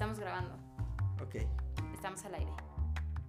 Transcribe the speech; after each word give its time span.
estamos 0.00 0.18
grabando. 0.18 0.54
Ok. 1.22 1.34
Estamos 1.92 2.24
al 2.24 2.34
aire. 2.36 2.50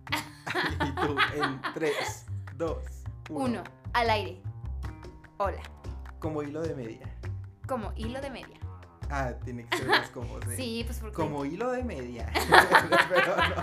y 0.87 0.91
tú 1.05 1.17
en 1.35 1.61
3, 1.73 2.25
2, 2.55 2.77
1. 3.29 3.43
Uno, 3.43 3.63
al 3.91 4.09
aire. 4.09 4.41
Hola. 5.37 5.61
Como 6.19 6.41
hilo 6.41 6.61
de 6.61 6.73
media. 6.73 7.13
Como 7.67 7.91
hilo 7.97 8.21
de 8.21 8.29
media. 8.29 8.57
Ah, 9.09 9.33
tiene 9.43 9.65
que 9.65 9.79
ser 9.79 9.87
más 9.89 10.09
como 10.11 10.39
de. 10.39 10.55
Sí, 10.55 10.83
pues 10.85 10.99
porque. 10.99 11.17
Como 11.17 11.43
hilo 11.43 11.71
de 11.71 11.83
media. 11.83 12.31
Pero 13.09 13.35
no. 13.35 13.55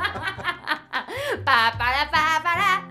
Pa, 1.47 1.73
para, 1.79 2.11
pa, 2.11 2.43
para. 2.43 2.88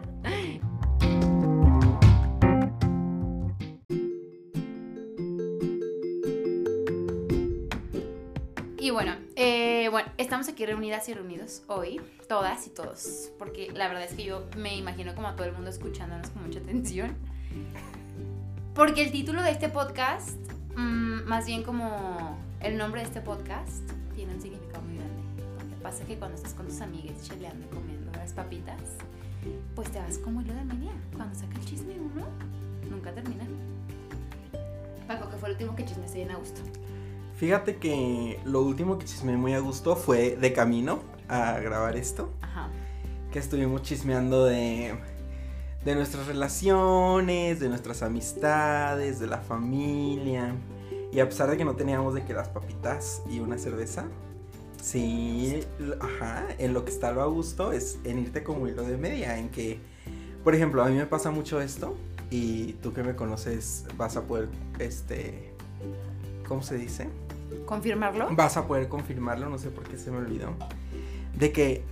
Estamos 10.27 10.49
aquí 10.49 10.65
reunidas 10.65 11.07
y 11.07 11.13
reunidos 11.13 11.63
hoy, 11.67 12.01
todas 12.27 12.67
y 12.67 12.69
todos, 12.69 13.31
porque 13.39 13.71
la 13.73 13.87
verdad 13.87 14.03
es 14.03 14.13
que 14.13 14.25
yo 14.25 14.45
me 14.57 14.75
imagino 14.75 15.15
como 15.15 15.29
a 15.29 15.37
todo 15.37 15.47
el 15.47 15.53
mundo 15.53 15.69
escuchándonos 15.69 16.31
con 16.31 16.43
mucha 16.43 16.59
atención. 16.59 17.15
Porque 18.75 19.03
el 19.03 19.11
título 19.13 19.41
de 19.41 19.51
este 19.51 19.69
podcast, 19.69 20.37
mm, 20.75 21.23
más 21.23 21.45
bien 21.45 21.63
como 21.63 22.37
el 22.59 22.77
nombre 22.77 22.99
de 22.99 23.07
este 23.07 23.21
podcast, 23.21 23.89
tiene 24.15 24.35
un 24.35 24.41
significado 24.41 24.81
muy 24.81 24.97
grande. 24.97 25.15
Lo 25.63 25.77
que 25.77 25.81
pasa 25.81 26.01
es 26.01 26.09
que 26.09 26.17
cuando 26.17 26.35
estás 26.35 26.53
con 26.53 26.67
tus 26.67 26.81
amigues 26.81 27.23
cheleando 27.23 27.65
comiendo 27.69 28.11
las 28.11 28.33
papitas, 28.33 28.81
pues 29.75 29.89
te 29.93 29.99
vas 29.99 30.17
como 30.17 30.41
hilo 30.41 30.53
de 30.55 30.65
media. 30.65 30.91
Cuando 31.15 31.35
saca 31.35 31.57
el 31.57 31.63
chisme 31.63 31.93
uno, 32.01 32.25
nunca 32.89 33.13
termina. 33.13 33.45
Paco, 35.07 35.29
que 35.29 35.37
fue 35.37 35.47
el 35.47 35.53
último 35.53 35.73
que 35.73 35.85
chisme 35.85 36.05
se 36.05 36.15
bien 36.15 36.31
a 36.31 36.35
gusto. 36.35 36.59
Fíjate 37.37 37.75
que 37.75 38.39
lo 38.45 38.63
último 38.63 38.97
que 38.97 39.05
chismeé 39.05 39.37
muy 39.37 39.53
a 39.53 39.59
gusto 39.59 39.95
fue 39.95 40.35
de 40.35 40.53
camino 40.53 41.01
a 41.29 41.59
grabar 41.59 41.95
esto. 41.95 42.31
Ajá. 42.41 42.69
Que 43.31 43.37
estuvimos 43.37 43.83
chismeando 43.83 44.45
de, 44.45 44.95
de 45.85 45.95
nuestras 45.95 46.25
relaciones, 46.25 47.59
de 47.59 47.69
nuestras 47.69 48.01
amistades, 48.01 49.19
de 49.19 49.27
la 49.27 49.37
familia. 49.37 50.55
Y 51.13 51.19
a 51.19 51.29
pesar 51.29 51.51
de 51.51 51.57
que 51.57 51.63
no 51.63 51.75
teníamos 51.75 52.15
de 52.15 52.25
que 52.25 52.33
las 52.33 52.49
papitas 52.49 53.21
y 53.29 53.39
una 53.39 53.59
cerveza, 53.59 54.05
sí, 54.81 55.59
ajá, 55.99 56.43
en 56.57 56.73
lo 56.73 56.85
que 56.85 56.91
está 56.91 57.11
lo 57.11 57.21
a 57.21 57.27
gusto 57.27 57.71
es 57.71 57.99
en 58.03 58.17
irte 58.17 58.43
como 58.43 58.67
hilo 58.67 58.81
de 58.81 58.97
media, 58.97 59.37
en 59.37 59.49
que, 59.49 59.79
por 60.43 60.55
ejemplo, 60.55 60.83
a 60.83 60.87
mí 60.87 60.95
me 60.95 61.05
pasa 61.05 61.29
mucho 61.29 61.61
esto 61.61 61.95
y 62.31 62.73
tú 62.81 62.93
que 62.93 63.03
me 63.03 63.15
conoces 63.15 63.85
vas 63.95 64.17
a 64.17 64.23
poder, 64.23 64.49
este, 64.79 65.53
¿cómo 66.47 66.63
se 66.63 66.77
dice? 66.77 67.07
¿Confirmarlo? 67.67 68.29
Vas 68.31 68.55
a 68.55 68.65
poder 68.65 68.87
confirmarlo, 68.87 69.49
no 69.49 69.57
sé 69.57 69.69
por 69.69 69.83
qué 69.83 69.97
se 69.97 70.09
me 70.09 70.19
olvidó. 70.19 70.55
De 71.35 71.51
que 71.51 71.83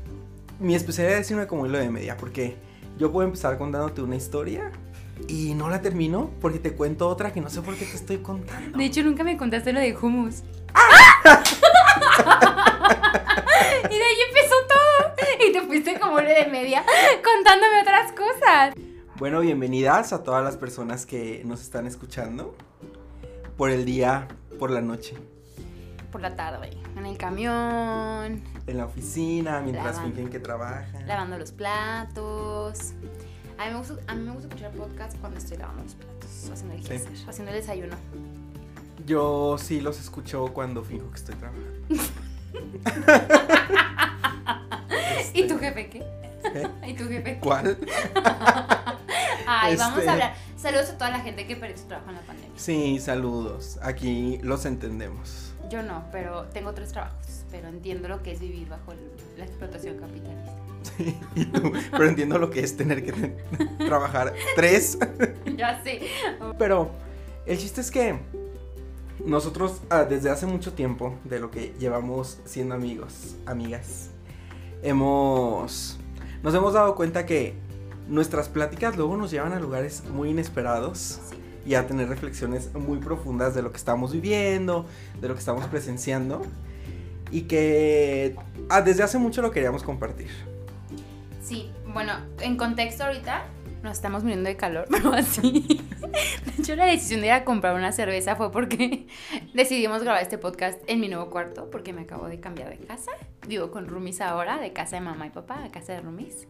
mi 0.58 0.74
especialidad 0.74 1.20
es 1.20 1.30
irme 1.30 1.48
como 1.48 1.66
hilo 1.66 1.78
de 1.78 1.90
media, 1.90 2.16
porque 2.16 2.56
yo 2.98 3.12
puedo 3.12 3.28
empezar 3.28 3.58
contándote 3.58 4.02
una 4.02 4.16
historia 4.16 4.72
y 5.28 5.54
no 5.54 5.70
la 5.70 5.82
termino 5.82 6.32
porque 6.40 6.60
te 6.60 6.72
cuento 6.72 7.10
otra 7.10 7.34
que 7.34 7.42
no 7.42 7.50
sé 7.50 7.62
por 7.62 7.76
qué 7.76 7.84
te 7.86 7.98
estoy 7.98 8.20
contando. 8.20 8.78
De 8.78 8.86
hecho, 8.86 9.04
nunca 9.04 9.26
me 9.26 9.36
contaste 9.36 9.74
lo 9.74 9.82
de 9.82 9.94
hummus. 9.96 10.36
y 13.84 13.96
de 13.98 14.04
ahí 14.04 14.18
empezó 14.30 14.56
todo. 14.70 15.14
Y 15.46 15.52
te 15.52 15.62
fuiste 15.62 16.00
como 16.00 16.22
hilo 16.22 16.30
de 16.30 16.46
media 16.46 16.86
contándome 17.22 17.82
otras 17.82 18.14
cosas. 18.14 18.74
Bueno, 19.18 19.42
bienvenidas 19.42 20.14
a 20.14 20.24
todas 20.24 20.42
las 20.42 20.56
personas 20.56 21.06
que 21.06 21.42
nos 21.44 21.62
están 21.62 21.86
escuchando 21.86 22.56
por 23.58 23.72
el 23.72 23.84
día, 23.84 24.30
por 24.58 24.72
la 24.72 24.80
noche, 24.80 25.18
Por 26.16 26.22
la 26.22 26.34
tarde, 26.38 26.70
en 26.96 27.06
el 27.06 27.18
camión, 27.18 28.42
en 28.68 28.78
la 28.78 28.86
oficina, 28.86 29.60
mientras 29.60 29.98
Lavando. 29.98 30.16
fingen 30.16 30.32
que 30.32 30.40
trabajan. 30.40 31.06
lavando 31.06 31.38
los 31.38 31.52
platos. 31.52 32.94
A 33.58 33.66
mí, 33.66 33.72
me 33.74 33.78
gusta, 33.80 33.96
a 34.08 34.16
mí 34.16 34.24
me 34.24 34.32
gusta 34.32 34.48
escuchar 34.48 34.72
podcast 34.72 35.18
cuando 35.20 35.40
estoy 35.40 35.58
lavando 35.58 35.84
los 35.84 35.96
platos, 35.96 36.50
haciendo 36.54 36.74
el 36.76 36.84
Sí. 36.86 37.26
haciendo 37.28 37.52
el 37.52 37.58
desayuno. 37.58 37.98
Yo 39.06 39.58
sí 39.60 39.82
los 39.82 40.00
escucho 40.00 40.54
cuando 40.54 40.86
finjo 40.86 41.10
que 41.12 41.18
estoy 41.18 41.36
trabajando. 41.36 41.70
¿Y 45.34 45.48
tu 45.50 45.60
jefe 45.60 45.90
qué? 45.90 46.00
¿Eh? 46.46 46.70
¿Y 46.88 46.94
tu 46.94 47.10
jefe 47.10 47.24
qué? 47.34 47.40
¿Cuál? 47.42 47.78
Ay, 49.48 49.76
vamos 49.76 49.98
Este- 50.00 50.10
a 50.10 50.14
hablar. 50.14 50.34
Saludos 50.56 50.90
a 50.92 50.98
toda 50.98 51.10
la 51.12 51.20
gente 51.20 51.46
que 51.46 51.58
perdió 51.58 51.78
su 51.78 51.88
trabajo 51.88 52.10
en 52.12 52.16
la 52.16 52.22
pandemia. 52.22 52.52
Sí, 52.56 53.00
saludos. 53.00 53.80
Aquí 53.84 54.40
los 54.44 54.66
entendemos. 54.66 55.45
Yo 55.70 55.82
no, 55.84 56.04
pero 56.12 56.44
tengo 56.54 56.74
tres 56.74 56.92
trabajos. 56.92 57.44
Pero 57.52 57.68
entiendo 57.68 58.08
lo 58.08 58.22
que 58.22 58.32
es 58.34 58.40
vivir 58.40 58.68
bajo 58.70 58.92
el- 58.92 59.12
la 59.38 59.46
explotación 59.46 59.98
capitalista. 59.98 60.52
Sí, 60.98 61.18
y 61.36 61.46
tú, 61.46 61.72
pero 61.92 62.06
entiendo 62.08 62.38
lo 62.38 62.50
que 62.52 62.60
es 62.62 62.78
tener 62.78 63.04
que 63.04 63.12
trabajar 63.86 64.34
tres. 64.56 64.98
ya 65.58 65.82
sé. 65.84 66.02
Pero 66.60 66.90
el 67.46 67.58
chiste 67.58 67.82
es 67.82 67.90
que 67.92 68.20
nosotros 69.26 69.82
ah, 69.90 70.04
desde 70.04 70.30
hace 70.30 70.46
mucho 70.46 70.74
tiempo, 70.74 71.16
de 71.24 71.40
lo 71.40 71.50
que 71.50 71.74
llevamos 71.80 72.40
siendo 72.46 72.76
amigos, 72.76 73.36
amigas, 73.46 74.10
hemos... 74.84 75.98
Nos 76.44 76.54
hemos 76.54 76.74
dado 76.74 76.96
cuenta 76.96 77.26
que 77.26 77.56
nuestras 78.08 78.50
pláticas 78.50 78.96
luego 78.98 79.18
nos 79.18 79.32
llevan 79.32 79.54
a 79.54 79.60
lugares 79.60 80.04
muy 80.12 80.30
inesperados 80.30 81.20
Sí. 81.30 81.38
Y 81.66 81.76
a 81.76 81.88
tener 81.88 82.08
reflexiones 82.08 82.74
muy 82.74 83.00
profundas 83.00 83.56
de 83.56 83.62
lo 83.62 83.72
que 83.72 83.78
estamos 83.78 84.12
viviendo, 84.12 84.86
de 85.20 85.28
lo 85.28 85.34
que 85.34 85.40
estamos 85.40 85.66
presenciando 85.66 86.44
y 87.32 87.44
que 87.44 88.36
ah, 88.70 88.82
desde 88.82 89.04
hace 89.04 89.18
mucho 89.18 89.42
lo 89.42 89.52
queríamos 89.52 89.84
compartir. 89.84 90.30
Sí, 91.44 91.72
bueno, 91.94 92.14
en 92.42 92.58
contexto 92.58 93.04
ahorita 93.04 93.46
nos 93.84 93.98
estamos 93.98 94.24
muriendo 94.24 94.50
de 94.50 94.58
calor, 94.58 94.88
pero 94.92 95.14
así. 95.14 95.82
De 96.46 96.62
hecho, 96.62 96.76
la 96.76 96.86
decisión 96.86 97.22
de 97.22 97.28
ir 97.28 97.34
a 97.34 97.46
comprar 97.46 97.76
una 97.76 97.92
cerveza 97.92 98.36
fue 98.36 98.52
porque 98.52 99.08
decidimos 99.54 100.02
grabar 100.02 100.22
este 100.22 100.38
podcast 100.38 100.82
en 100.88 101.00
mi 101.00 101.08
nuevo 101.08 101.30
cuarto, 101.30 101.70
porque 101.70 101.94
me 101.94 102.02
acabo 102.02 102.28
de 102.28 102.40
cambiar 102.40 102.70
de 102.70 102.78
casa. 102.86 103.12
Vivo 103.48 103.72
con 103.72 103.88
roomies 103.88 104.22
ahora, 104.22 104.58
de 104.60 104.74
casa 104.74 104.96
de 104.96 105.02
mamá 105.02 105.28
y 105.28 105.30
papá 105.30 105.64
a 105.64 105.72
casa 105.72 105.94
de 105.94 106.02
roomies. 106.02 106.48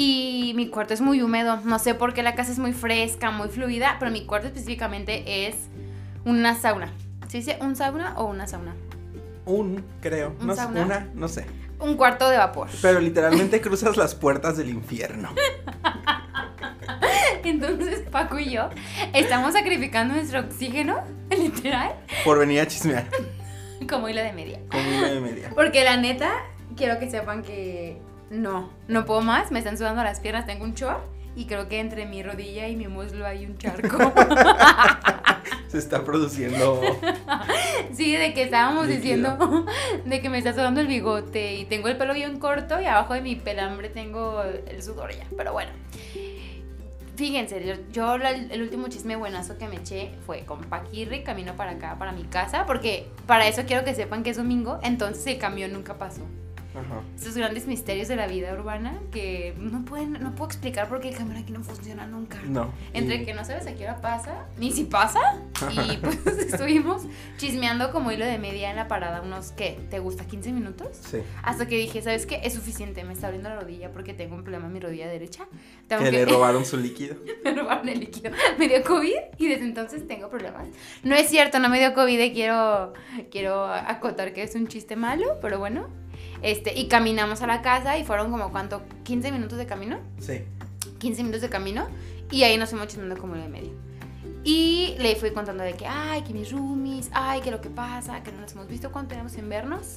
Y 0.00 0.52
mi 0.54 0.68
cuarto 0.68 0.94
es 0.94 1.00
muy 1.00 1.20
húmedo. 1.22 1.56
No 1.64 1.80
sé 1.80 1.92
por 1.92 2.14
qué 2.14 2.22
la 2.22 2.36
casa 2.36 2.52
es 2.52 2.60
muy 2.60 2.72
fresca, 2.72 3.32
muy 3.32 3.48
fluida, 3.48 3.96
pero 3.98 4.12
mi 4.12 4.24
cuarto 4.26 4.46
específicamente 4.46 5.48
es 5.48 5.56
una 6.24 6.54
sauna. 6.54 6.92
¿Se 7.26 7.38
dice 7.38 7.58
un 7.60 7.74
sauna 7.74 8.14
o 8.16 8.26
una 8.26 8.46
sauna? 8.46 8.76
Un, 9.44 9.84
creo, 10.00 10.36
¿Un 10.40 10.46
no 10.46 10.54
sauna? 10.54 10.84
una, 10.84 11.08
no 11.14 11.26
sé. 11.26 11.46
Un 11.80 11.96
cuarto 11.96 12.28
de 12.30 12.36
vapor. 12.38 12.68
Pero 12.80 13.00
literalmente 13.00 13.60
cruzas 13.60 13.96
las 13.96 14.14
puertas 14.14 14.56
del 14.56 14.68
infierno. 14.68 15.30
Entonces 17.42 18.02
Paco 18.08 18.38
y 18.38 18.50
yo 18.50 18.68
estamos 19.14 19.54
sacrificando 19.54 20.14
nuestro 20.14 20.38
oxígeno, 20.38 21.00
literal, 21.30 21.96
Por 22.24 22.38
venir 22.38 22.60
a 22.60 22.68
chismear. 22.68 23.08
como 23.90 24.08
hilo 24.08 24.22
de 24.22 24.32
media. 24.32 24.60
Como 24.70 24.96
una 24.96 25.08
de 25.08 25.20
media. 25.20 25.50
Porque 25.56 25.82
la 25.82 25.96
neta, 25.96 26.30
quiero 26.76 27.00
que 27.00 27.10
sepan 27.10 27.42
que 27.42 28.00
no, 28.30 28.70
no 28.88 29.04
puedo 29.04 29.20
más, 29.22 29.50
me 29.50 29.58
están 29.58 29.76
sudando 29.78 30.02
las 30.02 30.20
piernas, 30.20 30.46
tengo 30.46 30.64
un 30.64 30.74
short 30.74 31.00
y 31.36 31.46
creo 31.46 31.68
que 31.68 31.78
entre 31.80 32.04
mi 32.06 32.22
rodilla 32.22 32.68
y 32.68 32.76
mi 32.76 32.88
muslo 32.88 33.26
hay 33.26 33.46
un 33.46 33.56
charco. 33.58 33.96
Se 35.68 35.78
está 35.78 36.02
produciendo. 36.04 36.80
sí, 37.92 38.16
de 38.16 38.32
que 38.32 38.42
estábamos 38.44 38.86
Líquido. 38.86 39.02
diciendo 39.36 39.66
de 40.06 40.20
que 40.20 40.30
me 40.30 40.38
está 40.38 40.52
sudando 40.54 40.80
el 40.80 40.86
bigote 40.86 41.54
y 41.56 41.64
tengo 41.66 41.88
el 41.88 41.96
pelo 41.98 42.14
bien 42.14 42.38
corto 42.38 42.80
y 42.80 42.86
abajo 42.86 43.14
de 43.14 43.20
mi 43.20 43.36
pelambre 43.36 43.88
tengo 43.90 44.42
el 44.42 44.82
sudor 44.82 45.14
ya, 45.14 45.26
pero 45.36 45.52
bueno. 45.52 45.70
Fíjense, 47.16 47.66
yo, 47.66 47.74
yo 47.92 48.16
la- 48.16 48.30
el 48.30 48.62
último 48.62 48.88
chisme 48.88 49.16
buenazo 49.16 49.58
que 49.58 49.66
me 49.66 49.76
eché 49.76 50.12
fue 50.24 50.44
con 50.44 50.60
Paquirri, 50.60 51.24
camino 51.24 51.54
para 51.56 51.72
acá, 51.72 51.96
para 51.98 52.12
mi 52.12 52.22
casa, 52.24 52.64
porque 52.64 53.08
para 53.26 53.46
eso 53.48 53.62
quiero 53.66 53.84
que 53.84 53.94
sepan 53.94 54.22
que 54.22 54.30
es 54.30 54.36
domingo, 54.36 54.78
entonces 54.82 55.26
el 55.26 55.38
camión 55.38 55.72
nunca 55.72 55.94
pasó. 55.98 56.22
Ajá. 56.80 57.00
Estos 57.16 57.36
grandes 57.36 57.66
misterios 57.66 58.08
de 58.08 58.16
la 58.16 58.26
vida 58.26 58.52
urbana 58.52 58.98
que 59.12 59.54
no, 59.58 59.84
pueden, 59.84 60.12
no 60.14 60.32
puedo 60.34 60.46
explicar 60.50 60.88
por 60.88 61.00
qué 61.00 61.08
el 61.10 61.16
camión 61.16 61.36
aquí 61.36 61.52
no 61.52 61.62
funciona 61.62 62.06
nunca. 62.06 62.38
No. 62.46 62.72
Entre 62.92 63.16
y- 63.16 63.24
que 63.24 63.34
no 63.34 63.44
sabes 63.44 63.66
a 63.66 63.74
qué 63.74 63.84
hora 63.84 64.00
pasa, 64.00 64.46
ni 64.58 64.72
si 64.72 64.84
pasa, 64.84 65.20
y 65.70 65.96
pues 66.02 66.18
estuvimos 66.26 67.02
chismeando 67.36 67.90
como 67.92 68.12
hilo 68.12 68.24
de 68.26 68.38
media 68.38 68.70
en 68.70 68.76
la 68.76 68.88
parada, 68.88 69.22
unos, 69.22 69.52
¿qué? 69.52 69.78
¿Te 69.90 69.98
gusta? 69.98 70.24
¿15 70.24 70.52
minutos? 70.52 70.88
Sí. 71.00 71.18
Hasta 71.42 71.66
que 71.66 71.76
dije, 71.76 72.02
¿sabes 72.02 72.26
qué? 72.26 72.40
Es 72.44 72.54
suficiente, 72.54 73.04
me 73.04 73.12
está 73.12 73.26
abriendo 73.28 73.48
la 73.48 73.60
rodilla 73.60 73.90
porque 73.92 74.14
tengo 74.14 74.34
un 74.34 74.42
problema 74.42 74.66
en 74.66 74.72
mi 74.72 74.80
rodilla 74.80 75.08
derecha. 75.08 75.46
Tengo 75.86 76.02
Que 76.04 76.12
le 76.12 76.24
robaron 76.26 76.64
su 76.64 76.76
líquido. 76.76 77.16
me 77.44 77.52
robaron 77.54 77.88
el 77.88 78.00
líquido. 78.00 78.30
Me 78.58 78.68
dio 78.68 78.82
COVID 78.84 79.14
y 79.38 79.48
desde 79.48 79.64
entonces 79.64 80.06
tengo 80.06 80.28
problemas. 80.28 80.66
No 81.02 81.14
es 81.14 81.28
cierto, 81.28 81.58
no 81.58 81.68
me 81.68 81.78
dio 81.78 81.94
COVID 81.94 82.18
y 82.20 82.32
quiero, 82.32 82.92
quiero 83.30 83.64
acotar 83.66 84.32
que 84.32 84.42
es 84.42 84.54
un 84.54 84.66
chiste 84.68 84.96
malo, 84.96 85.38
pero 85.40 85.58
bueno. 85.58 85.88
Este, 86.42 86.78
y 86.78 86.88
caminamos 86.88 87.42
a 87.42 87.46
la 87.46 87.62
casa 87.62 87.98
y 87.98 88.04
fueron 88.04 88.30
como, 88.30 88.50
¿cuánto? 88.50 88.82
¿15 89.04 89.32
minutos 89.32 89.58
de 89.58 89.66
camino? 89.66 89.98
Sí. 90.18 90.42
15 90.98 91.22
minutos 91.22 91.42
de 91.42 91.48
camino 91.48 91.88
y 92.30 92.42
ahí 92.42 92.56
nos 92.56 92.70
fuimos 92.70 92.88
chismeando 92.88 93.16
como 93.16 93.34
de 93.34 93.48
medio. 93.48 93.72
Y 94.44 94.94
le 94.98 95.16
fui 95.16 95.32
contando 95.32 95.64
de 95.64 95.74
que, 95.74 95.86
ay, 95.86 96.22
que 96.22 96.32
mis 96.32 96.52
roomies, 96.52 97.10
ay, 97.12 97.40
que 97.40 97.50
lo 97.50 97.60
que 97.60 97.70
pasa, 97.70 98.22
que 98.22 98.32
no 98.32 98.40
nos 98.40 98.52
hemos 98.52 98.68
visto, 98.68 98.90
¿cuánto 98.92 99.10
tenemos 99.10 99.34
en 99.36 99.48
vernos? 99.48 99.96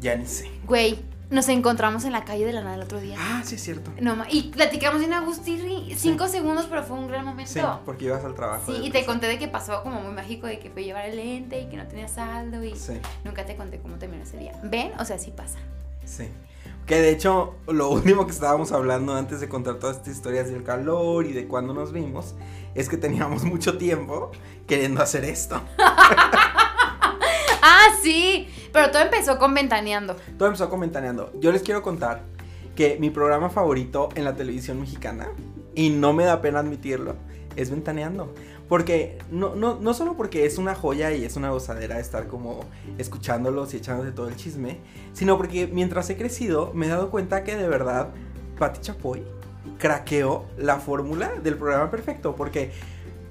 Ya 0.00 0.16
ni 0.16 0.26
sé. 0.26 0.50
Güey, 0.66 0.98
nos 1.32 1.48
encontramos 1.48 2.04
en 2.04 2.12
la 2.12 2.24
calle 2.24 2.44
de 2.44 2.52
la 2.52 2.60
nada 2.62 2.76
el 2.76 2.82
otro 2.82 3.00
día. 3.00 3.16
Ah, 3.18 3.42
sí 3.44 3.56
es 3.56 3.62
cierto. 3.62 3.90
No, 4.00 4.16
y 4.30 4.50
platicamos 4.50 5.02
en 5.02 5.12
Agustín 5.12 5.60
cinco 5.96 6.28
segundos, 6.28 6.66
pero 6.70 6.84
fue 6.84 6.96
un 6.98 7.08
gran 7.08 7.24
momento. 7.24 7.50
Sí, 7.52 7.60
porque 7.84 8.04
ibas 8.04 8.24
al 8.24 8.34
trabajo. 8.34 8.64
Sí, 8.70 8.78
y 8.78 8.84
te 8.84 8.90
prisa. 8.90 9.06
conté 9.06 9.26
de 9.26 9.38
que 9.38 9.48
pasó 9.48 9.82
como 9.82 10.00
muy 10.00 10.12
mágico 10.12 10.46
de 10.46 10.58
que 10.58 10.70
fue 10.70 10.84
llevar 10.84 11.06
el 11.06 11.16
lente 11.16 11.60
y 11.60 11.66
que 11.68 11.76
no 11.76 11.86
tenía 11.88 12.06
saldo 12.06 12.62
y 12.62 12.76
Sí, 12.76 12.92
nunca 13.24 13.44
te 13.44 13.56
conté 13.56 13.78
cómo 13.80 13.96
terminó 13.96 14.22
ese 14.22 14.36
día. 14.36 14.52
¿Ven? 14.62 14.92
O 15.00 15.04
sea, 15.04 15.18
sí 15.18 15.32
pasa. 15.36 15.58
sí. 16.04 16.28
Que 16.86 17.00
de 17.00 17.10
hecho, 17.12 17.54
lo 17.68 17.90
último 17.90 18.26
que 18.26 18.32
estábamos 18.32 18.72
hablando 18.72 19.14
antes 19.14 19.40
de 19.40 19.48
contar 19.48 19.76
todas 19.76 19.98
estas 19.98 20.14
historias 20.16 20.50
del 20.50 20.64
calor 20.64 21.24
y 21.26 21.32
de 21.32 21.46
cuando 21.46 21.72
nos 21.74 21.92
vimos, 21.92 22.34
es 22.74 22.88
que 22.88 22.96
teníamos 22.96 23.44
mucho 23.44 23.78
tiempo 23.78 24.32
queriendo 24.66 25.00
hacer 25.00 25.24
esto. 25.24 25.60
Ah, 27.62 27.86
sí, 28.02 28.48
pero 28.72 28.90
todo 28.90 29.02
empezó 29.02 29.38
con 29.38 29.54
ventaneando. 29.54 30.16
Todo 30.36 30.48
empezó 30.48 30.68
comentaneando. 30.68 31.32
Yo 31.40 31.52
les 31.52 31.62
quiero 31.62 31.80
contar 31.80 32.22
que 32.74 32.96
mi 32.98 33.10
programa 33.10 33.50
favorito 33.50 34.08
en 34.16 34.24
la 34.24 34.34
televisión 34.34 34.80
mexicana, 34.80 35.28
y 35.74 35.90
no 35.90 36.12
me 36.12 36.24
da 36.24 36.40
pena 36.40 36.58
admitirlo, 36.58 37.14
es 37.56 37.70
Ventaneando. 37.70 38.34
Porque 38.68 39.18
no, 39.30 39.54
no, 39.54 39.78
no 39.78 39.94
solo 39.94 40.16
porque 40.16 40.46
es 40.46 40.56
una 40.56 40.74
joya 40.74 41.12
y 41.12 41.24
es 41.24 41.36
una 41.36 41.50
gozadera 41.50 42.00
estar 42.00 42.26
como 42.26 42.64
escuchándolos 42.96 43.74
y 43.74 43.76
echándote 43.76 44.12
todo 44.12 44.28
el 44.28 44.36
chisme, 44.36 44.78
sino 45.12 45.36
porque 45.36 45.66
mientras 45.66 46.08
he 46.08 46.16
crecido 46.16 46.72
me 46.72 46.86
he 46.86 46.88
dado 46.88 47.10
cuenta 47.10 47.44
que 47.44 47.54
de 47.54 47.68
verdad 47.68 48.08
Pati 48.58 48.80
Chapoy 48.80 49.22
craqueó 49.78 50.46
la 50.56 50.78
fórmula 50.78 51.32
del 51.42 51.56
programa 51.56 51.90
perfecto. 51.90 52.34
Porque 52.34 52.72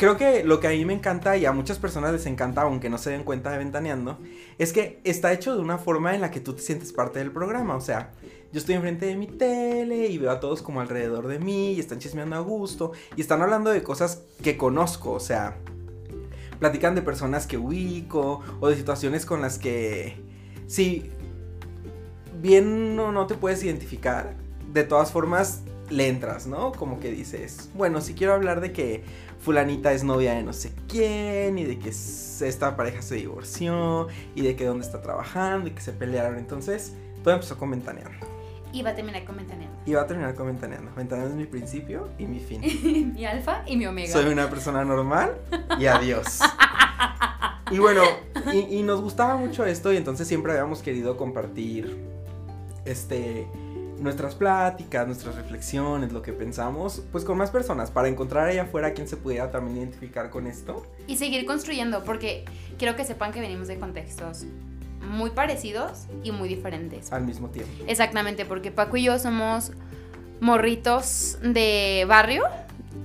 creo 0.02 0.18
que 0.18 0.44
lo 0.44 0.60
que 0.60 0.66
a 0.68 0.72
mí 0.72 0.84
me 0.84 0.94
encanta 0.94 1.38
y 1.38 1.46
a 1.46 1.52
muchas 1.52 1.78
personas 1.78 2.12
les 2.12 2.26
encanta, 2.26 2.64
aunque 2.64 2.90
no 2.90 2.98
se 2.98 3.12
den 3.12 3.24
cuenta 3.24 3.52
de 3.52 3.60
Ventaneando, 3.60 4.18
es 4.58 4.74
que 4.74 5.00
está 5.04 5.32
hecho 5.32 5.54
de 5.54 5.62
una 5.62 5.78
forma 5.78 6.16
en 6.16 6.22
la 6.22 6.32
que 6.32 6.40
tú 6.40 6.54
te 6.54 6.64
sientes 6.64 6.92
parte 6.92 7.20
del 7.20 7.32
programa. 7.32 7.76
O 7.76 7.82
sea, 7.82 8.12
yo 8.52 8.58
estoy 8.58 8.74
enfrente 8.74 9.06
de 9.06 9.16
mi 9.16 9.28
tele 9.28 10.08
y 10.08 10.18
veo 10.18 10.32
a 10.32 10.40
todos 10.40 10.64
como 10.64 10.82
alrededor 10.82 11.28
de 11.28 11.38
mí 11.38 11.74
y 11.74 11.80
están 11.80 12.00
chismeando 12.00 12.36
a 12.36 12.40
gusto 12.40 12.94
y 13.16 13.22
están 13.22 13.44
hablando 13.44 13.70
de 13.70 13.84
cosas 13.84 14.24
que 14.42 14.58
conozco. 14.58 15.12
O 15.12 15.20
sea, 15.20 15.58
platican 16.58 16.96
de 16.96 17.04
personas 17.04 17.46
que 17.46 17.60
ubico 17.60 18.42
o 18.60 18.70
de 18.70 18.78
situaciones 18.78 19.28
con 19.28 19.40
las 19.40 19.60
que, 19.60 20.20
si 20.66 21.12
bien 22.42 22.96
no, 22.96 23.12
no 23.12 23.28
te 23.28 23.36
puedes 23.36 23.64
identificar, 23.64 24.34
de 24.74 24.84
todas 24.84 25.12
formas 25.12 25.62
le 25.92 26.08
entras, 26.08 26.48
¿no? 26.48 26.72
Como 26.72 27.00
que 27.00 27.12
dices, 27.12 27.70
bueno, 27.76 28.02
si 28.02 28.14
quiero 28.14 28.34
hablar 28.34 28.62
de 28.62 28.72
que 28.72 29.04
fulanita 29.42 29.92
es 29.92 30.04
novia 30.04 30.34
de 30.34 30.44
no 30.44 30.54
sé 30.54 30.72
quién 30.88 31.58
y 31.58 31.66
de 31.66 31.80
que 31.80 31.90
esta 31.90 32.76
pareja 32.76 33.02
se 33.02 33.16
divorció 33.16 34.08
y 34.36 34.42
de 34.42 34.56
que 34.56 34.66
dónde 34.66 34.86
está 34.86 35.02
trabajando 35.02 35.68
y 35.68 35.72
que 35.72 35.82
se 35.82 35.92
pelearon. 35.92 36.38
Entonces, 36.38 36.94
todo 37.24 37.34
empezó 37.34 37.58
con 37.58 37.72
Ventaneando. 37.72 38.28
Y 38.74 38.84
va 38.84 38.92
a 38.92 38.96
terminar 38.96 39.26
con 39.26 39.36
ventaneando. 39.36 39.78
Y 39.86 39.94
va 39.94 40.04
a 40.04 40.08
terminar 40.08 40.34
con 40.34 40.48
Ventaneando. 40.48 40.92
Ventaneando 40.96 41.34
es 41.34 41.40
mi 41.40 41.46
principio 41.46 42.08
y 42.18 42.26
mi 42.26 42.40
fin. 42.40 43.14
mi 43.16 43.26
alfa 43.26 43.64
y 43.66 43.76
mi 43.76 43.86
omega. 43.86 44.14
Soy 44.14 44.32
una 44.32 44.50
persona 44.50 44.86
normal 44.86 45.36
y 45.78 45.88
adiós. 45.88 46.40
Y 47.70 47.80
bueno, 47.80 48.04
y, 48.54 48.78
y 48.78 48.84
nos 48.84 49.02
gustaba 49.02 49.36
mucho 49.36 49.66
esto 49.66 49.92
y 49.92 49.98
entonces 49.98 50.28
siempre 50.28 50.54
habíamos 50.54 50.82
querido 50.82 51.18
compartir 51.18 51.98
este 52.86 53.48
nuestras 54.02 54.36
pláticas, 54.36 55.06
nuestras 55.06 55.36
reflexiones, 55.36 56.12
lo 56.12 56.22
que 56.22 56.34
pensamos, 56.34 57.04
pues 57.12 57.24
con 57.24 57.38
más 57.38 57.52
personas, 57.52 57.92
para 57.92 58.08
encontrar 58.08 58.48
allá 58.50 58.64
afuera 58.64 58.94
quien 58.94 59.08
se 59.08 59.16
pudiera 59.16 59.52
también 59.52 59.78
identificar 59.78 60.30
con 60.30 60.48
esto. 60.48 60.86
Y 61.08 61.18
seguir 61.18 61.46
construyendo, 61.46 62.04
porque 62.04 62.44
quiero 62.78 62.96
que 62.96 63.06
sepan 63.06 63.32
que 63.32 63.40
venimos 63.40 63.68
de 63.68 63.80
contextos 63.80 64.46
muy 65.02 65.32
parecidos 65.32 66.06
y 66.24 66.32
muy 66.32 66.50
diferentes. 66.50 67.12
al 67.12 67.26
mismo 67.26 67.50
tiempo. 67.50 67.72
Exactamente, 67.88 68.46
porque 68.46 68.72
Paco 68.72 68.98
y 68.98 69.04
yo 69.04 69.20
somos 69.20 69.72
morritos 70.40 71.38
de 71.42 72.06
barrio, 72.08 72.44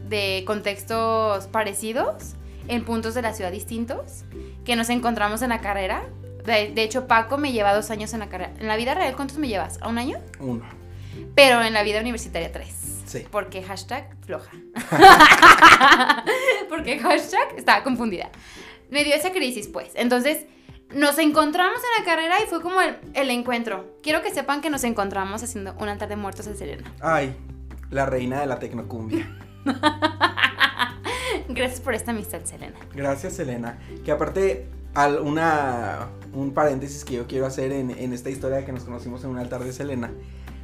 de 0.08 0.44
contextos 0.46 1.46
parecidos, 1.48 2.34
en 2.69 2.84
puntos 2.84 3.14
de 3.14 3.22
la 3.22 3.32
ciudad 3.34 3.52
distintos, 3.52 4.25
que 4.64 4.76
nos 4.76 4.88
encontramos 4.88 5.43
en 5.43 5.50
la 5.50 5.60
carrera. 5.60 6.04
De, 6.44 6.72
de 6.72 6.82
hecho, 6.82 7.06
Paco 7.06 7.38
me 7.38 7.52
lleva 7.52 7.75
dos 7.75 7.90
años 7.90 8.14
en 8.14 8.20
la 8.20 8.28
carrera. 8.28 8.52
¿En 8.58 8.66
la 8.66 8.76
vida 8.76 8.94
real 8.94 9.14
cuántos 9.14 9.38
me 9.38 9.48
llevas? 9.48 9.78
¿A 9.82 9.88
un 9.88 9.98
año? 9.98 10.19
Uno. 10.40 10.64
Pero 11.37 11.62
en 11.62 11.75
la 11.75 11.85
vida 11.85 12.00
universitaria 12.00 12.50
tres. 12.50 12.75
Sí. 13.05 13.25
Porque 13.31 13.62
hashtag 13.62 14.17
floja. 14.23 14.50
Porque 16.69 16.99
hashtag 16.99 17.56
estaba 17.56 17.85
confundida. 17.85 18.31
Me 18.91 19.05
dio 19.05 19.15
esa 19.15 19.31
crisis, 19.31 19.69
pues. 19.69 19.91
Entonces, 19.94 20.47
nos 20.94 21.19
encontramos 21.19 21.79
en 21.79 22.05
la 22.05 22.11
carrera 22.11 22.37
y 22.43 22.47
fue 22.49 22.62
como 22.62 22.81
el, 22.81 22.97
el 23.15 23.31
encuentro. 23.31 23.97
Quiero 24.03 24.23
que 24.23 24.33
sepan 24.33 24.62
que 24.62 24.71
nos 24.71 24.83
encontramos 24.83 25.43
haciendo 25.43 25.75
un 25.79 25.88
altar 25.88 26.09
de 26.09 26.17
muertos 26.17 26.47
en 26.47 26.56
Serena. 26.56 26.91
Ay, 27.00 27.37
la 27.91 28.06
reina 28.06 28.41
de 28.41 28.47
la 28.47 28.59
tecnocumbia. 28.59 29.29
Gracias 31.49 31.81
por 31.81 31.94
esta 31.94 32.12
amistad, 32.12 32.44
Selena. 32.44 32.79
Gracias, 32.94 33.39
Elena. 33.39 33.79
Que 34.05 34.12
aparte, 34.12 34.69
al, 34.94 35.21
una, 35.21 36.09
un 36.32 36.55
paréntesis 36.55 37.05
que 37.05 37.15
yo 37.15 37.27
quiero 37.27 37.44
hacer 37.47 37.73
en, 37.73 37.91
en 37.91 38.12
esta 38.15 38.31
historia 38.31 38.56
de 38.59 38.65
que 38.65 38.73
nos 38.73 38.85
conocimos 38.85 39.23
en 39.25 39.31
un 39.31 39.39
altar 39.39 39.62
de 39.62 39.73
Selena, 39.73 40.11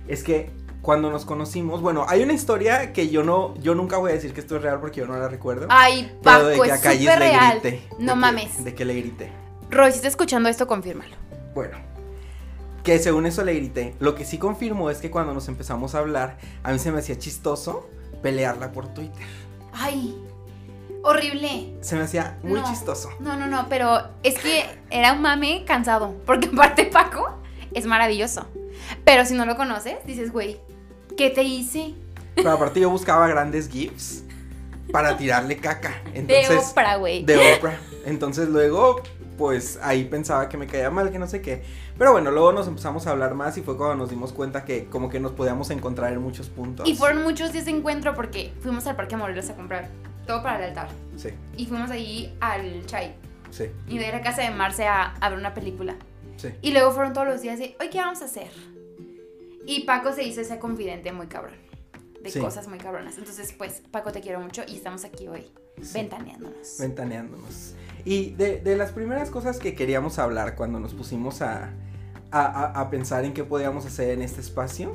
es 0.08 0.24
que 0.24 0.50
cuando 0.82 1.10
nos 1.10 1.24
conocimos, 1.24 1.80
bueno, 1.80 2.04
hay 2.08 2.22
una 2.22 2.32
historia 2.32 2.92
que 2.92 3.08
yo 3.08 3.22
no, 3.22 3.54
yo 3.58 3.74
nunca 3.74 3.98
voy 3.98 4.10
a 4.10 4.14
decir 4.14 4.34
que 4.34 4.40
esto 4.40 4.56
es 4.56 4.62
real 4.62 4.80
porque 4.80 5.00
yo 5.00 5.06
no 5.06 5.16
la 5.16 5.28
recuerdo. 5.28 5.66
Ay, 5.70 6.12
pero 6.22 6.46
de 6.48 6.56
Paco, 6.56 6.62
que 6.64 6.72
a 6.72 6.74
es 6.92 6.98
súper 6.98 7.18
real. 7.20 7.60
grité. 7.60 7.86
No 7.98 7.98
de 7.98 8.06
que- 8.06 8.14
mames. 8.16 8.64
de 8.64 8.74
que 8.74 8.84
le 8.84 8.94
grité. 8.94 9.32
Roy, 9.70 9.90
si 9.92 9.96
está 9.96 10.08
escuchando 10.08 10.48
esto, 10.48 10.66
confírmalo. 10.66 11.14
Bueno, 11.54 11.78
que 12.82 12.98
según 12.98 13.26
eso 13.26 13.44
le 13.44 13.54
grité. 13.54 13.94
Lo 14.00 14.14
que 14.16 14.24
sí 14.24 14.38
confirmo 14.38 14.90
es 14.90 14.98
que 14.98 15.10
cuando 15.10 15.32
nos 15.32 15.46
empezamos 15.48 15.94
a 15.94 16.00
hablar, 16.00 16.38
a 16.64 16.72
mí 16.72 16.78
se 16.80 16.90
me 16.90 16.98
hacía 16.98 17.16
chistoso 17.16 17.88
pelearla 18.20 18.72
por 18.72 18.88
Twitter. 18.92 19.24
Ay, 19.72 20.18
horrible. 21.04 21.74
Se 21.80 21.94
me 21.96 22.02
hacía 22.02 22.38
muy 22.42 22.60
No. 22.60 22.68
chistoso. 22.68 23.10
No, 23.20 23.36
no, 23.36 23.46
no, 23.46 23.66
pero 23.68 24.00
es 24.22 24.38
que 24.38 24.64
era 24.90 25.12
un 25.12 25.22
mame 25.22 25.64
cansado. 25.64 26.14
Porque 26.26 26.48
aparte 26.52 26.86
Paco 26.86 27.28
es 27.72 27.86
maravilloso. 27.86 28.46
Pero 29.04 29.24
si 29.24 29.34
no 29.34 29.46
lo 29.46 29.56
conoces, 29.56 29.96
dices, 30.04 30.32
güey, 30.32 30.60
¿qué 31.16 31.30
te 31.30 31.42
hice? 31.42 31.94
Pero 32.34 32.50
aparte 32.52 32.80
yo 32.80 32.90
buscaba 32.90 33.26
grandes 33.28 33.68
GIFs 33.68 34.24
para 34.90 35.16
tirarle 35.16 35.56
caca. 35.56 36.00
De 36.14 36.46
Oprah, 36.58 36.96
güey. 36.96 37.24
de 37.24 37.54
Oprah. 37.54 37.78
Entonces 38.04 38.48
luego, 38.48 39.00
pues 39.38 39.78
ahí 39.82 40.04
pensaba 40.04 40.48
que 40.48 40.56
me 40.56 40.66
caía 40.66 40.90
mal, 40.90 41.10
que 41.10 41.18
no 41.18 41.26
sé 41.26 41.40
qué. 41.42 41.62
Pero 41.98 42.12
bueno, 42.12 42.30
luego 42.30 42.52
nos 42.52 42.66
empezamos 42.66 43.06
a 43.06 43.10
hablar 43.10 43.34
más 43.34 43.56
y 43.58 43.62
fue 43.62 43.76
cuando 43.76 43.96
nos 43.96 44.10
dimos 44.10 44.32
cuenta 44.32 44.64
que 44.64 44.86
como 44.86 45.08
que 45.08 45.20
nos 45.20 45.32
podíamos 45.32 45.70
encontrar 45.70 46.12
en 46.12 46.20
muchos 46.22 46.48
puntos. 46.48 46.88
Y 46.88 46.94
fueron 46.94 47.22
muchos 47.22 47.52
días 47.52 47.66
de 47.66 47.70
encuentro 47.72 48.14
porque 48.14 48.52
fuimos 48.60 48.86
al 48.86 48.96
Parque 48.96 49.16
Morelos 49.16 49.48
a 49.50 49.54
comprar 49.54 49.88
todo 50.26 50.42
para 50.42 50.58
el 50.58 50.64
altar. 50.70 50.88
Sí, 51.16 51.30
Y 51.56 51.66
fuimos 51.66 51.90
ahí 51.90 52.34
al 52.40 52.84
Chai. 52.86 53.14
sí, 53.50 53.64
Y 53.88 53.98
de 53.98 54.08
ir 54.08 54.14
a 54.14 54.22
casa 54.22 54.42
de 54.42 54.50
Marce 54.50 54.86
a, 54.86 55.14
a 55.20 55.28
ver 55.28 55.38
una 55.38 55.52
película. 55.54 55.94
sí. 56.38 56.48
Y 56.62 56.72
luego 56.72 56.90
fueron 56.92 57.12
todos 57.12 57.26
los 57.28 57.42
días 57.42 57.58
de, 57.58 57.76
hoy, 57.80 57.88
¿qué 57.90 57.98
vamos 57.98 58.22
a 58.22 58.24
hacer? 58.24 58.48
Y 59.66 59.84
Paco 59.84 60.12
se 60.12 60.24
hizo 60.24 60.40
ese 60.40 60.58
confidente 60.58 61.12
muy 61.12 61.26
cabrón. 61.28 61.54
De 62.22 62.30
Sí. 62.30 62.38
cosas 62.40 62.68
muy 62.68 62.78
cabronas. 62.78 63.18
Entonces, 63.18 63.52
pues, 63.52 63.82
Paco, 63.90 64.12
te 64.12 64.20
quiero 64.20 64.40
mucho 64.40 64.62
y 64.66 64.76
estamos 64.76 65.04
aquí 65.04 65.26
hoy, 65.28 65.50
Sí. 65.80 65.94
ventaneándonos. 65.94 66.76
Ventaneándonos. 66.78 67.74
Y 68.04 68.30
de, 68.34 68.60
de 68.60 68.76
las 68.76 68.92
primeras 68.92 69.30
cosas 69.30 69.58
que 69.58 69.74
queríamos 69.74 70.18
hablar 70.20 70.54
cuando 70.54 70.78
nos 70.78 70.94
pusimos 70.94 71.42
a, 71.42 71.72
a, 72.30 72.40
a- 72.40 72.80
a 72.80 72.90
pensar 72.90 73.24
en 73.24 73.34
qué 73.34 73.42
podíamos 73.44 73.86
hacer 73.86 74.10
en 74.10 74.22
este 74.22 74.40
espacio, 74.40 74.94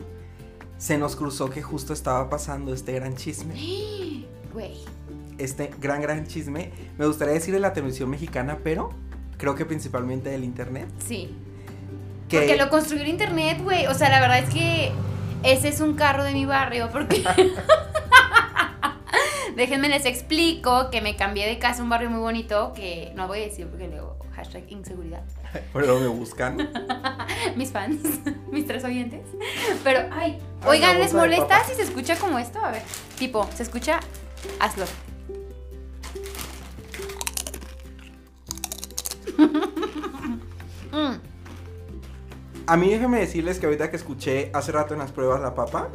se 0.77 0.97
nos 0.97 1.15
cruzó 1.15 1.49
que 1.49 1.61
justo 1.61 1.91
estaba 1.93 2.29
pasando 2.29 2.73
este 2.73 2.93
gran 2.93 3.15
chisme. 3.15 3.53
Güey. 4.53 4.75
Este 5.37 5.69
gran, 5.79 6.01
gran 6.01 6.25
chisme. 6.25 6.71
Me 6.97 7.05
gustaría 7.05 7.33
decir 7.33 7.53
de 7.53 7.59
la 7.59 7.73
televisión 7.73 8.09
mexicana, 8.09 8.59
pero 8.63 8.89
creo 9.37 9.53
que 9.53 9.65
principalmente 9.65 10.29
del 10.29 10.43
internet. 10.43 10.87
Sí. 11.05 11.35
Que 12.29 12.39
Porque 12.39 12.57
lo 12.57 12.69
construyó 12.69 13.03
el 13.03 13.09
internet, 13.09 13.59
güey. 13.63 13.87
O 13.87 13.93
sea, 13.93 14.09
la 14.09 14.19
verdad 14.19 14.39
es 14.39 14.49
que 14.49 14.91
ese 15.43 15.69
es 15.69 15.79
un 15.79 15.95
carro 15.95 16.23
de 16.23 16.33
mi 16.33 16.45
barrio. 16.45 16.89
Porque. 16.91 17.23
Déjenme 19.55 19.89
les 19.89 20.05
explico 20.05 20.91
que 20.91 21.01
me 21.01 21.15
cambié 21.15 21.47
de 21.47 21.57
casa 21.57 21.79
a 21.79 21.83
un 21.83 21.89
barrio 21.89 22.09
muy 22.09 22.19
bonito. 22.19 22.73
Que 22.73 23.11
no 23.15 23.27
voy 23.27 23.39
a 23.39 23.43
decir 23.43 23.67
porque 23.67 23.87
luego 23.87 24.17
hashtag 24.37 24.71
inseguridad. 24.71 25.23
Pero 25.73 25.99
me 25.99 26.07
buscan. 26.07 26.57
Mis 27.55 27.71
fans, 27.71 28.01
mis 28.51 28.67
tres 28.67 28.83
oyentes. 28.83 29.21
Pero, 29.83 30.01
ay, 30.11 30.37
Ay, 30.61 30.67
oigan, 30.67 30.99
¿les 30.99 31.13
molesta 31.13 31.63
si 31.63 31.73
se 31.73 31.83
escucha 31.83 32.15
como 32.17 32.37
esto? 32.39 32.59
A 32.63 32.71
ver, 32.71 32.81
tipo, 33.17 33.47
¿se 33.55 33.63
escucha? 33.63 33.99
Hazlo. 34.59 34.85
Mm, 40.91 41.15
A 42.67 42.75
mí 42.75 42.89
déjenme 42.89 43.19
decirles 43.19 43.59
que 43.59 43.65
ahorita 43.65 43.89
que 43.89 43.95
escuché 43.95 44.51
hace 44.53 44.71
rato 44.73 44.93
en 44.93 44.99
las 44.99 45.11
pruebas 45.11 45.39
la 45.41 45.55
papa, 45.55 45.87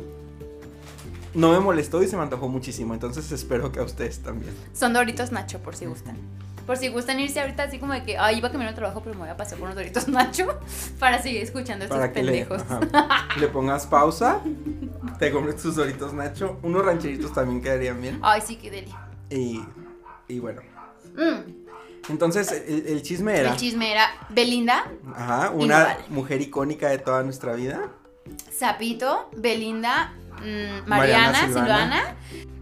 no 1.35 1.53
me 1.53 1.61
molestó 1.61 2.03
y 2.03 2.07
se 2.09 2.17
me 2.17 2.23
antojó 2.23 2.49
muchísimo. 2.49 2.95
Entonces 2.95 3.31
espero 3.31 3.71
que 3.71 3.81
a 3.81 3.83
ustedes 3.83 4.21
también. 4.21 4.55
Son 4.73 4.93
Doritos 4.93 5.33
Nacho, 5.33 5.59
por 5.59 5.77
si 5.77 5.85
gustan. 5.87 6.17
Por 6.67 6.77
si 6.77 6.89
gustan 6.89 7.19
irse 7.21 7.41
ahorita 7.41 7.65
así 7.65 7.79
como 7.79 7.93
de 7.93 8.05
que, 8.05 8.17
ay, 8.17 8.39
iba 8.39 8.49
a 8.49 8.51
cambiar 8.51 8.71
al 8.71 8.75
trabajo, 8.75 9.01
pero 9.03 9.15
me 9.15 9.23
voy 9.23 9.31
a 9.31 9.37
pasar 9.37 9.59
por 9.59 9.65
unos 9.67 9.75
doritos 9.77 10.09
Nacho 10.09 10.47
para 10.99 11.21
seguir 11.21 11.43
escuchando 11.43 11.85
estos 11.85 11.99
Para 11.99 12.13
que 12.13 12.23
le, 12.23 12.45
pendejos. 12.47 12.63
le 13.39 13.49
pongas 13.49 13.87
pausa, 13.87 14.41
te 15.19 15.31
compres 15.33 15.57
tus 15.61 15.77
doritos 15.77 16.15
Nacho. 16.15 16.59
Unos 16.63 16.85
rancheritos 16.85 17.33
también 17.35 17.61
quedarían 17.61 18.01
bien. 18.01 18.19
Ay, 18.23 18.41
sí, 18.47 18.57
qué 18.57 18.71
deli. 18.71 18.95
Y, 19.29 19.63
y 20.29 20.39
bueno. 20.39 20.63
Mm, 21.17 21.62
Entonces, 22.09 22.51
el, 22.67 22.87
el 22.87 23.03
chisme 23.03 23.39
era. 23.39 23.51
El 23.53 23.57
chisme 23.57 23.93
era 23.93 24.09
Belinda, 24.29 24.91
Ajá, 25.15 25.51
una 25.51 25.99
mujer 26.09 26.41
icónica 26.41 26.89
de 26.89 26.99
toda 26.99 27.23
nuestra 27.23 27.55
vida. 27.55 27.89
Zapito, 28.53 29.29
Belinda, 29.37 30.13
mm, 30.39 30.89
Mariana 30.89 31.33
Mariana, 31.33 31.41
Silvana. 31.41 31.57
Silvana. 31.67 32.03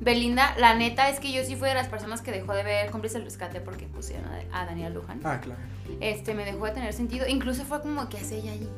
Belinda, 0.01 0.55
la 0.59 0.75
neta 0.75 1.11
es 1.11 1.21
que 1.21 1.31
yo 1.33 1.45
sí 1.45 1.57
fui 1.57 1.69
de 1.69 1.75
las 1.75 1.89
personas 1.89 2.23
que 2.23 2.33
dejó 2.33 2.55
de 2.55 2.63
ver 2.63 2.91
cómplice 2.91 3.19
del 3.19 3.25
rescate 3.27 3.61
porque 3.61 3.87
pusieron 3.87 4.25
a, 4.53 4.63
a 4.63 4.67
Daniel 4.67 4.95
Luján. 4.95 5.21
Ah, 5.25 5.41
claro. 5.41 5.61
Este, 6.01 6.33
me 6.35 6.45
dejó 6.47 6.65
de 6.67 6.73
tener 6.73 6.93
sentido. 6.95 7.27
Incluso 7.29 7.65
fue 7.65 7.83
como 7.83 8.09
que 8.09 8.17
hace 8.19 8.39
ella 8.39 8.53
allí. 8.53 8.69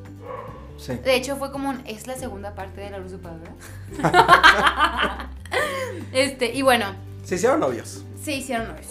Sí. 0.78 0.94
De 0.94 1.14
hecho, 1.14 1.36
fue 1.36 1.52
como 1.52 1.68
un, 1.70 1.80
es 1.86 2.06
la 2.08 2.16
segunda 2.16 2.54
parte 2.56 2.80
de 2.80 2.90
la 2.90 2.98
luz 2.98 3.12
¿verdad? 3.20 3.52
este, 6.12 6.52
y 6.52 6.62
bueno, 6.62 6.86
Se 7.24 7.36
hicieron 7.36 7.60
novios. 7.60 8.02
se 8.20 8.32
hicieron 8.32 8.68
novios. 8.68 8.88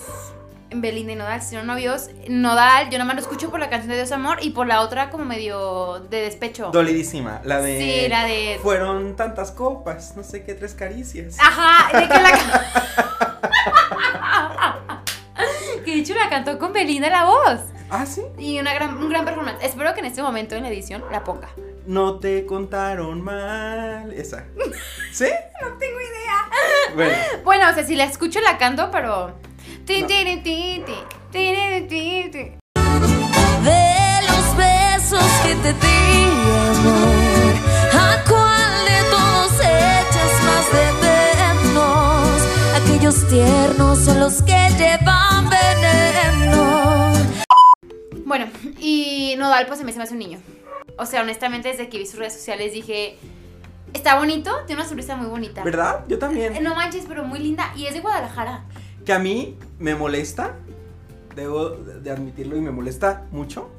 Belinda 0.74 1.14
y 1.14 1.16
Nodal 1.16 1.40
hicieron 1.40 1.68
novios. 1.68 2.10
Nodal, 2.30 2.90
yo 2.90 2.98
nomás 2.98 3.16
lo 3.16 3.22
escucho 3.22 3.50
por 3.50 3.60
la 3.60 3.70
canción 3.70 3.90
de 3.90 3.98
Dios 3.98 4.12
Amor 4.12 4.38
y 4.42 4.52
por 4.52 4.68
la 4.68 4.82
otra 4.82 5.10
como 5.10 5.26
medio 5.26 6.00
de 6.10 6.22
despecho. 6.22 6.72
Dolidísima. 6.72 7.42
La 7.44 7.62
de. 7.62 7.80
Sí, 7.80 8.10
la 8.10 8.26
de. 8.26 8.60
Fueron 8.62 9.16
tantas 9.16 9.52
copas, 9.52 10.16
no 10.16 10.24
sé 10.24 10.44
qué, 10.44 10.54
tres 10.54 10.74
caricias. 10.74 11.38
Ajá, 11.40 12.00
de 12.00 12.08
que 12.08 12.14
la. 12.14 12.32
que 15.86 15.92
de 15.92 15.98
hecho 15.98 16.16
la 16.16 16.30
cantó 16.30 16.58
con 16.58 16.72
Belinda 16.72 17.10
la 17.10 17.26
voz. 17.26 17.60
Ah, 17.90 18.06
sí. 18.06 18.22
Y 18.38 18.58
una 18.58 18.74
gran, 18.74 18.98
un 18.98 19.10
gran 19.10 19.26
performance. 19.26 19.58
Espero 19.62 19.94
que 19.94 20.00
en 20.00 20.06
este 20.06 20.24
momento 20.24 20.56
en 20.56 20.64
la 20.64 20.70
edición 20.70 21.04
la 21.12 21.26
ponga. 21.26 21.50
No 21.86 22.20
te 22.20 22.46
contaron 22.46 23.22
mal. 23.22 24.14
Esa. 24.14 24.46
¿Sí? 25.12 25.28
No 25.62 25.74
tengo 25.78 26.00
idea. 26.00 26.50
Bueno. 26.96 27.18
Bueno, 27.44 27.70
o 27.70 27.74
sea, 27.74 27.84
si 27.84 27.96
la 27.96 28.06
escucho 28.06 28.40
la 28.40 28.58
canto, 28.58 28.90
pero. 28.92 29.36
De 33.64 34.22
los 34.30 34.56
besos 34.56 35.24
que 35.44 35.54
te 35.56 35.74
di, 35.74 36.24
amor. 36.70 37.56
¿A 37.94 38.24
cuál 38.28 38.86
de 38.86 39.00
todos 39.12 39.54
echas 39.60 40.34
más 40.46 40.66
de 40.72 40.86
menos? 41.04 42.42
Aquellos 42.82 43.28
tiernos 43.28 44.00
son 44.00 44.20
los 44.22 44.42
que 44.44 44.70
llevan 44.78 45.50
veneno. 45.50 47.14
Bueno, 48.26 48.46
y 48.80 49.36
Nodal 49.38 49.66
pues 49.68 49.80
se 49.80 49.86
me 49.86 49.92
hace 49.92 50.14
un 50.14 50.20
niño. 50.20 50.40
O 50.98 51.06
sea, 51.06 51.22
honestamente, 51.22 51.68
desde 51.68 51.90
que 51.90 51.98
vi 51.98 52.06
sus 52.06 52.18
redes 52.18 52.34
sociales 52.34 52.72
dije. 52.72 53.18
Está 53.94 54.18
bonito, 54.18 54.52
tiene 54.68 54.82
una 54.82 54.88
sonrisa 54.88 55.18
muy 55.18 55.28
bonita. 55.28 55.64
¿Verdad? 55.66 56.06
Yo 56.08 56.16
Eh, 56.16 56.20
también. 56.20 56.64
No 56.64 56.76
manches, 56.76 57.04
pero 57.10 57.26
muy 57.26 57.40
linda. 57.40 57.74
Y 57.76 57.88
es 57.88 57.94
de 57.94 58.00
Guadalajara. 58.00 58.64
Que 59.06 59.12
a 59.12 59.20
mí 59.20 59.58
me 59.82 59.96
molesta. 59.96 60.56
Debo 61.36 61.70
de 61.70 62.12
admitirlo 62.12 62.56
y 62.56 62.62
me 62.62 62.72
molesta 62.72 63.26
mucho. 63.32 63.70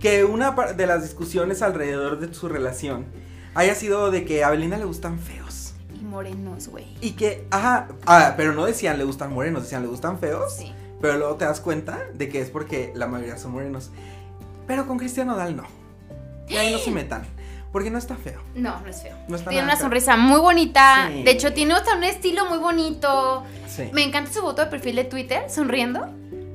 Que 0.00 0.24
una 0.24 0.50
de 0.50 0.86
las 0.86 1.02
discusiones 1.02 1.62
alrededor 1.62 2.18
de 2.18 2.32
su 2.34 2.48
relación 2.48 3.06
haya 3.54 3.74
sido 3.74 4.10
de 4.10 4.24
que 4.24 4.44
a 4.44 4.50
Belinda 4.50 4.76
le 4.76 4.84
gustan 4.84 5.18
feos. 5.18 5.74
Y 5.98 6.04
morenos, 6.04 6.68
güey. 6.68 6.86
Y 7.00 7.12
que, 7.12 7.46
ajá, 7.50 7.88
ah, 8.06 8.34
pero 8.36 8.52
no 8.52 8.66
decían 8.66 8.98
le 8.98 9.04
gustan 9.04 9.32
morenos, 9.32 9.62
decían 9.62 9.82
le 9.82 9.88
gustan 9.88 10.18
feos. 10.18 10.54
Sí. 10.58 10.72
Pero 11.00 11.18
luego 11.18 11.36
te 11.36 11.44
das 11.44 11.60
cuenta 11.60 11.98
de 12.14 12.28
que 12.28 12.40
es 12.40 12.50
porque 12.50 12.92
la 12.94 13.06
mayoría 13.06 13.38
son 13.38 13.52
morenos. 13.52 13.90
Pero 14.66 14.86
con 14.86 14.98
Cristian 14.98 15.28
Nodal 15.28 15.56
no. 15.56 15.64
Y 16.48 16.56
ahí 16.56 16.72
no 16.72 16.78
se 16.78 16.90
metan. 16.90 17.22
Porque 17.76 17.90
no 17.90 17.98
está 17.98 18.16
feo. 18.16 18.40
No, 18.54 18.80
no 18.80 18.86
es 18.88 19.02
feo. 19.02 19.14
No 19.28 19.36
está 19.36 19.50
tiene 19.50 19.64
una 19.64 19.74
feo. 19.76 19.82
sonrisa 19.82 20.16
muy 20.16 20.40
bonita. 20.40 21.10
Sí. 21.12 21.24
De 21.24 21.30
hecho, 21.30 21.52
tiene 21.52 21.74
hasta 21.74 21.94
un 21.94 22.04
estilo 22.04 22.46
muy 22.46 22.56
bonito. 22.56 23.44
Sí. 23.68 23.90
Me 23.92 24.02
encanta 24.02 24.32
su 24.32 24.40
foto 24.40 24.62
de 24.64 24.68
perfil 24.70 24.96
de 24.96 25.04
Twitter, 25.04 25.50
sonriendo. 25.50 26.08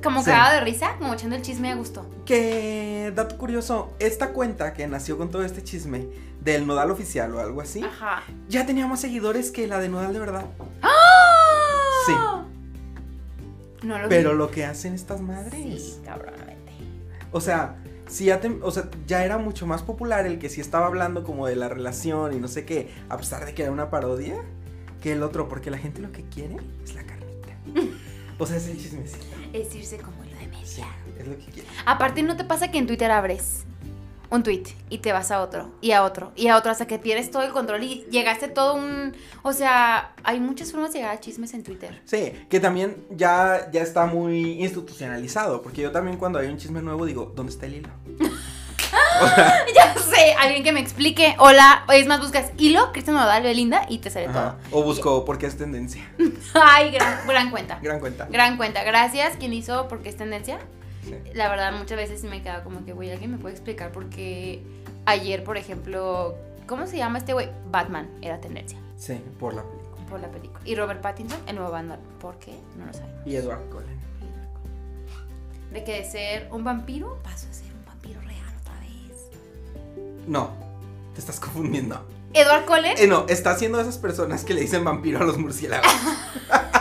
Como 0.04 0.22
Sí. 0.24 0.32
cagado 0.32 0.56
de 0.56 0.62
risa, 0.62 0.96
como 0.98 1.14
echando 1.14 1.36
el 1.36 1.44
chisme 1.44 1.70
a 1.72 1.76
gusto. 1.76 2.10
Que, 2.26 3.14
dato 3.16 3.38
curioso, 3.38 3.94
esta 4.00 4.30
cuenta 4.34 4.74
que 4.74 4.88
nació 4.88 5.16
con 5.20 5.30
todo 5.30 5.46
este 5.46 5.64
chisme 5.64 6.08
del 6.40 6.66
Nodal 6.66 6.90
oficial 6.90 7.36
o 7.36 7.40
algo 7.40 7.62
así, 7.62 7.84
Ajá. 7.84 8.24
ya 8.50 8.66
tenía 8.66 8.88
más 8.88 9.00
seguidores 9.00 9.52
que 9.52 9.68
la 9.68 9.78
de 9.78 9.90
Nodal 9.90 10.14
de 10.14 10.20
verdad. 10.20 10.46
Sí. 12.08 12.14
No 13.84 14.00
lo 14.00 14.06
vi. 14.06 14.10
Pero 14.10 14.34
lo 14.34 14.50
que 14.50 14.66
hacen 14.66 14.96
estas 14.96 15.22
madres. 15.22 15.84
Sí, 15.98 16.02
cabronamente. 16.04 16.72
O 17.32 17.40
sea, 17.42 17.76
si 18.12 18.26
ya, 18.26 18.40
te- 18.40 18.60
o 18.62 18.70
sea, 18.72 18.90
ya 19.08 19.24
era 19.26 19.38
mucho 19.38 19.66
más 19.66 19.82
popular 19.82 20.26
el 20.28 20.38
que 20.38 20.50
sí 20.50 20.62
estaba 20.62 20.86
hablando 20.86 21.24
como 21.24 21.48
de 21.48 21.56
la 21.56 21.70
relación 21.70 22.34
y 22.34 22.40
no 22.40 22.48
sé 22.48 22.66
qué, 22.66 22.90
a 23.10 23.18
pesar 23.18 23.46
de 23.46 23.54
que 23.54 23.64
era 23.64 23.72
una 23.72 23.90
parodia, 23.90 24.36
que 25.02 25.14
el 25.14 25.24
otro, 25.24 25.48
porque 25.50 25.72
la 25.72 25.78
gente 25.80 26.02
lo 26.02 26.12
que 26.12 26.24
quiere 26.24 26.58
es 26.84 26.94
la 26.94 27.04
carnita. 27.04 27.56
O 28.38 28.46
sea, 28.46 28.58
es 28.58 28.68
el 28.68 28.78
chismecito. 28.78 29.26
Es 29.54 29.74
irse 29.76 29.98
como 29.98 30.24
lo 30.24 30.30
de 30.40 30.48
media. 30.48 30.86
Es 31.18 31.28
lo 31.28 31.38
que 31.38 31.46
quiere. 31.46 31.68
Aparte, 31.86 32.22
¿no 32.24 32.36
te 32.38 32.44
pasa 32.44 32.70
que 32.72 32.78
en 32.78 32.88
Twitter 32.88 33.10
abres 33.12 33.64
un 34.32 34.44
tweet 34.44 34.64
y 34.90 35.00
te 35.00 35.12
vas 35.12 35.30
a 35.30 35.42
otro 35.42 35.70
y 35.82 35.92
a 35.92 36.04
otro 36.04 36.32
y 36.36 36.48
a 36.48 36.58
otro 36.58 36.72
hasta 36.72 36.88
que 36.88 36.98
pierdes 36.98 37.30
todo 37.30 37.44
el 37.44 37.52
control 37.52 37.84
y 37.84 38.06
llegaste 38.10 38.48
todo 38.48 38.76
un... 38.76 39.14
O 39.44 39.54
sea, 39.54 40.14
hay 40.24 40.40
muchas 40.40 40.72
formas 40.72 40.94
de 40.94 41.00
llegar 41.00 41.16
a 41.16 41.20
chismes 41.20 41.54
en 41.54 41.64
Twitter. 41.64 42.02
Sí, 42.06 42.32
que 42.50 42.60
también 42.60 42.96
ya, 43.12 43.70
ya 43.72 43.82
está 43.82 44.06
muy 44.06 44.64
institucionalizado, 44.64 45.62
porque 45.62 45.82
yo 45.82 45.92
también 45.92 46.18
cuando 46.18 46.40
hay 46.40 46.48
un 46.48 46.58
chisme 46.58 46.82
nuevo 46.82 47.06
digo, 47.06 47.34
¿dónde 47.36 47.52
está 47.52 47.66
el 47.66 47.76
hilo? 47.76 47.90
O 49.22 49.28
sea, 49.36 49.66
Ya 49.76 49.94
sé, 49.96 50.34
alguien 50.40 50.64
que 50.64 50.72
me 50.72 50.80
explique. 50.80 51.36
Hola, 51.38 51.86
es 51.94 52.08
más, 52.08 52.22
buscas 52.22 52.52
hilo, 52.58 52.92
Cristian 52.94 53.18
Nodal, 53.18 53.44
Belinda 53.44 53.86
y 53.90 53.98
te 53.98 54.10
sale 54.10 54.28
ajá. 54.28 54.58
O 54.72 54.82
busco 54.84 55.26
porque 55.26 55.46
es 55.46 55.58
tendencia. 55.58 56.10
todo. 56.18 56.32
Ay, 56.66 56.92
gran, 56.92 57.28
gran 57.28 57.52
cuenta. 57.52 57.80
Gran 57.82 58.00
cuenta. 58.00 58.28
Gran 58.32 58.56
cuenta. 58.56 58.84
Gracias, 58.84 59.36
quien 59.38 59.54
hizo 59.54 59.90
porque 59.90 60.08
es 60.10 60.16
tendencia. 60.16 60.60
Sí. 61.04 61.16
La 61.34 61.50
verdad, 61.50 61.72
muchas 61.74 61.98
veces 61.98 62.24
me 62.24 62.38
he 62.38 62.42
quedado 62.42 62.64
como 62.64 62.86
que, 62.86 62.94
güey, 62.94 63.12
alguien 63.12 63.32
me 63.32 63.38
puede 63.38 63.54
explicar 63.56 63.92
por 63.92 64.10
qué 64.10 64.64
ayer, 65.06 65.44
por 65.44 65.58
ejemplo, 65.58 66.36
¿cómo 66.68 66.86
se 66.88 66.98
llama 66.98 67.18
este 67.18 67.34
güey? 67.34 67.50
Batman 67.72 68.10
era 68.22 68.40
tendencia 68.40 68.78
Sí, 68.98 69.20
por 69.40 69.54
la 69.56 69.64
película. 69.64 70.06
por 70.08 70.20
la 70.20 70.28
película. 70.30 70.60
Y 70.66 70.76
Robert 70.76 71.02
Pattinson, 71.02 71.40
el 71.48 71.56
nuevo 71.56 71.72
Batman. 71.72 72.00
¿Por 72.20 72.38
qué? 72.38 72.54
No 72.78 72.86
lo 72.86 72.94
sabemos. 72.94 73.26
Y 73.26 73.36
Edward 73.36 73.68
Cullen. 73.70 74.00
De 75.74 75.84
que 75.84 75.94
de 75.94 76.04
ser 76.04 76.48
un 76.52 76.64
vampiro 76.64 77.18
pasó 77.24 77.48
a 77.50 77.54
ser 77.54 77.72
un 77.74 77.86
vampiro 77.86 78.20
real 78.22 78.44
otra 78.62 78.74
vez. 78.80 79.30
No, 80.28 80.52
te 81.16 81.20
estás 81.22 81.40
confundiendo. 81.40 82.06
Edward 82.34 82.66
Cullen. 82.66 82.94
Eh, 82.98 83.08
no, 83.08 83.26
está 83.28 83.52
haciendo 83.52 83.80
esas 83.82 83.98
personas 83.98 84.44
que 84.46 84.54
le 84.54 84.62
dicen 84.62 84.84
vampiro 84.84 85.20
a 85.20 85.24
los 85.24 85.38
murciélagos. 85.38 85.88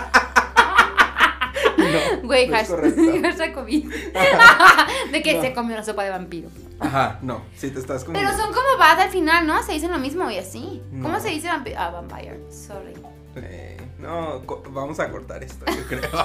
Güey, 2.30 2.46
no 2.46 2.56
hashtag, 3.28 3.52
COVID. 3.54 3.92
de 5.12 5.22
que 5.22 5.34
No. 5.34 5.42
se 5.42 5.52
comió 5.52 5.74
una 5.74 5.84
sopa 5.84 6.04
de 6.04 6.10
vampiro. 6.10 6.48
Ajá, 6.78 7.18
no, 7.22 7.42
sí 7.56 7.70
te 7.72 7.80
estás 7.80 8.04
Pero 8.04 8.12
confundiendo. 8.14 8.42
son 8.44 8.54
como 8.54 8.78
bad 8.78 9.00
al 9.00 9.10
final, 9.10 9.46
¿no? 9.48 9.60
Se 9.64 9.72
dicen 9.72 9.90
lo 9.90 9.98
mismo 9.98 10.30
y 10.30 10.38
así. 10.38 10.80
¿Cómo 11.02 11.18
se 11.18 11.30
dice 11.30 11.48
vampiro? 11.48 11.76
Ah, 11.80 11.90
vampire. 11.90 12.38
Sorry. 12.50 12.92
Eh, 13.36 13.76
no, 13.98 14.40
vamos 14.70 15.00
a 15.00 15.10
cortar 15.10 15.42
esto, 15.42 15.64
yo 15.66 15.86
creo. 15.88 16.00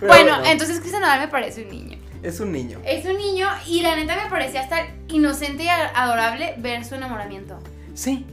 Pero 0.00 0.12
bueno, 0.12 0.38
entonces 0.44 0.80
Cristian 0.80 1.02
Nodal 1.02 1.20
me 1.20 1.28
parece 1.28 1.62
un 1.64 1.68
niño. 1.70 1.98
Es 2.22 2.40
un 2.40 2.50
niño. 2.52 2.80
Es 2.84 3.04
un 3.04 3.16
niño 3.18 3.46
y 3.66 3.82
la 3.82 3.94
neta 3.96 4.16
me 4.16 4.30
parecía 4.30 4.62
hasta 4.62 4.86
inocente 5.08 5.64
y 5.64 5.68
adorable 5.68 6.54
ver 6.58 6.84
su 6.84 6.94
enamoramiento. 6.94 7.58
Sí. 7.94 8.26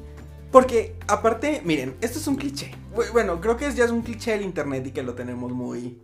Porque, 0.52 0.96
aparte, 1.08 1.62
miren, 1.64 1.96
esto 2.02 2.20
es 2.20 2.28
un 2.28 2.36
cliché. 2.36 2.72
Bu- 2.96 3.10
Bueno, 3.14 3.40
creo 3.40 3.56
que 3.58 3.72
ya 3.72 3.86
es 3.86 3.92
un 3.92 4.02
cliché 4.02 4.32
del 4.32 4.42
internet 4.42 4.86
y 4.88 4.92
que 4.92 5.02
lo 5.04 5.14
tenemos 5.14 5.52
muy. 5.52 5.98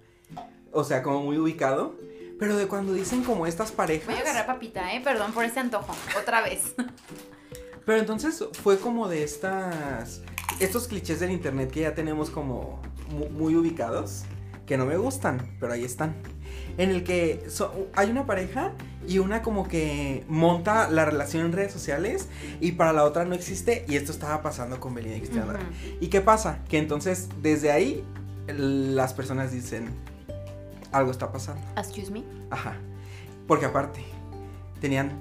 O 0.71 0.83
sea, 0.83 1.03
como 1.03 1.21
muy 1.21 1.37
ubicado. 1.37 1.95
Pero 2.39 2.55
de 2.55 2.67
cuando 2.67 2.93
dicen 2.93 3.23
como 3.23 3.47
estas 3.47 3.71
parejas. 3.71 4.05
Voy 4.07 4.15
a 4.15 4.19
agarrar 4.19 4.45
papita, 4.45 4.93
¿eh? 4.93 5.01
Perdón 5.03 5.31
por 5.33 5.43
ese 5.43 5.59
antojo. 5.59 5.93
Otra 6.21 6.41
vez. 6.41 6.75
Pero 7.85 7.99
entonces 7.99 8.43
fue 8.63 8.77
como 8.79 9.07
de 9.07 9.23
estas. 9.23 10.21
Estos 10.59 10.87
clichés 10.87 11.19
del 11.19 11.31
internet 11.31 11.71
que 11.71 11.81
ya 11.81 11.93
tenemos 11.95 12.29
como 12.29 12.81
mu- 13.09 13.29
muy, 13.29 13.55
ubicados. 13.55 14.23
Que 14.67 14.77
no 14.77 14.85
me 14.85 14.97
gustan, 14.97 15.55
pero 15.59 15.73
ahí 15.73 15.83
están. 15.83 16.13
En 16.77 16.91
el 16.91 17.03
que 17.03 17.45
so- 17.49 17.87
hay 17.95 18.11
una 18.11 18.27
pareja 18.27 18.73
y 19.07 19.17
una 19.17 19.41
como 19.41 19.67
que 19.67 20.23
monta 20.27 20.89
la 20.91 21.05
relación 21.05 21.45
en 21.45 21.53
redes 21.53 21.71
sociales 21.71 22.27
y 22.61 22.73
para 22.73 22.93
la 22.93 23.03
otra 23.05 23.25
no 23.25 23.33
existe. 23.33 23.83
Y 23.87 23.95
esto 23.95 24.11
estaba 24.11 24.43
pasando 24.43 24.79
con 24.79 24.93
Belinda 24.93 25.17
y 25.17 25.21
Cristian. 25.21 25.47
¿Y 25.99 26.07
qué 26.09 26.21
pasa? 26.21 26.59
Que 26.69 26.77
entonces 26.77 27.29
desde 27.41 27.71
ahí 27.71 28.03
las 28.47 29.13
personas 29.13 29.51
dicen 29.51 29.89
algo 30.91 31.09
está 31.11 31.31
pasando. 31.31 31.61
Excuse 31.77 32.11
me. 32.11 32.23
Ajá. 32.51 32.75
Porque 33.47 33.65
aparte 33.65 34.03
tenían 34.81 35.11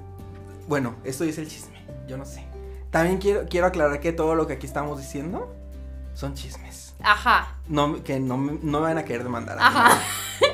bueno, 0.67 0.95
esto 1.05 1.23
es 1.23 1.37
el 1.37 1.47
chisme, 1.47 1.77
yo 2.07 2.17
no 2.17 2.25
sé. 2.25 2.43
También 2.91 3.17
quiero 3.19 3.45
quiero 3.49 3.67
aclarar 3.67 3.99
que 4.01 4.11
todo 4.11 4.35
lo 4.35 4.45
que 4.47 4.53
aquí 4.53 4.67
estamos 4.67 4.99
diciendo 4.99 5.55
son 6.13 6.33
chismes. 6.33 6.86
Ajá. 7.03 7.55
No 7.67 8.03
que 8.03 8.19
no, 8.19 8.37
me- 8.37 8.57
no 8.61 8.79
me 8.79 8.87
van 8.87 8.97
a 8.97 9.05
querer 9.05 9.23
demandar. 9.23 9.57
a. 9.59 9.67
Ajá. 9.67 9.99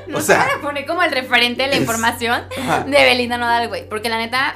No 0.07 0.17
O 0.17 0.21
se 0.21 0.27
sea- 0.27 0.39
van 0.39 0.59
a 0.59 0.61
poner 0.61 0.85
como 0.85 1.01
el 1.03 1.11
referente 1.11 1.63
de 1.63 1.69
la 1.69 1.75
Es- 1.75 1.81
información 1.81 2.43
Ajá. 2.61 2.83
de 2.83 2.91
Belinda 2.91 3.37
Nodal, 3.37 3.67
güey. 3.69 3.87
Porque 3.87 4.09
la 4.09 4.17
neta, 4.17 4.55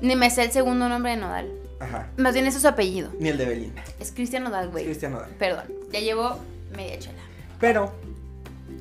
ni 0.00 0.16
me 0.16 0.30
sé 0.30 0.42
el 0.44 0.52
segundo 0.52 0.88
nombre 0.88 1.12
de 1.12 1.16
Nodal. 1.18 1.50
Ajá. 1.80 2.08
Más 2.16 2.34
bien 2.34 2.46
ese 2.46 2.56
es 2.56 2.62
su 2.62 2.68
apellido. 2.68 3.10
Ni 3.20 3.28
el 3.28 3.38
de 3.38 3.44
Belinda. 3.46 3.84
Es 4.00 4.10
Cristian 4.12 4.42
Nodal, 4.44 4.68
güey. 4.70 4.84
Cristian 4.84 5.12
Nodal. 5.12 5.30
Perdón, 5.38 5.64
ya 5.92 6.00
llevo 6.00 6.38
media 6.76 6.98
chela. 6.98 7.18
Pero, 7.60 7.92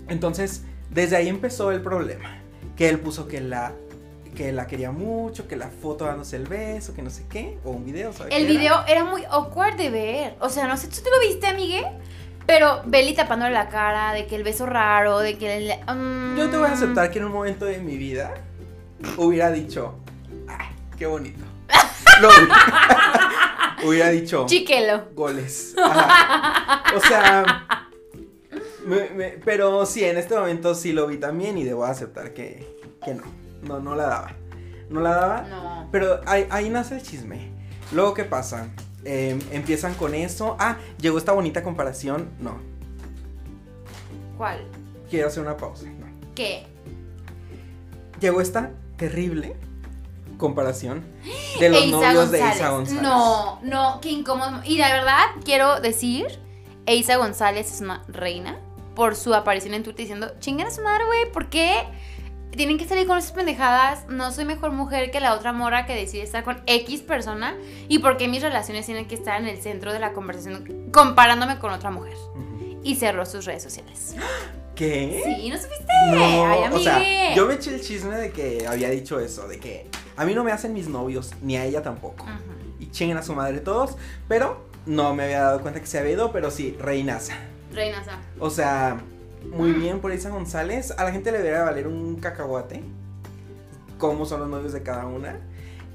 entonces, 0.10 0.64
desde 0.90 1.16
ahí 1.16 1.30
empezó 1.30 1.72
el 1.72 1.82
problema. 1.82 2.40
Que 2.76 2.90
él 2.90 3.00
puso 3.00 3.28
que 3.28 3.42
la 3.42 3.74
que 4.36 4.52
la 4.52 4.68
quería 4.68 4.92
mucho, 4.92 5.48
que 5.48 5.56
la 5.56 5.68
foto 5.70 6.06
dándose 6.06 6.36
el 6.36 6.46
beso, 6.46 6.94
que 6.94 7.02
no 7.02 7.10
sé 7.10 7.24
qué, 7.28 7.58
o 7.66 7.72
un 7.72 7.84
video, 7.86 8.14
¿sabes? 8.14 8.36
El 8.36 8.46
video 8.46 8.86
era 8.88 9.04
muy 9.04 9.24
awkward 9.32 9.76
de 9.78 9.90
ver. 9.90 10.36
O 10.40 10.50
sea, 10.52 10.68
no 10.68 10.78
sé, 10.78 10.88
¿tú 10.90 10.98
te 11.04 11.10
lo 11.10 11.20
viste, 11.20 11.48
amigue? 11.48 11.84
Pero 12.48 12.82
Beli 12.86 13.13
tapándole 13.13 13.51
la 13.54 13.68
cara, 13.70 14.13
de 14.13 14.25
que 14.25 14.36
el 14.38 14.44
beso 14.44 14.66
raro, 14.66 15.20
de 15.20 15.38
que 15.38 15.58
el... 15.58 15.96
mm, 15.96 16.38
Yo 16.38 16.50
te 16.50 16.58
voy 16.58 16.68
a 16.70 16.72
aceptar 16.74 17.12
que 17.12 17.20
en 17.20 17.25
un 17.25 17.32
momento 17.34 17.66
de 17.66 17.77
mi 17.80 17.98
vida 17.98 18.34
hubiera 19.18 19.51
dicho, 19.51 20.00
ay, 20.48 20.68
qué 20.98 21.06
bonito. 21.06 21.44
Lo 22.22 22.30
hubiera, 22.30 23.77
hubiera 23.86 24.10
dicho 24.10 24.46
Chiquelo. 24.48 25.10
goles. 25.13 25.75
Ajá. 25.77 26.84
O 26.96 27.00
sea, 27.01 27.68
me- 28.86 29.10
me- 29.10 29.30
pero 29.44 29.86
sí, 29.86 30.04
en 30.06 30.18
este 30.18 30.36
momento 30.36 30.74
sí 30.74 30.94
lo 30.94 31.06
vi 31.08 31.18
también 31.18 31.58
y 31.58 31.63
debo 31.66 31.84
aceptar 31.86 32.34
que, 32.34 32.66
que 33.04 33.13
no, 33.13 33.24
no, 33.63 33.80
no 33.82 33.94
la 33.96 34.06
daba. 34.08 34.32
No 34.89 35.01
la 35.01 35.10
daba. 35.12 35.42
No. 35.42 35.89
Pero 35.92 36.22
ahí, 36.25 36.48
ahí 36.50 36.70
nace 36.70 36.96
el 36.96 37.04
chisme. 37.04 37.51
Luego, 37.92 38.13
¿qué 38.13 38.24
pasa? 38.24 38.70
Eh, 39.10 39.40
empiezan 39.52 39.94
con 39.94 40.14
eso. 40.14 40.58
Ah, 40.60 40.78
llegó 41.00 41.18
esta 41.18 41.32
bonita 41.32 41.64
comparación. 41.64 42.30
No, 42.42 42.58
¿Cuál? 44.38 44.66
quiero 45.10 45.28
hacer 45.28 45.44
una 45.44 45.56
pausa. 45.56 45.86
No. 45.86 46.08
¿Qué? 46.36 46.68
Llegó 48.20 48.42
esta 48.42 48.72
terrible 48.98 49.56
comparación 50.38 51.06
de 51.58 51.70
los 51.70 51.82
Eiza 51.84 51.96
novios 51.96 52.32
de. 52.32 52.40
Isa 52.40 52.70
González. 52.70 53.02
No, 53.02 53.62
no, 53.64 54.02
qué 54.02 54.10
incómodo. 54.10 54.62
Y 54.66 54.78
la 54.78 54.92
verdad, 54.92 55.24
quiero 55.46 55.80
decir, 55.80 56.26
Eiza 56.86 57.16
González 57.16 57.72
es 57.72 57.80
una 57.80 58.04
reina 58.10 58.60
por 58.94 59.16
su 59.16 59.34
aparición 59.34 59.74
en 59.74 59.84
Twitter 59.84 60.02
diciendo, 60.02 60.34
chingan 60.42 60.68
a 60.68 60.72
su 60.72 60.82
madre, 60.82 61.06
güey, 61.06 61.32
¿por 61.32 61.50
qué 61.50 61.84
tienen 62.58 62.78
que 62.78 62.86
salir 62.86 63.08
con 63.08 63.18
esas 63.18 63.32
pendejadas? 63.32 64.08
No 64.10 64.32
soy 64.32 64.44
mejor 64.44 64.72
mujer 64.72 65.12
que 65.12 65.22
la 65.22 65.34
otra 65.34 65.54
morra 65.54 65.86
que 65.86 65.96
decide 65.96 66.24
estar 66.24 66.44
con 66.44 66.62
X 66.66 67.02
persona. 67.02 67.56
¿Y 67.88 68.00
por 68.00 68.18
qué 68.18 68.28
mis 68.28 68.42
relaciones 68.42 68.86
tienen 68.86 69.08
que 69.08 69.16
estar 69.16 69.40
en 69.40 69.48
el 69.48 69.62
centro 69.62 69.94
de 69.94 70.00
la 70.00 70.12
conversación 70.12 70.90
comparándome 70.92 71.60
con 71.60 71.72
otra 71.72 71.92
mujer? 71.92 72.18
Y 72.84 72.96
cerró 72.96 73.26
sus 73.26 73.46
redes 73.46 73.64
sociales. 73.64 74.16
¿Qué? 74.76 75.22
Sí, 75.24 75.50
¿no 75.50 75.58
supiste? 75.58 75.86
No, 76.12 76.46
Ay, 76.46 76.60
o 76.72 76.80
sea, 76.80 77.36
yo 77.36 77.48
me 77.48 77.56
eché 77.56 77.74
el 77.74 77.82
chisme 77.82 78.16
de 78.16 78.32
que 78.32 78.68
había 78.68 78.90
dicho 78.90 79.20
eso, 79.20 79.48
de 79.48 79.60
que 79.60 79.88
a 80.16 80.26
mí 80.26 80.34
no 80.34 80.44
me 80.44 80.52
hacen 80.52 80.74
mis 80.74 80.88
novios, 80.88 81.32
ni 81.42 81.58
a 81.58 81.66
ella 81.66 81.82
tampoco. 81.82 82.26
Y 82.80 82.92
chinguen 82.92 83.18
a 83.18 83.24
su 83.24 83.34
madre 83.34 83.60
todos, 83.60 83.98
pero 84.28 84.68
no 84.86 85.16
me 85.16 85.24
había 85.24 85.42
dado 85.42 85.62
cuenta 85.62 85.80
que 85.80 85.88
se 85.88 85.98
había 86.00 86.14
ido, 86.14 86.32
pero 86.32 86.52
sí, 86.52 86.76
reinaza. 86.80 87.36
Reinaza. 87.74 88.20
O 88.40 88.50
sea, 88.50 88.98
muy 89.51 89.74
bien 89.74 90.00
por 90.00 90.13
Isa 90.13 90.30
González. 90.30 90.92
A 90.92 91.04
la 91.04 91.12
gente 91.12 91.32
le 91.32 91.39
debería 91.39 91.63
valer 91.63 91.88
un 91.88 92.16
cacahuate. 92.16 92.84
Cómo 93.98 94.25
son 94.25 94.42
los 94.42 94.50
novios 94.50 94.74
de 94.74 94.84
cada 94.84 95.08
una. 95.08 95.39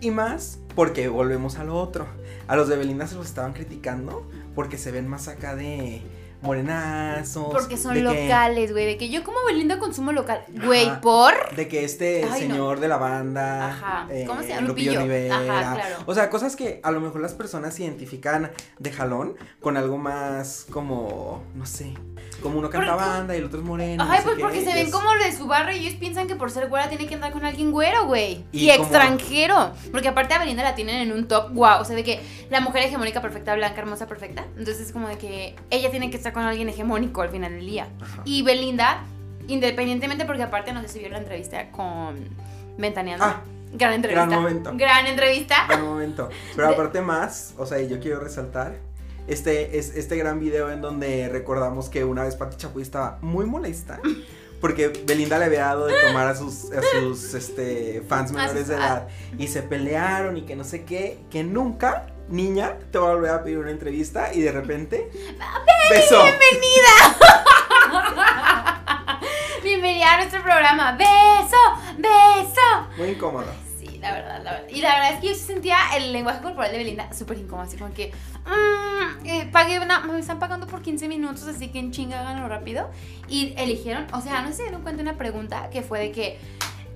Y 0.01 0.11
más 0.11 0.59
porque 0.75 1.09
volvemos 1.09 1.59
a 1.59 1.65
lo 1.65 1.77
otro. 1.77 2.07
A 2.49 2.57
los 2.57 2.69
de 2.69 2.77
Belinda 2.77 3.07
se 3.07 3.15
los 3.15 3.27
estaban 3.27 3.53
criticando 3.53 4.29
porque 4.55 4.79
se 4.79 4.91
ven 4.91 5.09
más 5.09 5.29
acá 5.29 5.55
de 5.55 6.03
morenazos. 6.43 7.47
Porque 7.51 7.77
son 7.77 7.95
de 7.95 8.01
locales, 8.03 8.73
güey. 8.73 8.87
De 8.87 8.97
que 8.97 9.09
yo 9.09 9.25
como 9.25 9.39
Belinda 9.47 9.79
consumo 9.79 10.13
local. 10.13 10.45
Güey. 10.65 11.01
¿por? 11.01 11.33
De 11.57 11.69
que 11.69 11.85
este 11.85 12.25
Ay, 12.25 12.29
no. 12.31 12.37
señor 12.55 12.81
de 12.81 12.89
la 12.89 12.97
banda. 12.97 13.69
Ajá. 13.69 14.07
eh, 14.11 14.25
¿Cómo 14.27 14.43
se 14.43 14.49
llama? 14.49 14.63
Lupillo 14.69 14.93
Lupillo. 14.93 15.03
Rivera. 15.03 15.37
Ajá, 15.61 15.75
claro. 15.75 15.97
O 16.07 16.15
sea, 16.15 16.31
cosas 16.31 16.57
que 16.57 16.81
a 16.83 16.91
lo 16.91 17.01
mejor 17.01 17.21
las 17.21 17.35
personas 17.35 17.79
identifican 17.81 18.51
de 18.79 18.93
jalón 18.93 19.37
con 19.61 19.77
algo 19.77 19.99
más 19.99 20.67
como, 20.71 21.43
no 21.55 21.67
sé, 21.67 21.95
como 22.43 22.59
uno 22.59 22.71
canta 22.71 22.95
Porque- 22.95 23.09
banda 23.09 23.35
y 23.35 23.39
el 23.39 23.45
otro 23.45 23.59
es 23.61 23.65
moreno. 23.65 24.03
Ay, 24.05 24.09
no 24.11 24.17
sé 24.17 24.23
pues 24.25 24.37
qué, 24.37 24.43
porque 24.43 24.65
se 24.65 24.73
ven 24.75 24.91
como 24.91 25.15
lo 25.15 25.25
de 25.25 25.33
su 25.33 25.47
barrio 25.47 25.77
y 25.77 25.81
ellos 25.87 25.95
piensan 25.99 26.27
que 26.27 26.35
por 26.37 26.51
ser 26.51 26.69
güera 26.69 26.89
tiene 26.89 27.07
que 27.07 27.15
andar 27.15 27.33
con 27.33 27.45
alguien 27.45 27.71
güero, 27.71 28.07
güey. 28.07 28.45
Y 28.53 28.69
Y, 28.71 28.77
como- 28.77 28.83
extranjero. 28.85 29.73
Porque 29.91 30.09
aparte 30.09 30.35
a 30.35 30.39
Belinda 30.39 30.63
la 30.63 30.75
tienen 30.75 30.97
en 30.97 31.13
un 31.13 31.29
top, 31.29 31.53
wow. 31.53 31.81
O 31.81 31.85
sea, 31.85 31.95
de 31.97 32.05
que 32.05 32.21
la 32.51 32.61
mujer 32.61 32.83
hegemónica 32.85 33.21
perfecta, 33.23 33.55
blanca, 33.55 33.81
hermosa, 33.81 34.07
perfecta. 34.07 34.45
Entonces 34.57 34.81
es 34.81 34.93
como 34.93 35.09
de 35.09 35.19
que 35.19 35.55
ella 35.71 35.91
tiene 35.91 36.11
que 36.11 36.17
estar 36.17 36.32
con 36.33 36.43
alguien 36.43 36.69
hegemónico 36.69 37.23
al 37.23 37.31
final 37.31 37.53
del 37.53 37.67
día. 37.67 37.89
Ajá. 38.01 38.23
Y 38.25 38.43
Belinda, 38.43 39.05
independientemente, 39.49 40.25
porque 40.25 40.43
aparte 40.43 40.73
no 40.73 40.81
sé 40.83 40.89
si 40.89 40.99
vio 40.99 41.09
la 41.09 41.19
entrevista 41.19 41.71
con 41.71 42.17
Ventaneando. 42.79 43.25
Ah, 43.25 43.43
gran 43.73 43.93
entrevista. 43.95 44.27
gran 44.27 44.43
momento. 44.43 44.73
Gran 44.75 45.07
entrevista. 45.07 45.67
Gran 45.69 45.85
momento. 45.85 46.31
Pero 46.57 46.69
aparte 46.69 47.01
más, 47.01 47.55
o 47.59 47.67
sea, 47.67 47.81
yo 47.81 48.01
quiero 48.01 48.21
resaltar 48.21 48.77
este, 49.27 49.79
es, 49.79 49.95
este 49.97 50.17
gran 50.17 50.41
video 50.41 50.71
en 50.71 50.81
donde 50.81 51.29
recordamos 51.29 51.89
que 51.89 52.05
una 52.05 52.25
vez 52.25 52.37
Pati 52.37 52.57
Chapoy 52.57 52.83
estaba 52.83 53.19
muy 53.23 53.47
molesta. 53.47 54.01
Porque 54.61 54.93
Belinda 55.05 55.41
le 55.41 55.47
había 55.47 55.63
dado 55.63 55.87
de 55.87 55.95
tomar 56.07 56.29
a 56.29 56.37
sus, 56.37 56.71
a 56.71 56.81
sus 57.01 57.35
este, 57.35 58.01
fans 58.07 58.31
menores 58.31 58.69
de 58.69 58.77
edad. 58.77 59.09
Y 59.37 59.49
se 59.49 59.61
pelearon 59.61 60.37
y 60.37 60.43
que 60.43 60.55
no 60.55 60.63
sé 60.63 60.85
qué. 60.85 61.19
Que 61.33 61.43
nunca, 61.43 62.07
niña, 62.33 62.79
te 62.91 62.99
va 62.99 63.11
a 63.11 63.15
volver 63.15 63.31
a 63.31 63.45
pedir 63.45 63.59
una 63.59 63.71
entrevista. 63.71 64.33
Y 64.35 64.41
de 64.41 64.51
repente. 64.51 65.11
¡Beso! 65.91 66.25
Bienvenida 69.63 70.15
a 70.15 70.17
nuestro 70.17 70.43
programa. 70.43 70.97
Beso, 70.97 71.57
beso. 71.99 72.89
Muy 72.97 73.11
incómodo. 73.11 73.47
Sí, 73.79 73.99
la 73.99 74.13
verdad, 74.13 74.43
la 74.43 74.53
verdad. 74.53 74.69
Y 74.71 74.81
la 74.81 74.95
verdad 74.95 75.13
es 75.13 75.21
que 75.21 75.29
yo 75.29 75.35
sentía 75.35 75.77
el 75.97 76.13
lenguaje 76.13 76.41
corporal 76.43 76.73
de 76.73 76.79
Belinda 76.79 77.13
súper 77.13 77.39
incómodo, 77.39 77.69
así 77.69 77.77
como 77.77 77.93
que, 77.95 78.13
mm, 78.47 79.27
eh, 79.27 79.49
pagué 79.53 79.79
una, 79.79 80.01
me 80.01 80.19
están 80.19 80.39
pagando 80.39 80.67
por 80.67 80.83
15 80.83 81.07
minutos, 81.09 81.45
así 81.45 81.69
que 81.69 81.79
en 81.79 81.93
chinga 81.93 82.21
háganlo 82.21 82.49
rápido. 82.49 82.91
Y 83.29 83.55
eligieron, 83.57 84.07
o 84.13 84.21
sea, 84.21 84.43
no 84.43 84.49
sé 84.49 84.55
se 84.55 84.63
dieron 84.65 84.83
cuenta 84.83 85.03
una 85.03 85.17
pregunta 85.17 85.71
que 85.71 85.83
fue 85.83 86.01
de 86.01 86.13
que, 86.13 86.39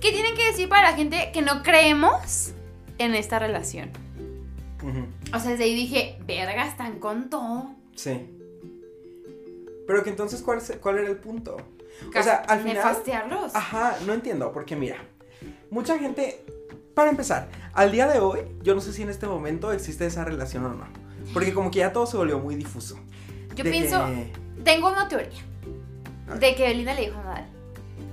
¿qué 0.01 0.11
tienen 0.11 0.35
que 0.35 0.45
decir 0.47 0.67
para 0.67 0.91
la 0.91 0.97
gente 0.97 1.31
que 1.31 1.41
no 1.41 1.63
creemos 1.63 2.53
en 2.97 3.15
esta 3.15 3.39
relación? 3.39 4.06
O 5.33 5.39
sea, 5.39 5.51
desde 5.51 5.63
ahí 5.65 5.75
dije, 5.75 6.17
verga, 6.25 6.67
están 6.67 6.99
con 6.99 7.29
todo. 7.29 7.71
Sí. 7.95 8.29
Pero 9.87 10.03
que 10.03 10.09
entonces, 10.09 10.41
¿cuál, 10.41 10.59
¿cuál 10.81 10.97
era 10.99 11.09
el 11.09 11.17
punto? 11.17 11.57
O 12.09 12.23
sea, 12.23 12.35
al 12.47 12.59
final. 12.59 12.75
Nefastearlos. 12.75 13.55
Ajá, 13.55 13.97
no 14.05 14.13
entiendo, 14.13 14.51
porque 14.51 14.75
mira, 14.75 14.97
mucha 15.71 15.97
gente, 15.97 16.43
para 16.93 17.09
empezar, 17.09 17.49
al 17.73 17.91
día 17.91 18.07
de 18.07 18.19
hoy, 18.19 18.41
yo 18.63 18.75
no 18.75 18.81
sé 18.81 18.93
si 18.93 19.01
en 19.03 19.09
este 19.09 19.27
momento 19.27 19.71
existe 19.71 20.05
esa 20.05 20.23
relación 20.25 20.65
o 20.65 20.69
no. 20.73 20.85
Porque 21.33 21.53
como 21.53 21.71
que 21.71 21.79
ya 21.79 21.91
todo 21.93 22.05
se 22.05 22.17
volvió 22.17 22.39
muy 22.39 22.55
difuso. 22.55 22.99
Yo 23.55 23.63
pienso, 23.63 24.05
que- 24.05 24.31
tengo 24.63 24.87
una 24.89 25.07
teoría. 25.07 25.29
De 26.39 26.55
que 26.55 26.63
Belinda 26.67 26.93
le 26.93 27.01
dijo 27.05 27.17
a 27.19 27.23
Nadal, 27.23 27.49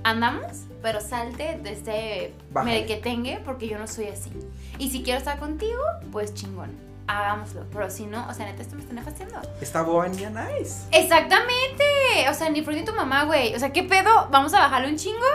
andamos, 0.05 0.65
pero 0.83 1.01
salte 1.01 1.59
de 1.61 1.71
este 1.71 2.33
merequetengue 2.53 3.41
porque 3.43 3.67
yo 3.67 3.79
no 3.79 3.87
soy 3.87 4.07
así. 4.07 4.31
Y 4.77 4.91
si 4.91 5.01
quiero 5.01 5.17
estar 5.17 5.39
contigo, 5.39 5.81
pues 6.11 6.33
chingón, 6.35 6.71
hagámoslo. 7.07 7.65
Pero 7.73 7.89
si 7.89 8.05
no, 8.05 8.25
o 8.29 8.33
sea, 8.33 8.45
neta, 8.45 8.61
esto 8.61 8.75
me 8.75 8.81
está 8.83 8.93
nefastiando. 8.93 9.41
Está 9.59 9.81
boba 9.81 10.07
ni 10.07 10.23
a 10.23 10.29
nice. 10.29 10.85
Exactamente. 10.91 11.83
O 12.29 12.33
sea, 12.35 12.49
ni 12.51 12.61
ni 12.61 12.85
tu 12.85 12.93
mamá, 12.93 13.23
güey. 13.23 13.55
O 13.55 13.59
sea, 13.59 13.73
¿qué 13.73 13.81
pedo? 13.81 14.27
Vamos 14.29 14.53
a 14.53 14.59
bajarle 14.59 14.89
un 14.89 14.97
chingo. 14.97 15.25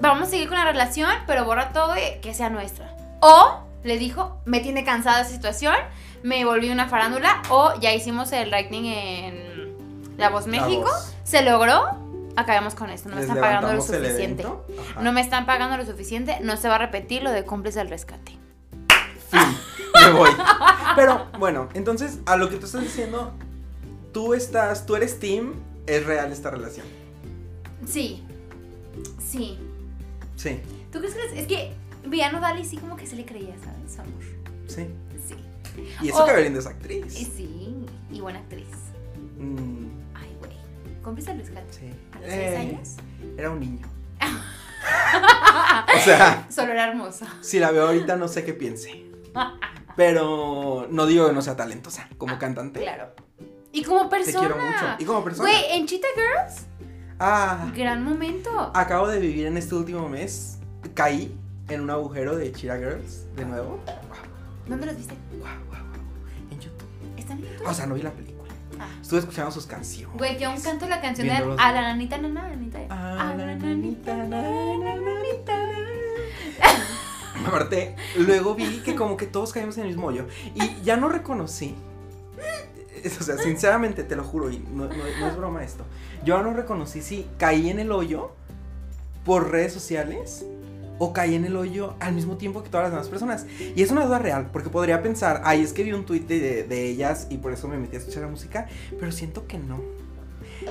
Vamos 0.00 0.28
a 0.28 0.30
seguir 0.30 0.48
con 0.48 0.56
la 0.56 0.64
relación, 0.64 1.10
pero 1.26 1.44
borra 1.44 1.72
todo 1.72 1.96
y 1.96 2.20
que 2.20 2.32
sea 2.34 2.50
nuestra. 2.50 2.94
O 3.20 3.62
le 3.82 3.98
dijo, 3.98 4.40
me 4.44 4.60
tiene 4.60 4.84
cansada 4.84 5.22
esa 5.22 5.30
situación, 5.30 5.74
me 6.22 6.44
volví 6.44 6.70
una 6.70 6.88
farándula. 6.88 7.42
O 7.50 7.74
ya 7.80 7.92
hicimos 7.92 8.30
el 8.30 8.50
lightning 8.50 8.84
en 8.86 10.16
La 10.18 10.30
Voz 10.30 10.46
La 10.46 10.60
México. 10.60 10.82
voz. 10.84 11.14
Se 11.24 11.42
logró. 11.42 12.01
Acabamos 12.36 12.74
con 12.74 12.90
esto. 12.90 13.08
No 13.08 13.16
me 13.16 13.22
Les 13.22 13.28
están 13.28 13.42
pagando 13.42 13.72
lo 13.72 13.82
suficiente. 13.82 14.46
No 15.00 15.12
me 15.12 15.20
están 15.20 15.46
pagando 15.46 15.76
lo 15.76 15.84
suficiente. 15.84 16.38
No 16.42 16.56
se 16.56 16.68
va 16.68 16.76
a 16.76 16.78
repetir 16.78 17.22
lo 17.22 17.30
de 17.30 17.44
cómplice 17.44 17.78
del 17.78 17.88
rescate. 17.88 18.32
Fin, 19.30 19.56
me 19.94 20.12
voy. 20.12 20.30
Pero 20.96 21.26
bueno, 21.38 21.68
entonces 21.74 22.18
a 22.26 22.36
lo 22.36 22.48
que 22.48 22.56
tú 22.56 22.66
estás 22.66 22.82
diciendo, 22.82 23.32
tú 24.12 24.34
estás, 24.34 24.86
tú 24.86 24.96
eres 24.96 25.18
team, 25.18 25.54
es 25.86 26.04
real 26.04 26.32
esta 26.32 26.50
relación. 26.50 26.86
Sí. 27.86 28.22
Sí. 29.18 29.58
Sí, 30.36 30.60
¿Tú 30.90 30.98
crees 30.98 31.14
que 31.14 31.40
es, 31.40 31.46
que 31.46 31.72
Villano 32.06 32.40
Dali 32.40 32.64
sí 32.64 32.76
como 32.76 32.96
que 32.96 33.06
se 33.06 33.16
le 33.16 33.24
creía, 33.24 33.54
¿sabes? 33.62 33.98
Amor. 33.98 34.22
sí. 34.66 34.86
Sí. 35.26 35.36
Y 36.02 36.08
eso 36.10 36.24
que 36.26 36.32
Belinda 36.32 36.58
es 36.58 36.66
actriz. 36.66 37.12
Sí, 37.14 37.86
y 38.10 38.20
buena 38.20 38.40
actriz. 38.40 38.66
Mm, 39.38 39.81
¿Cómplice 41.02 41.30
del 41.34 41.38
rescate? 41.40 41.72
sí. 41.72 41.90
¿A 42.12 42.18
los 42.20 42.28
Eh, 42.28 42.54
6 42.56 42.58
años? 42.58 42.96
Era 43.36 43.50
un 43.50 43.60
niño. 43.60 43.86
o 45.96 46.00
sea, 46.04 46.46
Solo 46.50 46.72
era 46.72 46.88
hermosa. 46.88 47.26
si 47.40 47.58
la 47.58 47.70
veo 47.70 47.86
ahorita 47.86 48.16
no 48.16 48.28
sé 48.28 48.44
qué 48.44 48.52
piense. 48.54 49.04
Pero 49.96 50.86
no 50.90 51.06
digo 51.06 51.26
que 51.26 51.32
no 51.32 51.42
sea 51.42 51.56
talentosa 51.56 52.08
como 52.18 52.38
cantante. 52.38 52.80
Claro. 52.80 53.12
Y 53.72 53.82
como 53.84 54.08
Te 54.08 54.16
persona. 54.16 54.38
quiero 54.40 54.56
mucho. 54.56 54.86
Y 54.98 55.04
como 55.04 55.24
persona. 55.24 55.48
Güey, 55.50 55.64
en 55.78 55.86
Cheetah 55.86 56.06
Girls. 56.14 56.66
Ah, 57.18 57.70
Gran 57.74 58.02
momento. 58.04 58.70
acabo 58.74 59.08
de 59.08 59.18
vivir 59.20 59.46
en 59.46 59.56
este 59.56 59.74
último 59.74 60.08
mes. 60.08 60.58
Caí 60.94 61.36
en 61.68 61.80
un 61.82 61.90
agujero 61.90 62.36
de 62.36 62.52
Chira 62.52 62.76
Girls 62.76 63.26
de 63.36 63.44
nuevo. 63.44 63.78
¿Dónde 64.66 64.86
los 64.86 64.96
viste? 64.96 65.14
Wow, 65.32 65.40
wow, 65.68 65.78
wow. 65.78 66.02
En 66.50 66.58
YouTube. 66.60 66.88
¿Están 67.16 67.38
en 67.38 67.44
YouTube? 67.44 67.66
O 67.66 67.74
sea, 67.74 67.86
no 67.86 67.94
vi 67.94 68.02
la 68.02 68.10
película. 68.10 68.31
Estuve 69.00 69.20
escuchando 69.20 69.50
sus 69.50 69.66
canciones. 69.66 70.16
Güey, 70.16 70.36
que 70.38 70.44
aún 70.44 70.60
canto 70.60 70.86
la 70.88 71.00
canción 71.00 71.26
de 71.28 71.34
A 71.34 71.72
la 71.72 71.82
nanita, 71.82 72.18
nana, 72.18 72.48
nanita. 72.48 72.78
A 72.90 73.34
la 73.34 73.54
nanita, 73.56 74.14
na, 74.16 74.42
na, 74.42 74.94
nanita, 74.96 75.56
na. 75.56 77.48
Aparte, 77.48 77.96
luego 78.16 78.54
vi 78.54 78.80
que 78.84 78.94
como 78.94 79.16
que 79.16 79.26
todos 79.26 79.52
caímos 79.52 79.76
en 79.76 79.82
el 79.84 79.88
mismo 79.88 80.06
hoyo. 80.06 80.26
Y 80.54 80.82
ya 80.82 80.96
no 80.96 81.08
reconocí. 81.08 81.74
O 83.20 83.22
sea, 83.24 83.36
sinceramente, 83.38 84.04
te 84.04 84.14
lo 84.14 84.22
juro, 84.22 84.50
y 84.50 84.58
no, 84.58 84.84
no- 84.86 84.94
no 84.94 85.26
es 85.26 85.36
broma 85.36 85.64
esto. 85.64 85.84
Yo 86.24 86.36
ya 86.36 86.42
no 86.42 86.52
reconocí 86.52 87.02
si 87.02 87.26
caí 87.38 87.68
en 87.68 87.80
el 87.80 87.90
hoyo 87.90 88.30
por 89.24 89.50
redes 89.50 89.72
sociales 89.72 90.44
o 91.04 91.12
caí 91.12 91.34
en 91.34 91.44
el 91.44 91.56
hoyo 91.56 91.96
al 91.98 92.14
mismo 92.14 92.36
tiempo 92.36 92.62
que 92.62 92.68
todas 92.68 92.84
las 92.84 92.92
demás 92.92 93.08
personas. 93.08 93.46
Y 93.74 93.82
es 93.82 93.90
una 93.90 94.06
duda 94.06 94.20
real, 94.20 94.50
porque 94.52 94.70
podría 94.70 95.02
pensar, 95.02 95.42
ay, 95.44 95.60
es 95.60 95.72
que 95.72 95.82
vi 95.82 95.92
un 95.92 96.06
tuit 96.06 96.28
de, 96.28 96.62
de 96.62 96.86
ellas 96.88 97.26
y 97.28 97.38
por 97.38 97.52
eso 97.52 97.66
me 97.66 97.76
metí 97.76 97.96
a 97.96 97.98
escuchar 97.98 98.22
la 98.22 98.28
música, 98.28 98.68
pero 99.00 99.10
siento 99.10 99.48
que 99.48 99.58
no. 99.58 99.80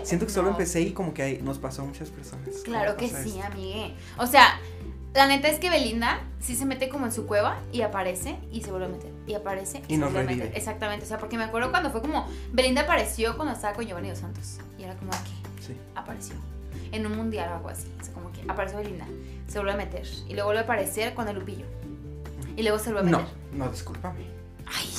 Siento 0.04 0.26
que 0.26 0.32
solo 0.32 0.52
empecé 0.52 0.80
y 0.80 0.92
como 0.92 1.14
que 1.14 1.42
nos 1.44 1.60
pasó 1.60 1.82
a 1.82 1.86
muchas 1.86 2.10
personas. 2.12 2.48
Claro 2.64 2.96
¿Cómo 2.96 3.10
que 3.10 3.14
sí, 3.14 3.32
esto? 3.32 3.44
amigue. 3.44 3.94
O 4.18 4.26
sea, 4.26 4.58
la 5.14 5.28
neta 5.28 5.50
es 5.50 5.60
que 5.60 5.70
Belinda 5.70 6.22
sí 6.40 6.56
se 6.56 6.66
mete 6.66 6.88
como 6.88 7.06
en 7.08 7.12
su 7.12 7.28
cueva 7.28 7.60
y 7.74 7.82
aparece 7.82 8.38
y 8.54 8.62
se 8.62 8.72
vuelve 8.72 8.86
a 8.86 8.90
meter. 8.90 9.12
Y 9.28 9.34
aparece 9.34 9.82
y, 9.90 9.96
Y 9.96 9.98
se 9.98 10.04
vuelve 10.04 10.20
a 10.22 10.24
meter. 10.24 10.52
Exactamente. 10.56 11.04
O 11.04 11.08
sea, 11.10 11.18
porque 11.18 11.38
me 11.38 11.44
acuerdo 11.44 11.72
cuando 11.72 11.92
fue 11.92 12.02
como. 12.02 12.26
Belinda 12.54 12.84
apareció 12.84 13.36
cuando 13.36 13.54
estaba 13.54 13.74
con 13.74 13.86
Giovanni 13.86 14.08
Dos 14.08 14.20
Santos. 14.20 14.60
Y 14.80 14.84
era 14.84 14.96
como 14.96 15.12
aquí. 15.12 15.34
Sí. 15.66 15.76
Apareció. 15.94 16.36
En 16.94 17.06
un 17.06 17.18
mundial 17.18 17.50
o 17.52 17.56
algo 17.56 17.70
así. 17.70 17.88
O 18.00 18.04
sea, 18.04 18.14
como 18.14 18.32
que 18.32 18.42
apareció 18.48 18.80
Belinda. 18.80 19.06
Se 19.52 19.60
vuelve 19.60 19.74
a 19.74 19.78
meter. 19.78 20.08
Y 20.30 20.34
luego 20.34 20.46
vuelve 20.46 20.62
a 20.62 20.64
aparecer 20.64 21.14
con 21.14 21.28
el 21.28 21.36
Lupillo. 21.38 21.66
Y 22.56 22.64
luego 22.64 22.80
se 22.80 22.94
vuelve 22.94 23.10
a 23.10 23.12
No, 23.12 23.18
meter. 23.20 23.34
no, 23.54 23.70
discúlpame. 23.70 24.26
Ay. 24.66 24.90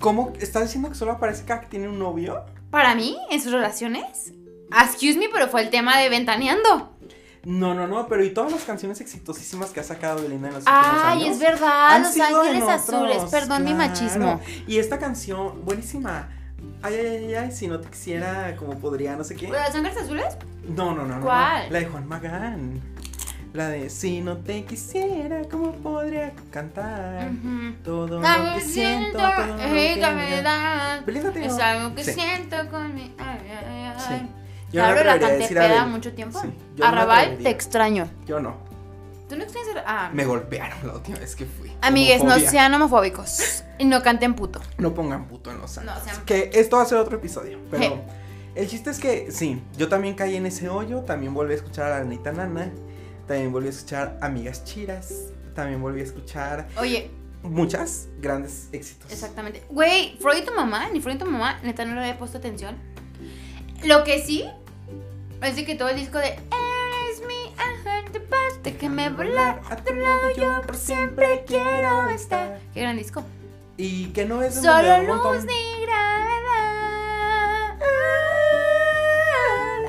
¿Cómo? 0.00 0.32
¿Estás 0.40 0.64
diciendo 0.64 0.88
que 0.88 0.96
solo 0.96 1.12
aparece 1.12 1.44
cada 1.44 1.60
que 1.60 1.68
tiene 1.68 1.88
un 1.88 1.98
novio? 1.98 2.42
Para 2.70 2.94
mí, 2.96 3.16
en 3.30 3.40
sus 3.40 3.52
relaciones. 3.52 4.32
Excuse 4.72 5.16
me, 5.18 5.28
pero 5.32 5.46
fue 5.46 5.62
el 5.62 5.70
tema 5.70 5.98
de 5.98 6.08
Ventaneando. 6.08 6.92
No, 7.44 7.74
no, 7.74 7.86
no, 7.86 8.08
pero 8.08 8.24
y 8.24 8.30
todas 8.30 8.50
las 8.50 8.64
canciones 8.64 9.00
exitosísimas 9.00 9.70
que 9.70 9.78
ha 9.78 9.84
sacado 9.84 10.20
Belinda 10.20 10.48
en 10.48 10.54
los 10.54 10.64
últimos 10.64 10.84
Ay, 11.04 11.28
es 11.28 11.38
verdad. 11.38 12.00
Los 12.00 12.18
Ángeles 12.18 12.68
Azules. 12.68 13.22
Perdón 13.30 13.62
mi 13.62 13.72
machismo. 13.72 14.40
Y 14.66 14.78
esta 14.78 14.98
canción, 14.98 15.64
buenísima. 15.64 16.28
Ay, 16.82 16.94
ay, 16.96 17.06
ay, 17.06 17.34
ay, 17.34 17.52
si 17.52 17.68
no 17.68 17.78
te 17.80 17.88
quisiera, 17.88 18.56
como 18.56 18.76
podría, 18.80 19.14
no 19.14 19.22
sé 19.22 19.36
qué. 19.36 19.46
¿Los 19.46 19.58
Ángeles 19.60 19.96
Azules? 19.96 20.36
No, 20.68 20.92
no, 20.92 21.06
no, 21.06 21.18
no. 21.18 21.24
¿Cuál? 21.24 21.72
La 21.72 21.78
de 21.78 21.84
Juan 21.86 22.08
Magán. 22.08 22.80
La 23.56 23.68
de 23.70 23.88
si 23.88 24.20
no 24.20 24.36
te 24.36 24.64
quisiera, 24.66 25.40
¿cómo 25.50 25.72
podría 25.72 26.34
cantar? 26.50 27.30
Todo 27.82 28.20
lo 28.20 28.54
que 28.54 28.60
siento, 28.60 29.16
todo 29.16 29.46
lo 29.46 29.56
que 29.56 29.66
me 29.70 30.42
da. 30.42 31.02
Es 31.06 31.58
algo 31.58 31.94
que 31.94 32.04
Sí. 32.04 32.12
siento 32.12 32.56
con 32.70 32.94
mi. 32.94 33.14
Ay, 33.16 33.38
ay, 33.48 33.94
ay. 33.96 34.04
Sí. 34.20 34.26
Yo 34.72 34.82
Claro, 34.82 34.96
no 34.98 35.04
la 35.04 35.12
a 35.14 35.18
canté 35.20 35.44
a 35.44 35.48
peda 35.48 35.84
Bel- 35.86 35.88
mucho 35.88 36.12
tiempo. 36.12 36.38
Sí, 36.42 36.48
no 36.76 36.84
Arrabal, 36.84 37.38
te 37.38 37.48
extraño. 37.48 38.10
Yo 38.26 38.40
no. 38.40 38.56
¿Tú 39.26 39.36
no 39.36 39.44
extrañas 39.44 39.82
Ah. 39.86 40.10
Me 40.12 40.26
golpearon 40.26 40.78
la 40.86 40.92
última 40.92 41.18
vez 41.18 41.34
que 41.34 41.46
fui. 41.46 41.72
Amigues, 41.80 42.22
no 42.24 42.38
sean 42.38 42.74
homofóbicos. 42.74 43.62
Y 43.78 43.86
no 43.86 44.02
canten 44.02 44.34
puto. 44.34 44.60
No 44.76 44.92
pongan 44.92 45.26
puto 45.28 45.50
en 45.50 45.58
los 45.60 45.70
No, 45.78 45.82
santos. 45.94 46.02
sean- 46.04 46.24
Que 46.26 46.50
esto 46.52 46.76
va 46.76 46.82
a 46.82 46.86
ser 46.86 46.98
otro 46.98 47.16
episodio. 47.16 47.58
Pero 47.70 47.82
Hey. 47.82 48.02
el 48.54 48.68
chiste 48.68 48.90
es 48.90 48.98
que 48.98 49.30
sí, 49.32 49.62
yo 49.78 49.88
también 49.88 50.14
caí 50.14 50.36
en 50.36 50.44
ese 50.44 50.68
hoyo. 50.68 51.00
También 51.00 51.32
volví 51.32 51.52
a 51.54 51.56
escuchar 51.56 51.86
a 51.86 51.90
la 51.90 51.96
Anita 52.02 52.32
Nana. 52.32 52.70
También 53.26 53.52
volví 53.52 53.66
a 53.66 53.70
escuchar 53.70 54.18
Amigas 54.20 54.64
Chiras. 54.64 55.32
También 55.54 55.80
volví 55.80 56.00
a 56.00 56.04
escuchar 56.04 56.68
Oye, 56.78 57.10
muchas 57.42 58.08
grandes 58.20 58.68
éxitos. 58.72 59.10
exactamente. 59.10 59.62
Güey, 59.68 60.16
Freud 60.20 60.38
y 60.42 60.44
tu 60.44 60.52
mamá, 60.52 60.88
ni 60.92 61.00
Freud 61.00 61.16
y 61.16 61.18
tu 61.18 61.26
mamá, 61.26 61.58
neta 61.62 61.84
no 61.84 61.94
le 61.94 62.00
había 62.00 62.18
puesto 62.18 62.38
atención. 62.38 62.76
Lo 63.84 64.04
que 64.04 64.22
sí, 64.24 64.44
es 65.42 65.56
de 65.56 65.64
que 65.64 65.74
todo 65.74 65.88
el 65.88 65.96
disco 65.96 66.18
de 66.18 66.28
Eres 66.28 67.22
mi 67.26 67.52
ángel 67.58 68.12
de 68.12 68.20
paz, 68.20 68.60
déjame 68.62 69.10
volar. 69.10 69.60
A 69.70 69.76
tu 69.76 69.94
lado 69.94 70.28
yo 70.36 70.62
por 70.66 70.76
siempre 70.76 71.44
quiero 71.46 72.08
estar. 72.10 72.60
Qué 72.74 72.80
gran 72.82 72.96
disco. 72.96 73.22
Y 73.76 74.06
que 74.08 74.24
no 74.24 74.42
es 74.42 74.54
de 74.56 74.62
Solo 74.62 75.02
luz 75.02 75.44
ni 75.44 75.84
gravedad. 75.84 76.75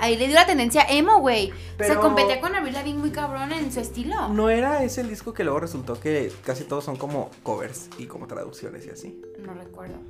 Ahí 0.07 0.15
le 0.15 0.27
dio 0.27 0.35
la 0.35 0.45
tendencia 0.45 0.85
emo, 0.87 1.19
güey. 1.19 1.51
Se 1.79 1.97
competía 1.97 2.39
con 2.39 2.55
Avril 2.55 2.73
Lavigne 2.73 2.97
muy 2.97 3.11
cabrón 3.11 3.51
en 3.51 3.73
su 3.73 3.81
estilo. 3.81 4.29
No 4.29 4.49
era 4.49 4.81
ese 4.81 5.01
el 5.01 5.09
disco 5.09 5.33
que 5.33 5.43
luego 5.43 5.59
resultó 5.59 5.99
que 5.99 6.31
casi 6.45 6.63
todos 6.63 6.85
son 6.85 6.95
como 6.95 7.29
covers 7.43 7.89
y 7.97 8.05
como 8.05 8.25
traducciones 8.25 8.85
y 8.85 8.89
así. 8.89 9.21
No 9.39 9.53
recuerdo. 9.53 9.95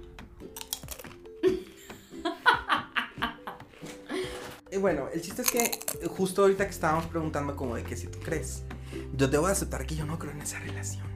Y 4.69 4.75
bueno, 4.79 5.07
el 5.13 5.21
chiste 5.21 5.41
es 5.41 5.49
que 5.49 6.07
justo 6.07 6.41
ahorita 6.41 6.65
que 6.65 6.71
estábamos 6.71 7.05
preguntando 7.05 7.55
como 7.55 7.75
de 7.75 7.83
que 7.83 7.95
si 7.95 8.07
tú 8.07 8.19
crees, 8.19 8.63
yo 9.15 9.29
te 9.29 9.37
voy 9.37 9.47
a 9.49 9.53
aceptar 9.53 9.87
que 9.87 9.95
yo 9.95 10.05
no 10.05 10.19
creo 10.19 10.33
en 10.33 10.41
esa 10.41 10.59
relación. 10.59 11.07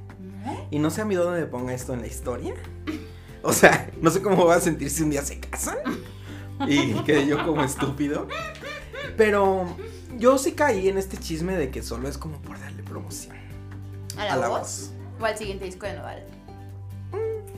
Y 0.71 0.79
no 0.79 0.89
sé 0.89 1.01
a 1.01 1.05
mí 1.05 1.13
dónde 1.13 1.41
me 1.41 1.45
ponga 1.45 1.73
esto 1.73 1.93
en 1.93 2.01
la 2.01 2.07
historia. 2.07 2.55
O 3.43 3.53
sea, 3.53 3.89
no 3.99 4.11
sé 4.11 4.21
cómo 4.21 4.37
voy 4.37 4.55
a 4.55 4.59
sentir 4.59 4.89
si 4.91 5.01
un 5.01 5.09
día 5.09 5.23
se 5.23 5.39
casan. 5.39 5.77
Y 6.67 6.93
quedé 7.03 7.27
yo 7.27 7.43
como 7.43 7.63
estúpido. 7.63 8.27
Pero 9.17 9.65
yo 10.17 10.37
sí 10.37 10.53
caí 10.53 10.87
en 10.89 10.97
este 10.97 11.17
chisme 11.17 11.55
de 11.55 11.69
que 11.71 11.83
solo 11.83 12.07
es 12.07 12.17
como 12.17 12.37
por 12.41 12.59
darle 12.59 12.83
promoción. 12.83 13.35
¿A 14.17 14.25
la, 14.25 14.33
A 14.33 14.37
la 14.37 14.47
voz? 14.47 14.59
voz. 14.59 14.91
¿O 15.21 15.25
al 15.25 15.37
siguiente 15.37 15.65
disco 15.65 15.85
de 15.85 15.93
Nodal? 15.93 16.23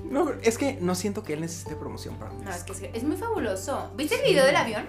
No, 0.10 0.32
es 0.44 0.58
que 0.58 0.78
no 0.80 0.94
siento 0.94 1.24
que 1.24 1.34
él 1.34 1.42
necesite 1.42 1.76
promoción 1.76 2.16
para 2.18 2.32
mí. 2.32 2.44
No, 2.44 2.52
es 2.52 2.64
que 2.64 2.92
es, 2.94 3.04
muy 3.04 3.18
fabuloso. 3.18 3.92
¿Viste 3.96 4.16
el 4.16 4.30
video 4.30 4.46
del 4.46 4.56
avión? 4.56 4.86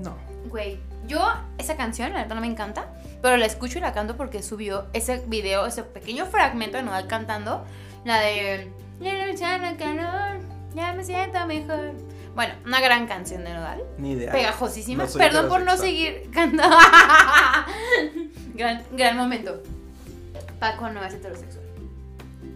No. 0.00 0.14
Güey, 0.48 0.78
yo 1.06 1.20
esa 1.58 1.76
canción, 1.76 2.12
la 2.12 2.20
verdad 2.22 2.36
no 2.36 2.40
me 2.40 2.46
encanta, 2.46 2.92
pero 3.20 3.36
la 3.36 3.46
escucho 3.46 3.78
y 3.78 3.80
la 3.80 3.92
canto 3.92 4.16
porque 4.16 4.42
subió 4.42 4.86
ese 4.92 5.24
video, 5.26 5.66
ese 5.66 5.82
pequeño 5.82 6.26
fragmento 6.26 6.76
de 6.76 6.84
Nodal 6.84 7.08
cantando, 7.08 7.64
la 8.04 8.20
de 8.20 8.70
"Ya 9.00 9.12
no 9.14 9.32
echan 9.32 9.64
el 9.64 9.76
calor, 9.76 10.40
ya 10.74 10.92
me 10.92 11.04
siento 11.04 11.44
mejor. 11.46 11.92
Bueno, 12.40 12.54
una 12.64 12.80
gran 12.80 13.06
canción 13.06 13.44
de 13.44 13.52
Nodal, 13.52 13.82
Ni 13.98 14.12
idea. 14.12 14.32
pegajosísima. 14.32 15.04
No 15.04 15.12
Perdón 15.12 15.50
por 15.50 15.60
no 15.60 15.76
seguir 15.76 16.30
cantando. 16.32 16.74
gran, 18.54 18.82
gran 18.92 19.14
momento. 19.18 19.62
Paco 20.58 20.88
no 20.88 21.04
es 21.04 21.12
heterosexual. 21.12 21.62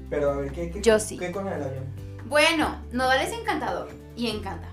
Pero 0.08 0.30
a 0.30 0.36
ver, 0.36 0.52
¿qué, 0.52 0.70
qué, 0.70 0.80
Yo 0.80 0.98
sí. 0.98 1.18
¿qué 1.18 1.30
con 1.30 1.46
el 1.48 1.62
avión? 1.62 1.84
Bueno, 2.24 2.78
Nodal 2.92 3.20
es 3.20 3.32
encantador 3.38 3.90
y 4.16 4.30
encanta, 4.30 4.68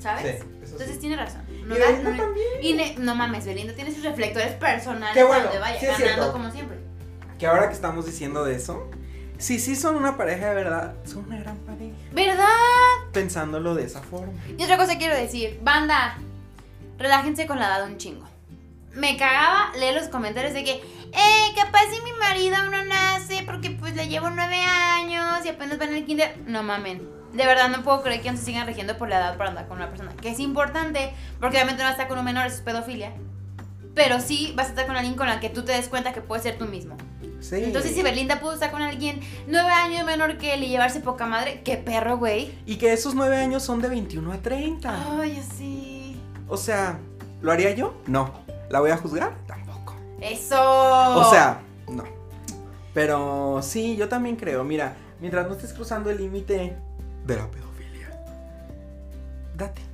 ¿sabes? 0.00 0.22
Sí, 0.40 0.48
eso 0.64 0.72
Entonces 0.72 0.90
sí. 0.94 0.98
tiene 0.98 1.14
razón. 1.16 1.42
Nodal 1.64 2.02
no- 2.02 2.16
también. 2.16 2.46
y 2.60 2.72
ne- 2.72 2.96
no 2.98 3.14
mames, 3.14 3.46
Belinda 3.46 3.72
tiene 3.72 3.94
sus 3.94 4.02
reflectores 4.02 4.50
personales 4.54 5.14
Qué 5.14 5.22
bueno, 5.22 5.44
donde 5.44 5.60
vaya, 5.60 5.78
sí 5.78 5.86
ganando 5.86 6.06
cierto. 6.08 6.32
como 6.32 6.50
siempre. 6.50 6.78
Que 7.38 7.46
ahora 7.46 7.68
que 7.68 7.74
estamos 7.74 8.04
diciendo 8.04 8.44
de 8.44 8.56
eso, 8.56 8.90
sí, 9.38 9.60
sí 9.60 9.76
son 9.76 9.94
una 9.94 10.16
pareja 10.16 10.48
de 10.48 10.54
verdad, 10.56 10.94
son 11.04 11.24
una 11.26 11.38
gran 11.38 11.54
pareja. 11.58 11.65
¿Verdad? 12.16 12.46
Pensándolo 13.12 13.74
de 13.74 13.84
esa 13.84 14.00
forma. 14.00 14.32
Y 14.56 14.62
otra 14.62 14.78
cosa 14.78 14.96
quiero 14.96 15.14
decir, 15.14 15.60
banda, 15.62 16.16
relájense 16.96 17.46
con 17.46 17.58
la 17.58 17.66
edad 17.66 17.84
un 17.84 17.98
chingo. 17.98 18.26
Me 18.94 19.18
cagaba 19.18 19.70
leer 19.78 19.94
los 19.94 20.08
comentarios 20.08 20.54
de 20.54 20.64
que, 20.64 20.72
eh, 20.72 21.54
capaz 21.54 21.82
si 21.92 22.00
mi 22.00 22.12
marido 22.18 22.56
aún 22.56 22.70
no 22.70 22.82
nace 22.86 23.42
porque 23.44 23.68
pues 23.68 23.94
le 23.94 24.08
llevo 24.08 24.30
nueve 24.30 24.56
años 24.62 25.44
y 25.44 25.50
apenas 25.50 25.78
va 25.78 25.84
en 25.84 25.94
el 25.94 26.06
kinder. 26.06 26.38
No 26.46 26.62
mamen. 26.62 27.06
De 27.34 27.44
verdad 27.44 27.68
no 27.68 27.82
puedo 27.82 28.02
creer 28.02 28.22
que 28.22 28.30
aún 28.30 28.38
se 28.38 28.46
sigan 28.46 28.66
rigiendo 28.66 28.96
por 28.96 29.10
la 29.10 29.18
edad 29.18 29.36
para 29.36 29.50
andar 29.50 29.68
con 29.68 29.76
una 29.76 29.90
persona. 29.90 30.14
Que 30.16 30.30
es 30.30 30.40
importante, 30.40 31.12
porque 31.38 31.58
obviamente 31.58 31.82
no 31.82 31.90
estar 31.90 32.08
con 32.08 32.18
un 32.18 32.24
menor, 32.24 32.46
eso 32.46 32.56
es 32.56 32.62
pedofilia. 32.62 33.12
Pero 33.96 34.20
sí 34.20 34.52
vas 34.54 34.66
a 34.66 34.68
estar 34.68 34.86
con 34.86 34.94
alguien 34.94 35.16
con 35.16 35.26
la 35.26 35.40
que 35.40 35.48
tú 35.48 35.64
te 35.64 35.72
des 35.72 35.88
cuenta 35.88 36.12
que 36.12 36.20
puedes 36.20 36.42
ser 36.42 36.58
tú 36.58 36.66
mismo. 36.66 36.96
Sí. 37.40 37.56
Entonces, 37.56 37.94
si 37.94 38.02
Belinda 38.02 38.40
pudo 38.40 38.52
estar 38.52 38.70
con 38.70 38.82
alguien 38.82 39.20
nueve 39.46 39.70
años 39.70 40.04
menor 40.04 40.36
que 40.36 40.52
él 40.52 40.64
y 40.64 40.68
llevarse 40.68 41.00
poca 41.00 41.26
madre, 41.26 41.62
qué 41.64 41.78
perro, 41.78 42.18
güey. 42.18 42.52
Y 42.66 42.76
que 42.76 42.92
esos 42.92 43.14
nueve 43.14 43.38
años 43.38 43.62
son 43.62 43.80
de 43.80 43.88
21 43.88 44.32
a 44.32 44.36
30. 44.36 45.18
Ay, 45.18 45.38
así. 45.38 46.20
O 46.46 46.58
sea, 46.58 46.98
¿lo 47.40 47.50
haría 47.50 47.70
yo? 47.70 47.94
No. 48.06 48.34
¿La 48.68 48.80
voy 48.80 48.90
a 48.90 48.98
juzgar? 48.98 49.34
Tampoco. 49.46 49.96
Eso. 50.20 50.60
O 50.60 51.30
sea, 51.30 51.62
no. 51.88 52.04
Pero 52.92 53.60
sí, 53.62 53.96
yo 53.96 54.10
también 54.10 54.36
creo. 54.36 54.62
Mira, 54.62 54.94
mientras 55.20 55.46
no 55.46 55.54
estés 55.54 55.72
cruzando 55.72 56.10
el 56.10 56.18
límite 56.18 56.76
de 57.24 57.36
la 57.36 57.50
pedofilia, 57.50 58.10
date. 59.56 59.85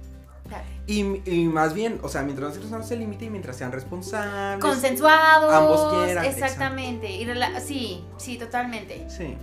Y, 0.86 1.22
y 1.30 1.46
más 1.46 1.74
bien, 1.74 2.00
o 2.02 2.08
sea, 2.08 2.22
mientras 2.22 2.42
no 2.42 2.48
estés 2.48 2.62
cruzando 2.62 2.84
ese 2.84 2.96
límite 2.96 3.26
y 3.26 3.30
mientras 3.30 3.56
sean 3.56 3.72
responsables. 3.72 4.60
Consensuados. 4.60 5.52
Ambos 5.52 6.04
quieran, 6.04 6.24
Exactamente. 6.24 7.10
Y 7.10 7.26
sí, 7.60 8.04
sí, 8.16 8.36
totalmente. 8.36 9.06
Sí. 9.08 9.36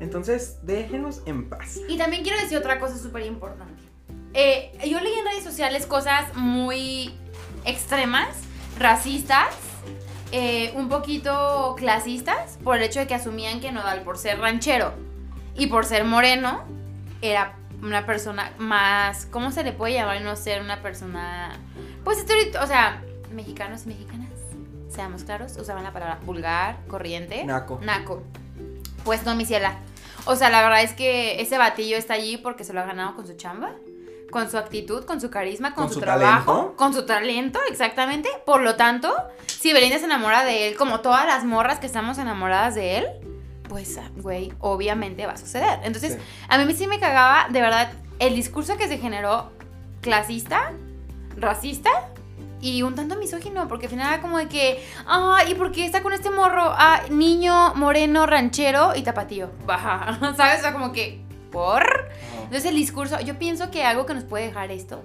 Entonces, 0.00 0.58
déjenos 0.62 1.22
en 1.26 1.48
paz. 1.48 1.78
Y 1.88 1.96
también 1.96 2.22
quiero 2.22 2.38
decir 2.40 2.58
otra 2.58 2.78
cosa 2.78 2.98
súper 2.98 3.24
importante. 3.24 3.82
Eh, 4.34 4.72
yo 4.84 5.00
leí 5.00 5.14
en 5.14 5.24
redes 5.24 5.44
sociales 5.44 5.86
cosas 5.86 6.34
muy 6.34 7.14
extremas 7.64 8.28
racistas, 8.78 9.54
eh, 10.32 10.72
un 10.74 10.88
poquito 10.88 11.74
clasistas, 11.78 12.58
por 12.64 12.76
el 12.76 12.82
hecho 12.82 12.98
de 12.98 13.06
que 13.06 13.14
asumían 13.14 13.60
que 13.60 13.70
Nodal, 13.70 14.02
por 14.02 14.18
ser 14.18 14.40
ranchero 14.40 14.92
y 15.54 15.68
por 15.68 15.86
ser 15.86 16.04
moreno, 16.04 16.64
era 17.22 17.56
una 17.84 18.06
persona 18.06 18.52
más, 18.58 19.26
¿cómo 19.26 19.50
se 19.52 19.62
le 19.62 19.72
puede 19.72 19.94
llamar 19.94 20.20
no 20.22 20.36
ser 20.36 20.60
una 20.62 20.80
persona, 20.82 21.52
pues, 22.02 22.18
estoy- 22.18 22.50
o 22.62 22.66
sea, 22.66 23.02
mexicanos 23.30 23.82
y 23.84 23.88
mexicanas, 23.88 24.30
seamos 24.88 25.24
claros, 25.24 25.56
usaban 25.56 25.84
la 25.84 25.92
palabra 25.92 26.18
vulgar, 26.24 26.78
corriente. 26.88 27.44
Naco. 27.44 27.78
Naco. 27.82 28.22
Pues 29.04 29.24
no, 29.24 29.34
mi 29.34 29.44
ciela. 29.44 29.76
O 30.24 30.36
sea, 30.36 30.48
la 30.50 30.62
verdad 30.62 30.82
es 30.82 30.92
que 30.94 31.40
ese 31.42 31.58
batillo 31.58 31.96
está 31.96 32.14
allí 32.14 32.36
porque 32.38 32.64
se 32.64 32.72
lo 32.72 32.80
ha 32.80 32.84
ganado 32.84 33.14
con 33.14 33.26
su 33.26 33.34
chamba, 33.36 33.72
con 34.30 34.50
su 34.50 34.56
actitud, 34.56 35.04
con 35.04 35.20
su 35.20 35.30
carisma, 35.30 35.74
con, 35.74 35.84
Con 35.84 35.88
su, 35.88 35.94
su 35.94 36.00
trabajo, 36.00 36.52
talento. 36.54 36.76
con 36.76 36.94
su 36.94 37.04
talento, 37.06 37.58
exactamente. 37.70 38.28
Por 38.46 38.62
lo 38.62 38.76
tanto, 38.76 39.12
si 39.46 39.72
Belinda 39.72 39.98
se 39.98 40.06
enamora 40.06 40.44
de 40.44 40.68
él, 40.68 40.76
como 40.76 41.00
todas 41.00 41.26
las 41.26 41.44
morras 41.44 41.78
que 41.80 41.86
estamos 41.86 42.16
enamoradas 42.18 42.74
de 42.74 42.98
él, 42.98 43.06
pues, 43.74 43.98
güey, 44.18 44.52
obviamente 44.60 45.26
va 45.26 45.32
a 45.32 45.36
suceder. 45.36 45.80
Entonces, 45.82 46.12
Sí. 46.12 46.18
a 46.48 46.58
mí 46.58 46.72
sí 46.74 46.86
me 46.86 47.00
cagaba, 47.00 47.48
de 47.50 47.60
verdad, 47.60 47.90
el 48.20 48.36
discurso 48.36 48.76
que 48.76 48.86
se 48.86 48.98
generó 48.98 49.50
clasista, 50.00 50.70
racista 51.36 51.90
y 52.60 52.82
un 52.82 52.94
tanto 52.94 53.16
misógino, 53.16 53.66
porque 53.66 53.86
al 53.86 53.90
final 53.90 54.12
era 54.12 54.22
como 54.22 54.38
de 54.38 54.46
que, 54.46 54.80
ah, 55.08 55.42
¿y 55.48 55.54
por 55.56 55.72
qué 55.72 55.84
está 55.84 56.04
con 56.04 56.12
este 56.12 56.30
morro? 56.30 56.62
Ah, 56.66 57.00
niño, 57.10 57.74
moreno, 57.74 58.26
ranchero 58.26 58.94
y 58.94 59.02
tapatío. 59.02 59.50
Baja, 59.66 60.18
¿sabes? 60.36 60.60
O 60.60 60.62
sea, 60.62 60.72
como 60.72 60.92
que, 60.92 61.20
¿por? 61.50 62.08
Entonces 62.44 62.66
el 62.66 62.76
discurso, 62.76 63.18
yo 63.22 63.36
pienso 63.40 63.72
que 63.72 63.82
algo 63.82 64.06
que 64.06 64.14
nos 64.14 64.22
puede 64.22 64.46
dejar 64.46 64.70
esto 64.70 65.02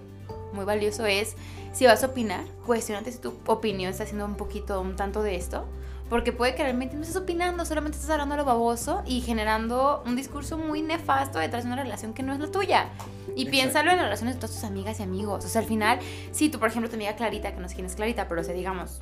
muy 0.53 0.63
valioso 0.63 1.07
es, 1.07 1.35
si 1.73 1.87
vas 1.87 2.03
a 2.03 2.07
opinar, 2.07 2.41
cuestionate 2.67 3.11
si 3.11 3.17
tu 3.17 3.33
opinión 3.47 3.89
está 3.89 4.03
haciendo 4.03 4.25
un 4.25 4.35
poquito, 4.35 4.79
un 4.79 4.95
tanto 4.95 5.23
de 5.23 5.35
esto. 5.37 5.65
Porque 6.09 6.31
puede 6.31 6.55
que 6.55 6.63
realmente 6.63 6.95
no 6.95 7.03
estés 7.03 7.17
opinando, 7.17 7.63
solamente 7.65 7.97
estás 7.97 8.09
hablando 8.11 8.33
a 8.33 8.37
lo 8.37 8.45
baboso 8.45 9.03
y 9.05 9.21
generando 9.21 10.01
un 10.07 10.15
discurso 10.15 10.57
muy 10.57 10.81
nefasto 10.81 11.37
detrás 11.37 11.65
de 11.65 11.71
una 11.71 11.83
relación 11.83 12.13
que 12.15 12.23
no 12.23 12.33
es 12.33 12.39
la 12.39 12.47
tuya. 12.47 12.89
Y 13.35 13.43
Exacto. 13.43 13.51
piénsalo 13.51 13.91
en 13.91 13.97
las 13.97 14.05
relaciones 14.05 14.35
de 14.35 14.41
todas 14.41 14.55
tus 14.55 14.63
amigas 14.63 14.99
y 14.99 15.03
amigos. 15.03 15.45
O 15.45 15.47
sea, 15.47 15.61
al 15.61 15.67
final, 15.67 15.99
si 16.31 16.49
tú, 16.49 16.57
por 16.59 16.69
ejemplo, 16.69 16.89
tu 16.89 16.95
amiga 16.95 17.15
Clarita, 17.15 17.53
que 17.53 17.59
no 17.61 17.69
sé 17.69 17.75
quién 17.75 17.85
es 17.85 17.95
Clarita, 17.95 18.27
pero 18.27 18.41
o 18.41 18.43
sea, 18.43 18.55
digamos, 18.55 19.01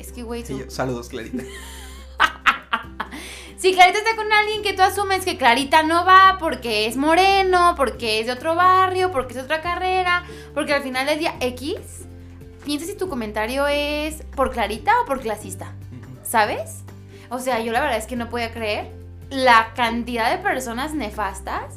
es 0.00 0.10
que, 0.10 0.24
güey, 0.24 0.44
Sí, 0.44 0.54
tú- 0.54 0.58
yo- 0.64 0.70
saludos, 0.70 1.08
Clarita. 1.08 1.44
si 3.56 3.74
Clarita 3.74 3.98
está 3.98 4.16
con 4.16 4.32
alguien 4.32 4.62
que 4.62 4.72
tú 4.72 4.82
asumes 4.82 5.24
que 5.24 5.36
Clarita 5.36 5.82
no 5.82 6.04
va 6.04 6.36
porque 6.40 6.86
es 6.86 6.96
moreno, 6.96 7.74
porque 7.76 8.20
es 8.20 8.26
de 8.26 8.32
otro 8.32 8.54
barrio, 8.54 9.10
porque 9.12 9.32
es 9.34 9.36
de 9.36 9.42
otra 9.42 9.60
carrera, 9.62 10.24
porque 10.54 10.72
al 10.74 10.82
final 10.82 11.06
del 11.06 11.18
día 11.18 11.34
X, 11.40 11.76
piensa 12.64 12.86
si 12.86 12.94
tu 12.96 13.08
comentario 13.08 13.66
es 13.66 14.22
por 14.34 14.50
Clarita 14.50 14.92
o 15.02 15.06
por 15.06 15.20
clasista, 15.20 15.74
¿sabes? 16.30 16.82
O 17.28 17.40
sea, 17.40 17.60
yo 17.60 17.72
la 17.72 17.80
verdad 17.80 17.98
es 17.98 18.06
que 18.06 18.14
no 18.14 18.28
podía 18.28 18.52
creer 18.52 18.92
la 19.30 19.72
cantidad 19.74 20.30
de 20.30 20.38
personas 20.42 20.94
nefastas. 20.94 21.74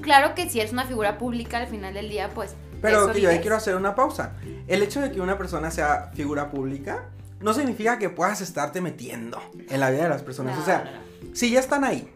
Claro 0.00 0.34
que 0.34 0.48
si 0.48 0.60
eres 0.60 0.72
una 0.72 0.84
figura 0.84 1.18
pública 1.18 1.58
al 1.58 1.66
final 1.66 1.92
del 1.92 2.08
día, 2.08 2.30
pues... 2.32 2.54
Pero 2.80 3.10
que 3.10 3.20
yo 3.20 3.30
ahí 3.30 3.40
quiero 3.40 3.56
hacer 3.56 3.74
una 3.74 3.94
pausa. 3.94 4.34
El 4.68 4.82
hecho 4.82 5.00
de 5.00 5.10
que 5.10 5.20
una 5.20 5.36
persona 5.36 5.70
sea 5.70 6.12
figura 6.14 6.50
pública 6.50 7.06
no 7.40 7.52
significa 7.52 7.98
que 7.98 8.08
puedas 8.08 8.40
estarte 8.40 8.80
metiendo 8.80 9.40
en 9.68 9.80
la 9.80 9.90
vida 9.90 10.04
de 10.04 10.08
las 10.08 10.22
personas. 10.22 10.56
No, 10.56 10.62
o 10.62 10.64
sea, 10.64 10.84
no, 10.84 11.28
no. 11.28 11.34
si 11.34 11.50
ya 11.50 11.58
están 11.58 11.82
ahí, 11.82 12.08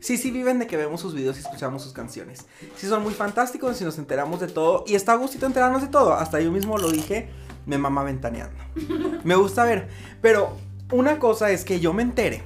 si 0.00 0.18
sí 0.18 0.30
viven 0.30 0.58
de 0.58 0.66
que 0.66 0.76
vemos 0.76 1.00
sus 1.00 1.14
videos 1.14 1.36
y 1.36 1.40
escuchamos 1.40 1.82
sus 1.82 1.92
canciones, 1.92 2.44
si 2.76 2.86
son 2.86 3.02
muy 3.02 3.14
fantásticos, 3.14 3.76
si 3.76 3.84
nos 3.84 3.98
enteramos 3.98 4.40
de 4.40 4.48
todo, 4.48 4.84
y 4.86 4.94
está 4.94 5.12
a 5.12 5.16
gustito 5.16 5.46
enterarnos 5.46 5.80
de 5.80 5.88
todo, 5.88 6.12
hasta 6.14 6.40
yo 6.40 6.50
mismo 6.50 6.76
lo 6.76 6.90
dije, 6.90 7.30
me 7.66 7.78
mama 7.78 8.02
ventaneando. 8.02 8.62
me 9.24 9.36
gusta 9.36 9.64
ver, 9.64 9.88
pero 10.20 10.56
una 10.92 11.18
cosa 11.18 11.50
es 11.50 11.64
que 11.64 11.80
yo 11.80 11.92
me 11.92 12.02
entere 12.02 12.42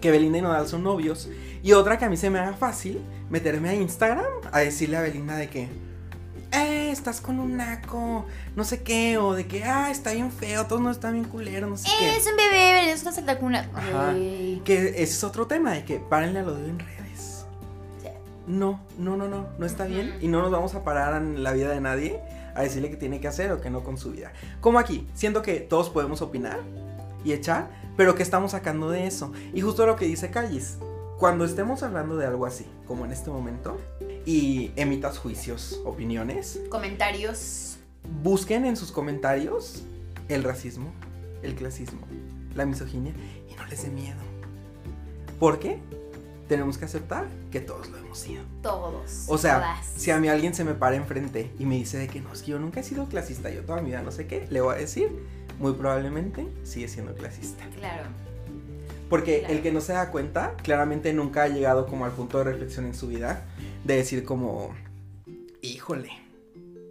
que 0.00 0.10
Belinda 0.10 0.38
y 0.38 0.42
Nodal 0.42 0.66
son 0.66 0.82
novios, 0.82 1.28
y 1.62 1.72
otra 1.72 1.96
que 1.96 2.04
a 2.04 2.10
mí 2.10 2.16
se 2.16 2.28
me 2.28 2.40
haga 2.40 2.54
fácil 2.54 3.00
meterme 3.30 3.70
a 3.70 3.74
Instagram 3.74 4.24
a 4.50 4.58
decirle 4.58 4.96
a 4.96 5.02
Belinda 5.02 5.36
de 5.36 5.48
que, 5.48 5.68
eh, 6.50 6.90
estás 6.90 7.20
con 7.20 7.38
un 7.38 7.56
naco, 7.56 8.26
no 8.56 8.64
sé 8.64 8.82
qué, 8.82 9.16
o 9.16 9.34
de 9.34 9.46
que, 9.46 9.64
ah, 9.64 9.90
está 9.90 10.12
bien 10.12 10.30
feo, 10.32 10.66
todos 10.66 10.82
no 10.82 10.90
están 10.90 11.14
bien 11.14 11.24
culeros, 11.24 11.70
no 11.70 11.76
sé 11.76 11.88
qué. 11.98 12.16
Es 12.16 12.26
un 12.26 12.36
bebé, 12.36 12.90
es 12.90 13.02
una 13.02 13.12
saltacuna. 13.12 13.70
Ajá. 13.74 14.12
Güey. 14.12 14.60
Que 14.64 14.88
ese 14.88 15.02
es 15.02 15.24
otro 15.24 15.46
tema, 15.46 15.72
de 15.72 15.84
que 15.84 15.98
párenle 15.98 16.40
a 16.40 16.42
lo 16.42 16.54
de 16.54 16.68
en 16.68 16.78
redes. 16.78 17.46
Sí. 18.02 18.08
No, 18.46 18.80
no, 18.98 19.16
no, 19.16 19.28
no, 19.28 19.46
no 19.56 19.66
está 19.66 19.86
bien. 19.86 20.14
Y 20.20 20.28
no 20.28 20.42
nos 20.42 20.50
vamos 20.50 20.74
a 20.74 20.84
parar 20.84 21.22
en 21.22 21.42
la 21.42 21.52
vida 21.52 21.70
de 21.70 21.80
nadie 21.80 22.20
a 22.54 22.62
decirle 22.62 22.90
qué 22.90 22.96
tiene 22.96 23.20
que 23.20 23.28
hacer 23.28 23.50
o 23.52 23.60
que 23.60 23.70
no 23.70 23.82
con 23.82 23.96
su 23.96 24.10
vida. 24.10 24.32
Como 24.60 24.78
aquí, 24.78 25.08
siento 25.14 25.42
que 25.42 25.60
todos 25.60 25.88
podemos 25.88 26.20
opinar 26.20 26.60
y 27.24 27.32
echar, 27.32 27.70
pero 27.96 28.14
que 28.14 28.22
estamos 28.22 28.52
sacando 28.52 28.90
de 28.90 29.06
eso. 29.06 29.32
Y 29.52 29.60
justo 29.60 29.86
lo 29.86 29.96
que 29.96 30.06
dice 30.06 30.30
Callis, 30.30 30.78
cuando 31.18 31.44
estemos 31.44 31.82
hablando 31.82 32.16
de 32.16 32.26
algo 32.26 32.46
así, 32.46 32.66
como 32.86 33.04
en 33.04 33.12
este 33.12 33.30
momento, 33.30 33.78
y 34.26 34.72
emitas 34.76 35.18
juicios, 35.18 35.80
opiniones, 35.84 36.60
Comentarios. 36.68 37.76
busquen 38.22 38.64
en 38.64 38.76
sus 38.76 38.92
comentarios 38.92 39.82
el 40.28 40.44
racismo, 40.44 40.92
el 41.42 41.54
clasismo, 41.54 42.00
la 42.54 42.66
misoginia 42.66 43.12
y 43.50 43.54
no 43.54 43.64
les 43.66 43.82
dé 43.82 43.90
miedo. 43.90 44.18
¿Por 45.38 45.58
qué? 45.58 45.80
Tenemos 46.48 46.76
que 46.76 46.84
aceptar 46.84 47.26
que 47.50 47.60
todos 47.60 47.88
lo 47.88 47.98
hemos 47.98 48.18
sido. 48.18 48.42
Todos. 48.62 49.24
O 49.28 49.38
sea, 49.38 49.56
todas. 49.56 49.86
si 49.96 50.10
a 50.10 50.18
mí 50.18 50.28
alguien 50.28 50.54
se 50.54 50.64
me 50.64 50.74
para 50.74 50.96
enfrente 50.96 51.50
y 51.58 51.66
me 51.66 51.76
dice 51.76 51.98
de 51.98 52.08
que 52.08 52.20
no, 52.20 52.32
es 52.32 52.42
que 52.42 52.50
yo 52.50 52.58
nunca 52.58 52.80
he 52.80 52.82
sido 52.82 53.06
clasista, 53.08 53.48
yo 53.50 53.62
toda 53.64 53.80
mi 53.80 53.90
vida 53.90 54.02
no 54.02 54.10
sé 54.10 54.26
qué, 54.26 54.46
le 54.50 54.60
voy 54.60 54.74
a 54.74 54.78
decir, 54.78 55.10
muy 55.62 55.74
probablemente 55.74 56.46
sigue 56.64 56.88
siendo 56.88 57.14
clasista. 57.14 57.64
Claro. 57.78 58.02
Porque 59.08 59.38
Claro. 59.40 59.54
el 59.54 59.62
que 59.62 59.70
no 59.72 59.80
se 59.80 59.92
da 59.92 60.10
cuenta, 60.10 60.54
claramente 60.62 61.12
nunca 61.12 61.44
ha 61.44 61.48
llegado 61.48 61.86
como 61.86 62.04
al 62.04 62.10
punto 62.12 62.38
de 62.38 62.44
reflexión 62.44 62.84
en 62.86 62.94
su 62.94 63.06
vida, 63.06 63.44
de 63.84 63.96
decir 63.96 64.24
como, 64.24 64.74
híjole, 65.60 66.10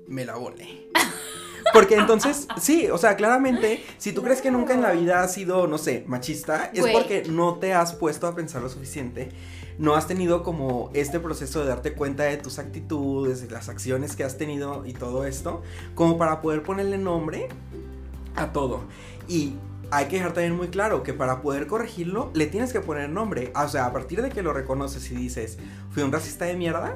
me 0.08 0.24
la 0.24 0.36
volé. 0.38 0.88
Porque 1.74 1.96
entonces, 1.96 2.48
sí, 2.60 2.88
o 2.90 2.98
sea, 2.98 3.16
claramente, 3.16 3.84
si 3.98 4.14
tú 4.14 4.24
crees 4.24 4.42
que 4.42 4.52
nunca 4.52 4.74
en 4.74 4.82
la 4.82 4.92
vida 4.94 5.22
has 5.22 5.34
sido, 5.34 5.68
no 5.68 5.78
sé, 5.78 6.04
machista, 6.08 6.72
es 6.74 6.82
Güey. 6.82 6.94
porque 6.94 7.24
no 7.30 7.56
te 7.60 7.74
has 7.74 7.94
puesto 7.94 8.26
a 8.28 8.36
pensar 8.36 8.62
lo 8.62 8.70
suficiente, 8.70 9.30
no 9.78 9.96
has 9.96 10.08
tenido 10.08 10.44
como 10.44 10.90
este 10.94 11.20
proceso 11.20 11.62
de 11.62 11.68
darte 11.68 11.94
cuenta 11.94 12.24
de 12.24 12.38
tus 12.38 12.58
actitudes, 12.60 13.42
de 13.42 13.50
las 13.52 13.70
acciones 13.70 14.16
que 14.16 14.24
has 14.24 14.38
tenido 14.38 14.86
y 14.86 14.94
todo 14.94 15.26
esto, 15.26 15.62
como 15.96 16.18
para 16.18 16.42
poder 16.42 16.64
ponerle 16.64 16.98
nombre 16.98 17.48
a 18.36 18.52
todo. 18.52 18.82
Y 19.28 19.56
hay 19.92 20.06
que 20.06 20.16
dejar 20.16 20.32
también 20.32 20.56
muy 20.56 20.70
claro 20.70 21.04
que 21.04 21.14
para 21.14 21.42
poder 21.42 21.68
corregirlo, 21.68 22.32
le 22.34 22.48
tienes 22.48 22.72
que 22.72 22.80
poner 22.80 23.10
nombre. 23.10 23.52
O 23.56 23.68
sea, 23.68 23.86
a 23.86 23.94
partir 23.94 24.22
de 24.22 24.30
que 24.30 24.42
lo 24.42 24.54
reconoces 24.54 25.12
y 25.12 25.16
dices, 25.16 25.60
fui 25.92 26.02
un 26.02 26.12
racista 26.12 26.46
de 26.46 26.56
mierda, 26.56 26.96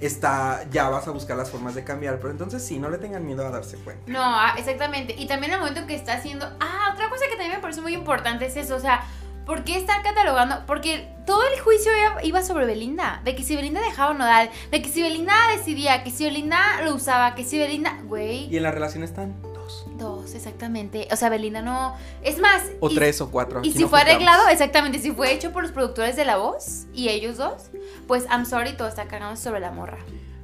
está, 0.00 0.64
ya 0.70 0.88
vas 0.88 1.08
a 1.08 1.10
buscar 1.10 1.36
las 1.36 1.50
formas 1.50 1.74
de 1.74 1.82
cambiar. 1.82 2.18
Pero 2.18 2.30
entonces 2.30 2.64
sí, 2.64 2.78
no 2.78 2.88
le 2.90 2.98
tengan 2.98 3.26
miedo 3.26 3.44
a 3.44 3.50
darse 3.50 3.76
cuenta. 3.78 4.10
No, 4.10 4.22
ah, 4.22 4.54
exactamente. 4.56 5.14
Y 5.18 5.26
también 5.26 5.52
el 5.52 5.58
momento 5.58 5.84
que 5.86 5.96
está 5.96 6.14
haciendo. 6.14 6.46
Ah, 6.60 6.92
otra 6.94 7.08
cosa 7.08 7.24
que 7.24 7.36
también 7.36 7.56
me 7.56 7.58
parece 7.60 7.80
muy 7.80 7.94
importante 7.94 8.46
es 8.46 8.56
eso. 8.56 8.76
O 8.76 8.80
sea, 8.80 9.02
¿por 9.44 9.64
qué 9.64 9.76
estar 9.76 10.00
catalogando? 10.04 10.64
Porque 10.64 11.08
todo 11.26 11.42
el 11.52 11.60
juicio 11.60 11.90
iba, 12.22 12.42
sobre 12.42 12.66
Belinda. 12.66 13.20
De 13.24 13.34
que 13.34 13.42
si 13.42 13.56
Belinda 13.56 13.80
dejaba 13.80 14.12
o 14.12 14.14
Nodal. 14.14 14.50
De 14.70 14.80
que 14.80 14.88
si 14.88 15.02
Belinda 15.02 15.34
decidía. 15.56 16.04
Que 16.04 16.12
si 16.12 16.24
Belinda 16.24 16.60
lo 16.84 16.94
usaba. 16.94 17.34
Que 17.34 17.42
si 17.42 17.58
Belinda. 17.58 17.98
Güey. 18.04 18.46
Y 18.46 18.56
en 18.56 18.62
la 18.62 18.70
relación 18.70 19.02
están 19.02 19.34
dos. 19.66 19.86
Dos, 19.96 20.34
exactamente. 20.34 21.08
O 21.10 21.16
sea, 21.16 21.28
Belinda 21.28 21.62
no. 21.62 21.94
Es 22.22 22.38
más. 22.38 22.62
O 22.80 22.90
y- 22.90 22.94
tres 22.94 23.20
o 23.20 23.30
cuatro. 23.30 23.60
Y 23.62 23.72
si 23.72 23.80
no 23.80 23.88
fue 23.88 24.00
arreglado, 24.00 24.48
exactamente, 24.48 24.98
si 24.98 25.10
fue 25.12 25.32
hecho 25.32 25.52
por 25.52 25.62
los 25.62 25.72
productores 25.72 26.16
de 26.16 26.24
La 26.24 26.36
Voz 26.36 26.86
y 26.94 27.08
ellos 27.08 27.36
dos, 27.36 27.70
pues 28.06 28.24
I'm 28.30 28.46
sorry, 28.46 28.72
todo 28.76 28.88
está 28.88 29.06
cagando 29.06 29.36
sobre 29.36 29.60
la 29.60 29.70
morra. 29.70 29.98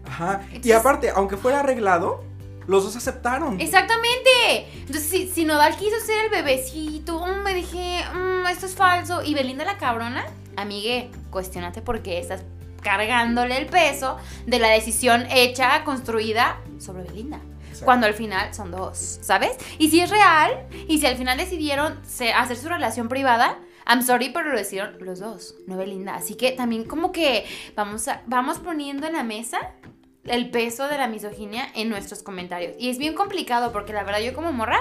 Ajá. 0.04 0.42
y 0.62 0.72
aparte, 0.72 1.10
aunque 1.14 1.36
fuera 1.36 1.60
arreglado, 1.60 2.24
los 2.66 2.84
dos 2.84 2.96
aceptaron. 2.96 3.60
Exactamente. 3.60 4.66
Entonces, 4.80 5.04
si, 5.08 5.28
si 5.28 5.44
Nodal 5.44 5.76
quiso 5.76 5.98
ser 6.04 6.24
el 6.24 6.30
bebecito, 6.30 7.24
mm, 7.24 7.42
me 7.42 7.54
dije, 7.54 8.04
mm, 8.14 8.46
esto 8.48 8.66
es 8.66 8.74
falso, 8.74 9.22
y 9.22 9.34
Belinda 9.34 9.64
la 9.64 9.78
cabrona, 9.78 10.26
amigue, 10.56 11.10
cuestionate 11.30 11.82
por 11.82 12.02
qué 12.02 12.18
estás 12.18 12.42
cargándole 12.82 13.56
el 13.56 13.66
peso 13.66 14.16
de 14.46 14.58
la 14.58 14.68
decisión 14.68 15.24
hecha, 15.30 15.84
construida 15.84 16.58
sobre 16.78 17.04
Belinda. 17.04 17.40
Exacto. 17.72 17.84
Cuando 17.84 18.06
al 18.06 18.14
final 18.14 18.54
son 18.54 18.70
dos, 18.70 19.18
¿sabes? 19.22 19.52
Y 19.78 19.90
si 19.90 20.00
es 20.00 20.10
real, 20.10 20.66
y 20.88 20.98
si 20.98 21.06
al 21.06 21.16
final 21.16 21.36
decidieron 21.38 21.98
hacer 22.36 22.56
su 22.56 22.68
relación 22.68 23.08
privada, 23.08 23.58
I'm 23.86 24.02
sorry, 24.02 24.30
pero 24.30 24.50
lo 24.50 24.56
decidieron 24.56 24.96
los 25.00 25.18
dos, 25.18 25.56
no 25.66 25.76
Belinda. 25.76 26.14
Así 26.14 26.36
que 26.36 26.52
también 26.52 26.84
como 26.84 27.10
que 27.10 27.44
vamos, 27.74 28.06
a, 28.08 28.22
vamos 28.26 28.58
poniendo 28.60 29.06
en 29.08 29.14
la 29.14 29.24
mesa 29.24 29.58
el 30.24 30.50
peso 30.50 30.86
de 30.86 30.98
la 30.98 31.08
misoginia 31.08 31.66
en 31.74 31.88
nuestros 31.88 32.22
comentarios. 32.22 32.76
Y 32.78 32.90
es 32.90 32.98
bien 32.98 33.14
complicado 33.14 33.72
porque 33.72 33.92
la 33.92 34.04
verdad 34.04 34.20
yo 34.20 34.34
como 34.34 34.52
morra, 34.52 34.78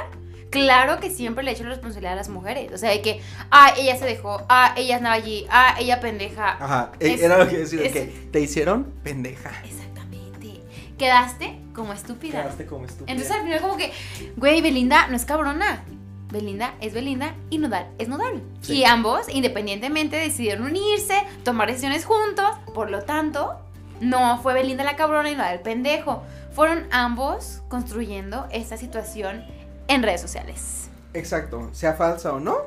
claro 0.52 1.00
que 1.00 1.10
siempre 1.10 1.44
le 1.44 1.50
echo 1.52 1.64
la 1.64 1.70
responsabilidad 1.70 2.14
a 2.14 2.18
las 2.18 2.30
mujeres. 2.30 2.72
O 2.74 2.78
sea, 2.78 2.92
de 2.92 3.02
que, 3.02 3.22
ah, 3.50 3.74
ella 3.76 3.96
se 3.96 4.06
dejó, 4.06 4.46
ah, 4.50 4.76
ella 4.78 4.98
andaba 4.98 5.16
allí, 5.16 5.48
ah, 5.50 5.78
ella 5.80 6.00
pendeja. 6.00 6.58
Ajá. 6.64 6.92
e- 7.00 7.14
Es- 7.16 7.22
Era 7.24 7.40
lo 7.40 7.50
que 7.50 7.58
decir, 7.58 7.82
es- 7.82 7.94
que 7.94 8.02
te 8.32 8.40
hicieron 8.40 8.84
pendeja. 9.04 9.50
Exactamente. 9.66 10.62
Quedaste 11.00 11.58
como 11.74 11.94
estúpida. 11.94 12.42
Quedaste 12.44 12.66
como 12.66 12.86
estúpida. 12.86 13.12
Entonces 13.12 13.36
al 13.36 13.44
final 13.44 13.62
como 13.62 13.78
que, 13.78 13.92
güey, 14.38 14.62
Belinda 14.62 15.08
no 15.08 15.16
es 15.16 15.26
cabrona. 15.26 15.84
Belinda 16.32 16.76
es 16.80 16.94
Belinda 16.94 17.36
y 17.50 17.58
Nodal 17.58 17.88
es 17.98 18.08
Nodal. 18.08 18.42
Sí. 18.62 18.76
Y 18.78 18.86
ambos, 18.86 19.28
independientemente, 19.28 20.16
decidieron 20.16 20.64
unirse, 20.66 21.16
tomar 21.44 21.68
decisiones 21.68 22.06
juntos. 22.06 22.46
Por 22.74 22.90
lo 22.90 23.04
tanto, 23.04 23.60
no 24.00 24.40
fue 24.42 24.54
Belinda 24.54 24.84
la 24.86 24.96
cabrona 24.96 25.30
y 25.30 25.36
Nodal 25.36 25.56
el 25.56 25.60
pendejo. 25.62 26.24
Fueron 26.54 26.88
ambos 26.92 27.62
construyendo 27.68 28.48
esta 28.52 28.78
situación 28.78 29.44
en 29.88 30.04
redes 30.04 30.22
sociales. 30.22 30.90
Exacto, 31.14 31.70
sea 31.74 31.94
falsa 31.96 32.32
o 32.32 32.40
no, 32.40 32.58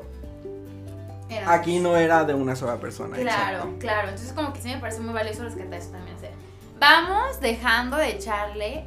Eran- 1.29 1.49
aquí 1.49 1.79
no 1.79 1.97
era 1.97 2.23
de 2.23 2.35
una 2.35 2.55
sola 2.55 2.77
persona. 2.79 3.15
Claro, 3.17 3.57
exacto. 3.57 3.79
claro. 3.79 4.09
Entonces 4.09 4.33
como 4.33 4.53
que 4.53 4.61
sí 4.61 4.67
me 4.69 4.77
parece 4.77 4.99
muy 4.99 5.13
valioso 5.13 5.43
rescatar 5.43 5.73
eso 5.73 5.89
también. 5.89 6.15
o 6.15 6.19
sea, 6.19 6.29
vamos 6.79 7.39
dejando 7.39 7.97
de 7.97 8.09
echarle 8.09 8.85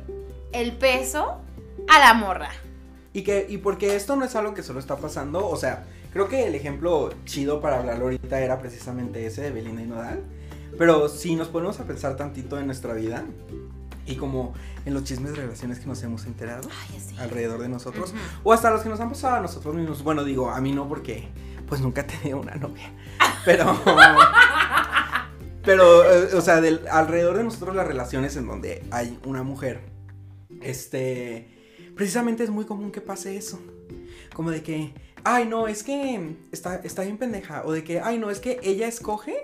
el 0.52 0.76
peso 0.76 1.40
a 1.88 1.98
la 1.98 2.14
morra. 2.14 2.50
Y 3.12 3.22
que, 3.22 3.46
y 3.48 3.58
porque 3.58 3.96
esto 3.96 4.16
no 4.16 4.24
es 4.24 4.36
algo 4.36 4.54
que 4.54 4.62
solo 4.62 4.78
está 4.78 4.96
pasando, 4.96 5.46
o 5.48 5.56
sea, 5.56 5.86
creo 6.12 6.28
que 6.28 6.46
el 6.46 6.54
ejemplo 6.54 7.10
chido 7.24 7.60
para 7.60 7.78
hablarlo 7.78 8.04
ahorita 8.04 8.40
era 8.40 8.58
precisamente 8.58 9.26
ese 9.26 9.42
de 9.42 9.50
Belinda 9.50 9.82
y 9.82 9.86
Nodal. 9.86 10.22
Pero 10.76 11.08
si 11.08 11.34
nos 11.34 11.48
ponemos 11.48 11.80
a 11.80 11.84
pensar 11.84 12.16
tantito 12.16 12.58
en 12.58 12.66
nuestra 12.66 12.92
vida 12.92 13.24
y 14.06 14.16
como 14.16 14.54
en 14.84 14.94
los 14.94 15.04
chismes 15.04 15.32
de 15.32 15.38
relaciones 15.38 15.80
que 15.80 15.86
nos 15.86 16.02
hemos 16.02 16.24
enterado 16.26 16.68
Ay, 16.88 17.16
alrededor 17.18 17.60
de 17.60 17.68
nosotros, 17.68 18.14
o 18.44 18.52
hasta 18.52 18.70
los 18.70 18.82
que 18.82 18.88
nos 18.88 19.00
han 19.00 19.08
pasado 19.08 19.36
a 19.36 19.40
nosotros 19.40 19.74
mismos. 19.74 20.02
Bueno, 20.02 20.24
digo, 20.24 20.50
a 20.50 20.60
mí 20.60 20.72
no 20.72 20.88
porque 20.88 21.28
pues 21.68 21.80
nunca 21.80 22.00
he 22.02 22.04
tenido 22.04 22.40
una 22.40 22.54
novia. 22.54 22.92
Pero 23.44 23.64
pero 25.68 26.02
eh, 26.10 26.34
o 26.34 26.40
sea, 26.40 26.62
del- 26.62 26.88
alrededor 26.90 27.36
de 27.36 27.44
nosotros 27.44 27.76
las 27.76 27.86
relaciones 27.86 28.34
en 28.36 28.46
donde 28.46 28.82
hay 28.90 29.18
una 29.26 29.42
mujer 29.42 29.80
este 30.62 31.46
precisamente 31.94 32.42
es 32.44 32.50
muy 32.50 32.64
común 32.64 32.90
que 32.92 33.00
pase 33.00 33.36
eso. 33.36 33.60
Como 34.34 34.50
de 34.50 34.62
que, 34.62 34.94
ay, 35.24 35.46
no, 35.46 35.66
es 35.68 35.82
que 35.82 36.36
está, 36.52 36.76
está 36.76 37.02
bien 37.02 37.18
pendeja. 37.18 37.62
O 37.66 37.72
de 37.72 37.82
que, 37.84 38.00
ay, 38.00 38.18
no, 38.18 38.30
es 38.30 38.38
que 38.40 38.60
ella 38.62 38.86
escoge 38.86 39.36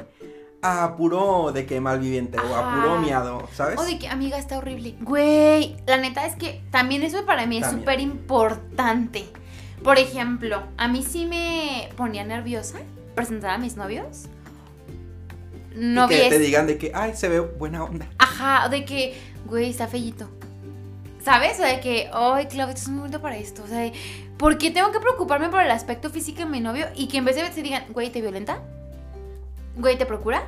a 0.63 0.97
puro 0.97 1.51
de 1.53 1.67
que 1.67 1.81
malviviente 1.81 2.39
o 2.39 2.55
a 2.55 2.61
Ajá. 2.61 2.81
puro 2.83 3.01
miado, 3.01 3.49
¿sabes? 3.53 3.79
O 3.79 3.85
de 3.85 3.99
que, 3.99 4.09
amiga, 4.09 4.39
está 4.39 4.57
horrible. 4.59 4.95
Güey, 5.01 5.77
la 5.87 5.97
neta 5.99 6.25
es 6.27 6.37
que 6.37 6.63
también 6.71 7.03
eso 7.03 7.27
para 7.27 7.45
mí 7.47 7.59
es 7.59 7.69
súper 7.69 7.99
importante. 8.01 9.25
Por 9.83 9.99
ejemplo, 9.99 10.63
a 10.77 10.87
mí 10.89 11.03
sí 11.03 11.27
me 11.27 11.91
ponía 11.97 12.25
nerviosa 12.25 12.79
presentar 13.15 13.51
a 13.51 13.59
mis 13.59 13.77
novios. 13.77 14.27
Y 15.75 15.79
Novies. 15.79 16.23
que 16.23 16.29
te 16.31 16.39
digan 16.39 16.67
de 16.67 16.79
que, 16.79 16.93
ay, 16.95 17.15
se 17.15 17.29
ve 17.29 17.41
buena 17.41 17.85
onda. 17.85 18.09
Ajá, 18.19 18.67
o 18.67 18.69
de 18.69 18.85
que, 18.85 19.15
güey, 19.47 19.71
está 19.71 19.89
fellito. 19.89 20.29
¿Sabes? 21.25 21.59
O 21.59 21.63
de 21.63 21.81
que, 21.81 22.11
ay, 22.13 22.47
Claudia, 22.47 22.75
es 22.75 22.89
muy 22.89 23.01
bonito 23.01 23.21
para 23.21 23.37
esto. 23.37 23.63
O 23.65 23.67
sea, 23.67 23.79
de, 23.79 23.93
¿por 24.37 24.59
qué 24.59 24.71
tengo 24.71 24.93
que 24.93 25.01
preocuparme 25.01 25.49
por 25.49 25.63
el 25.63 25.71
aspecto 25.71 26.11
físico 26.11 26.41
de 26.41 26.47
mi 26.47 26.61
novio? 26.61 26.87
Y 26.95 27.09
que 27.09 27.19
en 27.19 27.25
vez 27.25 27.37
de 27.37 27.51
se 27.51 27.63
digan, 27.63 27.85
güey, 27.91 28.11
¿te 28.11 28.21
violenta? 28.21 28.59
Güey, 29.77 29.97
¿te 29.97 30.07
procura? 30.07 30.45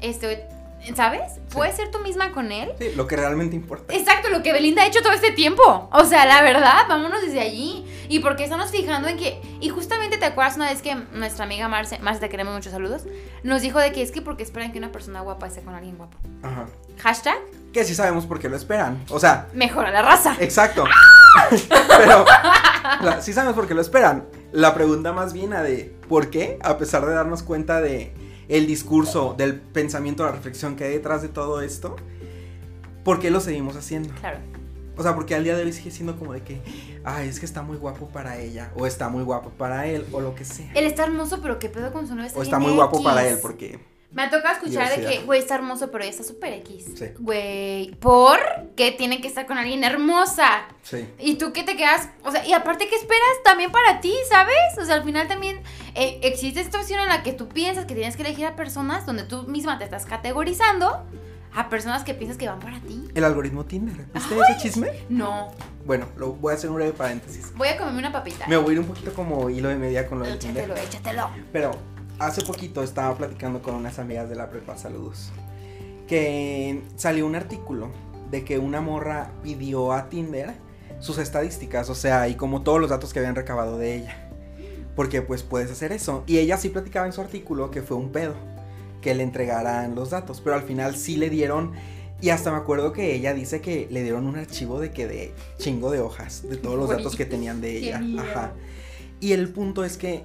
Este, 0.00 0.46
¿sabes? 0.94 1.32
Puedes 1.50 1.76
ser 1.76 1.90
tú 1.90 1.98
misma 2.00 2.32
con 2.32 2.52
él. 2.52 2.70
Sí, 2.78 2.90
lo 2.96 3.06
que 3.06 3.16
realmente 3.16 3.56
importa. 3.56 3.92
Exacto, 3.94 4.28
lo 4.28 4.42
que 4.42 4.52
Belinda 4.52 4.82
ha 4.82 4.86
hecho 4.86 5.02
todo 5.02 5.12
este 5.12 5.32
tiempo. 5.32 5.88
O 5.92 6.04
sea, 6.04 6.26
la 6.26 6.42
verdad, 6.42 6.82
vámonos 6.88 7.22
desde 7.22 7.40
allí. 7.40 7.84
Y 8.08 8.20
porque 8.20 8.44
estamos 8.44 8.70
fijando 8.70 9.08
en 9.08 9.16
que. 9.16 9.40
Y 9.60 9.68
justamente 9.68 10.16
te 10.18 10.26
acuerdas 10.26 10.56
una 10.56 10.70
vez 10.70 10.80
que 10.82 10.94
nuestra 11.12 11.44
amiga 11.44 11.66
Marce, 11.68 11.98
Marce, 11.98 12.20
te 12.20 12.28
queremos 12.28 12.54
muchos 12.54 12.70
saludos, 12.72 13.02
nos 13.42 13.62
dijo 13.62 13.78
de 13.80 13.90
que 13.92 14.02
es 14.02 14.12
que 14.12 14.22
porque 14.22 14.42
esperan 14.44 14.70
que 14.72 14.78
una 14.78 14.92
persona 14.92 15.20
guapa 15.22 15.46
esté 15.48 15.62
con 15.62 15.74
alguien 15.74 15.96
guapo. 15.96 16.16
Ajá. 16.42 16.66
Hashtag, 16.98 17.36
Que 17.72 17.84
sí 17.84 17.94
sabemos 17.94 18.24
por 18.26 18.38
qué 18.38 18.48
lo 18.48 18.56
esperan. 18.56 19.02
O 19.10 19.18
sea, 19.18 19.48
mejora 19.54 19.90
la 19.90 20.02
raza. 20.02 20.36
exacto. 20.38 20.84
Pero 21.98 22.24
la- 23.02 23.20
sí 23.22 23.32
sabemos 23.32 23.54
por 23.56 23.66
qué 23.66 23.74
lo 23.74 23.80
esperan. 23.80 24.24
La 24.52 24.72
pregunta 24.74 25.12
más 25.12 25.32
bien 25.32 25.52
a 25.52 25.62
de 25.62 25.92
¿por 26.08 26.30
qué? 26.30 26.58
A 26.62 26.78
pesar 26.78 27.04
de 27.06 27.12
darnos 27.12 27.42
cuenta 27.42 27.80
de 27.80 28.14
el 28.48 28.66
discurso, 28.66 29.34
del 29.36 29.60
pensamiento, 29.60 30.24
la 30.24 30.32
reflexión 30.32 30.76
que 30.76 30.84
hay 30.84 30.92
detrás 30.92 31.22
de 31.22 31.28
todo 31.28 31.60
esto, 31.60 31.96
¿por 33.04 33.20
qué 33.20 33.30
lo 33.30 33.40
seguimos 33.40 33.76
haciendo? 33.76 34.14
Claro. 34.20 34.38
O 34.96 35.02
sea, 35.02 35.14
porque 35.14 35.34
al 35.34 35.44
día 35.44 35.56
de 35.56 35.64
hoy 35.64 35.72
sigue 35.72 35.90
siendo 35.90 36.18
como 36.18 36.32
de 36.32 36.42
que, 36.42 36.62
ay, 37.04 37.28
es 37.28 37.38
que 37.38 37.44
está 37.44 37.62
muy 37.62 37.76
guapo 37.76 38.08
para 38.08 38.38
ella, 38.38 38.72
o 38.76 38.86
está 38.86 39.08
muy 39.10 39.22
guapo 39.24 39.50
para 39.50 39.86
él, 39.86 40.06
o 40.12 40.20
lo 40.20 40.34
que 40.34 40.44
sea. 40.44 40.70
Él 40.74 40.86
está 40.86 41.04
hermoso, 41.04 41.40
pero 41.42 41.58
qué 41.58 41.68
pedo 41.68 41.92
con 41.92 42.08
su 42.08 42.14
novia. 42.14 42.30
O 42.34 42.42
está 42.42 42.58
muy 42.58 42.72
guapo 42.72 42.96
X. 42.96 43.04
para 43.04 43.28
él, 43.28 43.38
porque 43.42 43.78
Me 44.16 44.22
ha 44.22 44.30
tocado 44.30 44.54
escuchar 44.54 44.88
de 44.98 45.06
que, 45.06 45.18
güey, 45.24 45.40
está 45.40 45.56
hermoso, 45.56 45.90
pero 45.90 46.02
ella 46.02 46.10
está 46.10 46.24
súper 46.24 46.54
X. 46.54 46.86
Sí. 46.96 47.04
Güey, 47.18 47.90
¿por 47.96 48.38
qué 48.74 48.90
tiene 48.90 49.20
que 49.20 49.28
estar 49.28 49.44
con 49.44 49.58
alguien 49.58 49.84
hermosa? 49.84 50.68
sí. 50.82 51.06
Y 51.18 51.34
tú 51.34 51.52
que 51.52 51.64
te 51.64 51.76
quedas, 51.76 52.08
o 52.24 52.30
sea, 52.30 52.46
y 52.46 52.54
aparte, 52.54 52.88
¿qué 52.88 52.96
esperas 52.96 53.42
también 53.44 53.70
para 53.70 54.00
ti, 54.00 54.14
sabes? 54.30 54.56
O 54.80 54.86
sea, 54.86 54.94
al 54.94 55.04
final 55.04 55.28
también 55.28 55.60
eh, 55.94 56.18
existe 56.22 56.60
esta 56.60 56.80
opción 56.80 56.98
en 57.00 57.08
la 57.08 57.22
que 57.22 57.34
tú 57.34 57.48
piensas 57.48 57.84
que 57.84 57.94
tienes 57.94 58.16
que 58.16 58.22
elegir 58.22 58.46
a 58.46 58.56
personas 58.56 59.04
donde 59.04 59.24
tú 59.24 59.42
misma 59.42 59.76
te 59.76 59.84
estás 59.84 60.06
categorizando 60.06 61.04
a 61.54 61.68
personas 61.68 62.02
que 62.02 62.14
piensas 62.14 62.38
que 62.38 62.48
van 62.48 62.60
para 62.60 62.80
ti. 62.80 63.08
El 63.14 63.22
algoritmo 63.22 63.66
Tinder. 63.66 64.06
¿Viste 64.14 64.34
ese 64.34 64.56
chisme? 64.62 64.92
No. 65.10 65.48
Bueno, 65.84 66.06
lo 66.16 66.32
voy 66.32 66.52
a 66.52 66.56
hacer 66.56 66.70
un 66.70 66.76
breve 66.76 66.92
paréntesis. 66.92 67.52
Voy 67.54 67.68
a 67.68 67.76
comerme 67.76 67.98
una 67.98 68.12
papita. 68.12 68.46
Me 68.46 68.56
voy 68.56 68.70
a 68.70 68.72
ir 68.72 68.80
un 68.80 68.86
poquito 68.86 69.12
como 69.12 69.50
hilo 69.50 69.68
de 69.68 69.76
media 69.76 70.06
con 70.06 70.20
lo 70.20 70.24
del 70.24 70.36
Échatelo, 70.36 70.72
Tinder. 70.74 70.88
échatelo. 70.88 71.30
Pero 71.52 71.95
hace 72.18 72.42
poquito 72.42 72.82
estaba 72.82 73.16
platicando 73.16 73.62
con 73.62 73.74
unas 73.74 73.98
amigas 73.98 74.28
de 74.28 74.36
la 74.36 74.50
prepa, 74.50 74.76
saludos. 74.76 75.30
Que 76.06 76.82
salió 76.96 77.26
un 77.26 77.34
artículo 77.34 77.90
de 78.30 78.44
que 78.44 78.58
una 78.58 78.80
morra 78.80 79.30
pidió 79.42 79.92
a 79.92 80.08
Tinder 80.08 80.54
sus 81.00 81.18
estadísticas, 81.18 81.90
o 81.90 81.94
sea, 81.94 82.28
y 82.28 82.36
como 82.36 82.62
todos 82.62 82.80
los 82.80 82.90
datos 82.90 83.12
que 83.12 83.18
habían 83.18 83.34
recabado 83.34 83.78
de 83.78 83.96
ella. 83.96 84.30
Porque 84.94 85.20
pues 85.20 85.42
puedes 85.42 85.70
hacer 85.70 85.92
eso. 85.92 86.24
Y 86.26 86.38
ella 86.38 86.56
sí 86.56 86.70
platicaba 86.70 87.06
en 87.06 87.12
su 87.12 87.20
artículo 87.20 87.70
que 87.70 87.82
fue 87.82 87.96
un 87.96 88.12
pedo 88.12 88.34
que 89.02 89.14
le 89.14 89.22
entregaran 89.22 89.94
los 89.94 90.10
datos, 90.10 90.40
pero 90.40 90.56
al 90.56 90.62
final 90.62 90.96
sí 90.96 91.16
le 91.16 91.28
dieron 91.30 91.72
y 92.20 92.30
hasta 92.30 92.50
me 92.50 92.56
acuerdo 92.56 92.92
que 92.92 93.14
ella 93.14 93.34
dice 93.34 93.60
que 93.60 93.88
le 93.90 94.02
dieron 94.02 94.26
un 94.26 94.36
archivo 94.36 94.80
de 94.80 94.90
que 94.90 95.06
de 95.06 95.34
chingo 95.58 95.90
de 95.90 96.00
hojas 96.00 96.48
de 96.48 96.56
todos 96.56 96.78
los 96.78 96.88
datos 96.88 97.14
que 97.14 97.26
tenían 97.26 97.60
de 97.60 97.76
ella. 97.76 98.00
Ajá. 98.18 98.52
Y 99.20 99.32
el 99.32 99.48
punto 99.50 99.84
es 99.84 99.98
que 99.98 100.24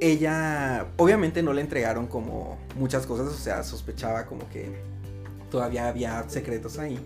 ella 0.00 0.88
obviamente 0.96 1.42
no 1.42 1.52
le 1.52 1.60
entregaron 1.60 2.06
como 2.06 2.58
muchas 2.76 3.06
cosas, 3.06 3.28
o 3.28 3.36
sea, 3.36 3.62
sospechaba 3.62 4.26
como 4.26 4.48
que 4.48 4.72
todavía 5.50 5.88
había 5.88 6.24
secretos 6.28 6.78
ahí. 6.78 6.98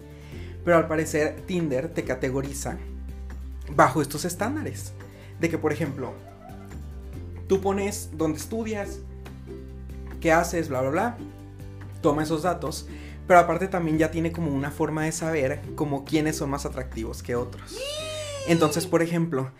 Pero 0.64 0.78
al 0.78 0.86
parecer 0.86 1.42
Tinder 1.46 1.92
te 1.92 2.04
categoriza 2.04 2.78
bajo 3.74 4.00
estos 4.00 4.24
estándares. 4.24 4.92
De 5.40 5.50
que, 5.50 5.58
por 5.58 5.72
ejemplo, 5.72 6.14
tú 7.48 7.60
pones 7.60 8.10
dónde 8.12 8.38
estudias, 8.38 9.00
qué 10.20 10.32
haces, 10.32 10.68
bla, 10.68 10.80
bla, 10.80 10.90
bla. 10.90 11.16
Toma 12.00 12.22
esos 12.22 12.42
datos. 12.42 12.86
Pero 13.26 13.40
aparte 13.40 13.68
también 13.68 13.98
ya 13.98 14.10
tiene 14.10 14.32
como 14.32 14.54
una 14.54 14.70
forma 14.70 15.04
de 15.04 15.12
saber 15.12 15.60
como 15.74 16.04
quiénes 16.04 16.36
son 16.36 16.50
más 16.50 16.64
atractivos 16.66 17.22
que 17.22 17.34
otros. 17.34 17.78
Entonces, 18.46 18.86
por 18.86 19.02
ejemplo, 19.02 19.50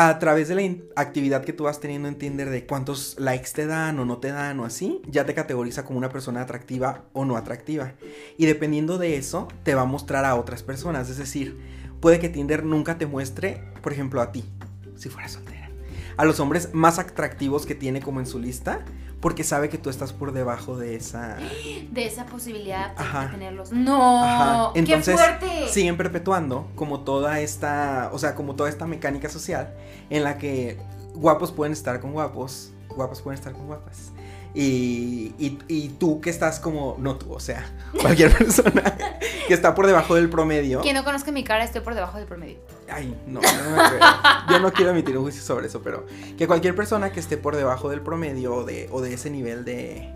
a 0.00 0.16
través 0.20 0.46
de 0.46 0.54
la 0.54 0.62
actividad 0.94 1.44
que 1.44 1.52
tú 1.52 1.64
vas 1.64 1.80
teniendo 1.80 2.06
en 2.06 2.14
Tinder 2.14 2.50
de 2.50 2.64
cuántos 2.66 3.16
likes 3.18 3.50
te 3.52 3.66
dan 3.66 3.98
o 3.98 4.04
no 4.04 4.18
te 4.18 4.30
dan 4.30 4.60
o 4.60 4.64
así, 4.64 5.02
ya 5.08 5.26
te 5.26 5.34
categoriza 5.34 5.84
como 5.84 5.98
una 5.98 6.08
persona 6.08 6.40
atractiva 6.40 7.06
o 7.12 7.24
no 7.24 7.36
atractiva. 7.36 7.94
Y 8.36 8.46
dependiendo 8.46 8.96
de 8.98 9.16
eso, 9.16 9.48
te 9.64 9.74
va 9.74 9.82
a 9.82 9.86
mostrar 9.86 10.24
a 10.24 10.36
otras 10.36 10.62
personas. 10.62 11.10
Es 11.10 11.18
decir, 11.18 11.58
puede 12.00 12.20
que 12.20 12.28
Tinder 12.28 12.64
nunca 12.64 12.96
te 12.96 13.06
muestre, 13.06 13.72
por 13.82 13.92
ejemplo, 13.92 14.20
a 14.20 14.30
ti, 14.30 14.44
si 14.94 15.08
fueras 15.08 15.32
soltera. 15.32 15.57
A 16.18 16.24
los 16.26 16.38
hombres 16.40 16.70
más 16.74 16.98
atractivos 16.98 17.64
que 17.64 17.74
tiene 17.74 18.02
como 18.02 18.20
en 18.20 18.26
su 18.26 18.38
lista, 18.38 18.80
porque 19.20 19.42
sabe 19.44 19.68
que 19.68 19.78
tú 19.78 19.88
estás 19.88 20.12
por 20.12 20.32
debajo 20.32 20.76
de 20.76 20.94
esa... 20.96 21.38
De 21.90 22.06
esa 22.06 22.26
posibilidad 22.26 22.94
de- 22.94 23.02
Ajá. 23.02 23.22
de 23.24 23.28
tenerlos. 23.30 23.72
No. 23.72 24.22
Ajá. 24.24 24.70
Entonces, 24.74 25.16
¡Qué 25.16 25.22
fuerte! 25.38 25.68
siguen 25.68 25.96
perpetuando 25.96 26.68
como 26.74 27.00
toda 27.00 27.40
esta, 27.40 28.10
o 28.12 28.18
sea, 28.18 28.34
como 28.34 28.54
toda 28.56 28.68
esta 28.68 28.84
mecánica 28.86 29.28
social 29.30 29.74
en 30.10 30.22
la 30.24 30.36
que 30.38 30.78
guapos 31.14 31.50
pueden 31.52 31.72
estar 31.72 31.98
con 32.00 32.12
guapos, 32.12 32.72
guapas 32.94 33.22
pueden 33.22 33.38
estar 33.38 33.52
con 33.54 33.66
guapas. 33.66 34.12
Y, 34.54 35.34
y, 35.38 35.58
y 35.68 35.88
tú 35.90 36.20
que 36.20 36.30
estás 36.30 36.58
como, 36.58 36.96
no 36.98 37.16
tú, 37.16 37.32
o 37.32 37.40
sea, 37.40 37.70
cualquier 38.00 38.36
persona 38.36 38.96
que 39.46 39.54
está 39.54 39.74
por 39.74 39.86
debajo 39.86 40.14
del 40.14 40.28
promedio. 40.28 40.80
Quien 40.80 40.94
no 40.96 41.04
conozca 41.04 41.30
mi 41.32 41.44
cara, 41.44 41.64
estoy 41.64 41.82
por 41.82 41.94
debajo 41.94 42.18
del 42.18 42.26
promedio. 42.26 42.58
Ay, 42.90 43.14
no, 43.26 43.40
no 43.40 43.70
me 43.70 43.88
creo. 43.88 44.00
Yo 44.50 44.58
no 44.60 44.72
quiero 44.72 44.90
emitir 44.92 45.16
un 45.16 45.24
juicio 45.24 45.42
sobre 45.42 45.66
eso, 45.66 45.82
pero 45.82 46.06
que 46.36 46.46
cualquier 46.46 46.74
persona 46.74 47.12
que 47.12 47.20
esté 47.20 47.36
por 47.36 47.56
debajo 47.56 47.90
del 47.90 48.00
promedio 48.00 48.54
o 48.54 48.64
de, 48.64 48.88
o 48.90 49.00
de 49.00 49.14
ese 49.14 49.30
nivel 49.30 49.64
de, 49.64 50.12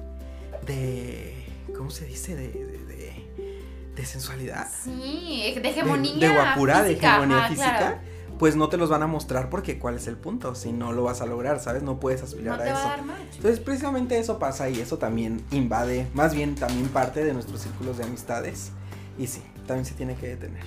de, 0.66 1.44
¿cómo 1.76 1.90
se 1.90 2.06
dice? 2.06 2.34
De, 2.34 2.48
de, 2.48 2.84
de, 2.86 3.92
de 3.94 4.06
sensualidad. 4.06 4.68
Sí, 4.84 5.54
de 5.62 5.68
hegemonía. 5.68 6.28
de, 6.28 6.34
guapura, 6.34 6.82
de 6.82 6.90
física, 6.90 7.08
hegemonía 7.10 7.38
ajá, 7.38 7.48
física, 7.48 7.76
claro. 7.76 8.11
Pues 8.42 8.56
no 8.56 8.68
te 8.68 8.76
los 8.76 8.90
van 8.90 9.04
a 9.04 9.06
mostrar 9.06 9.48
porque 9.50 9.78
cuál 9.78 9.94
es 9.94 10.08
el 10.08 10.16
punto, 10.16 10.56
si 10.56 10.72
no 10.72 10.90
lo 10.90 11.04
vas 11.04 11.20
a 11.20 11.26
lograr, 11.26 11.60
¿sabes? 11.60 11.84
No 11.84 12.00
puedes 12.00 12.24
aspirar 12.24 12.56
No 12.56 12.60
a 12.60 12.64
te 12.66 12.72
va 12.72 12.76
eso. 12.80 12.88
a 12.88 12.90
dar. 12.90 13.00
Entonces, 13.36 13.60
precisamente 13.60 14.18
eso 14.18 14.40
pasa 14.40 14.68
y 14.68 14.80
eso 14.80 14.98
también 14.98 15.40
invade, 15.52 16.08
más 16.12 16.34
bien 16.34 16.56
también 16.56 16.88
parte 16.88 17.24
de 17.24 17.34
nuestros 17.34 17.60
círculos 17.60 17.98
de 17.98 18.02
amistades. 18.02 18.72
Y 19.16 19.28
sí, 19.28 19.42
también 19.68 19.84
se 19.84 19.94
tiene 19.94 20.16
que 20.16 20.26
detener. 20.26 20.64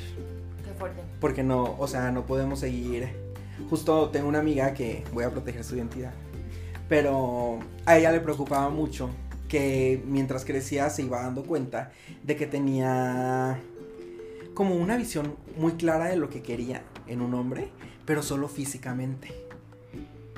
Qué 0.63 0.71
fuerte. 0.79 1.01
porque 1.19 1.43
no, 1.43 1.75
o 1.77 1.85
sea, 1.89 2.13
no 2.13 2.25
podemos 2.25 2.61
seguir. 2.61 3.09
Justo 3.69 4.07
tengo 4.09 4.29
una 4.29 4.39
amiga 4.39 4.73
que 4.73 5.03
voy 5.13 5.25
a 5.25 5.29
proteger 5.29 5.65
su 5.65 5.75
identidad, 5.75 6.13
pero 6.87 7.59
a 7.85 7.97
ella 7.97 8.13
le 8.13 8.21
preocupaba 8.21 8.69
mucho 8.69 9.09
que 9.49 10.01
mientras 10.07 10.45
crecía 10.45 10.89
se 10.89 11.01
iba 11.03 11.21
dando 11.23 11.43
cuenta 11.43 11.91
de 12.23 12.37
que 12.37 12.47
tenía 12.47 13.59
como 14.53 14.75
una 14.75 14.95
visión 14.95 15.35
muy 15.57 15.73
clara 15.73 16.05
de 16.05 16.15
lo 16.15 16.29
que 16.29 16.41
quería 16.41 16.81
en 17.07 17.21
un 17.21 17.33
hombre, 17.33 17.69
pero 18.05 18.23
solo 18.23 18.47
físicamente. 18.47 19.33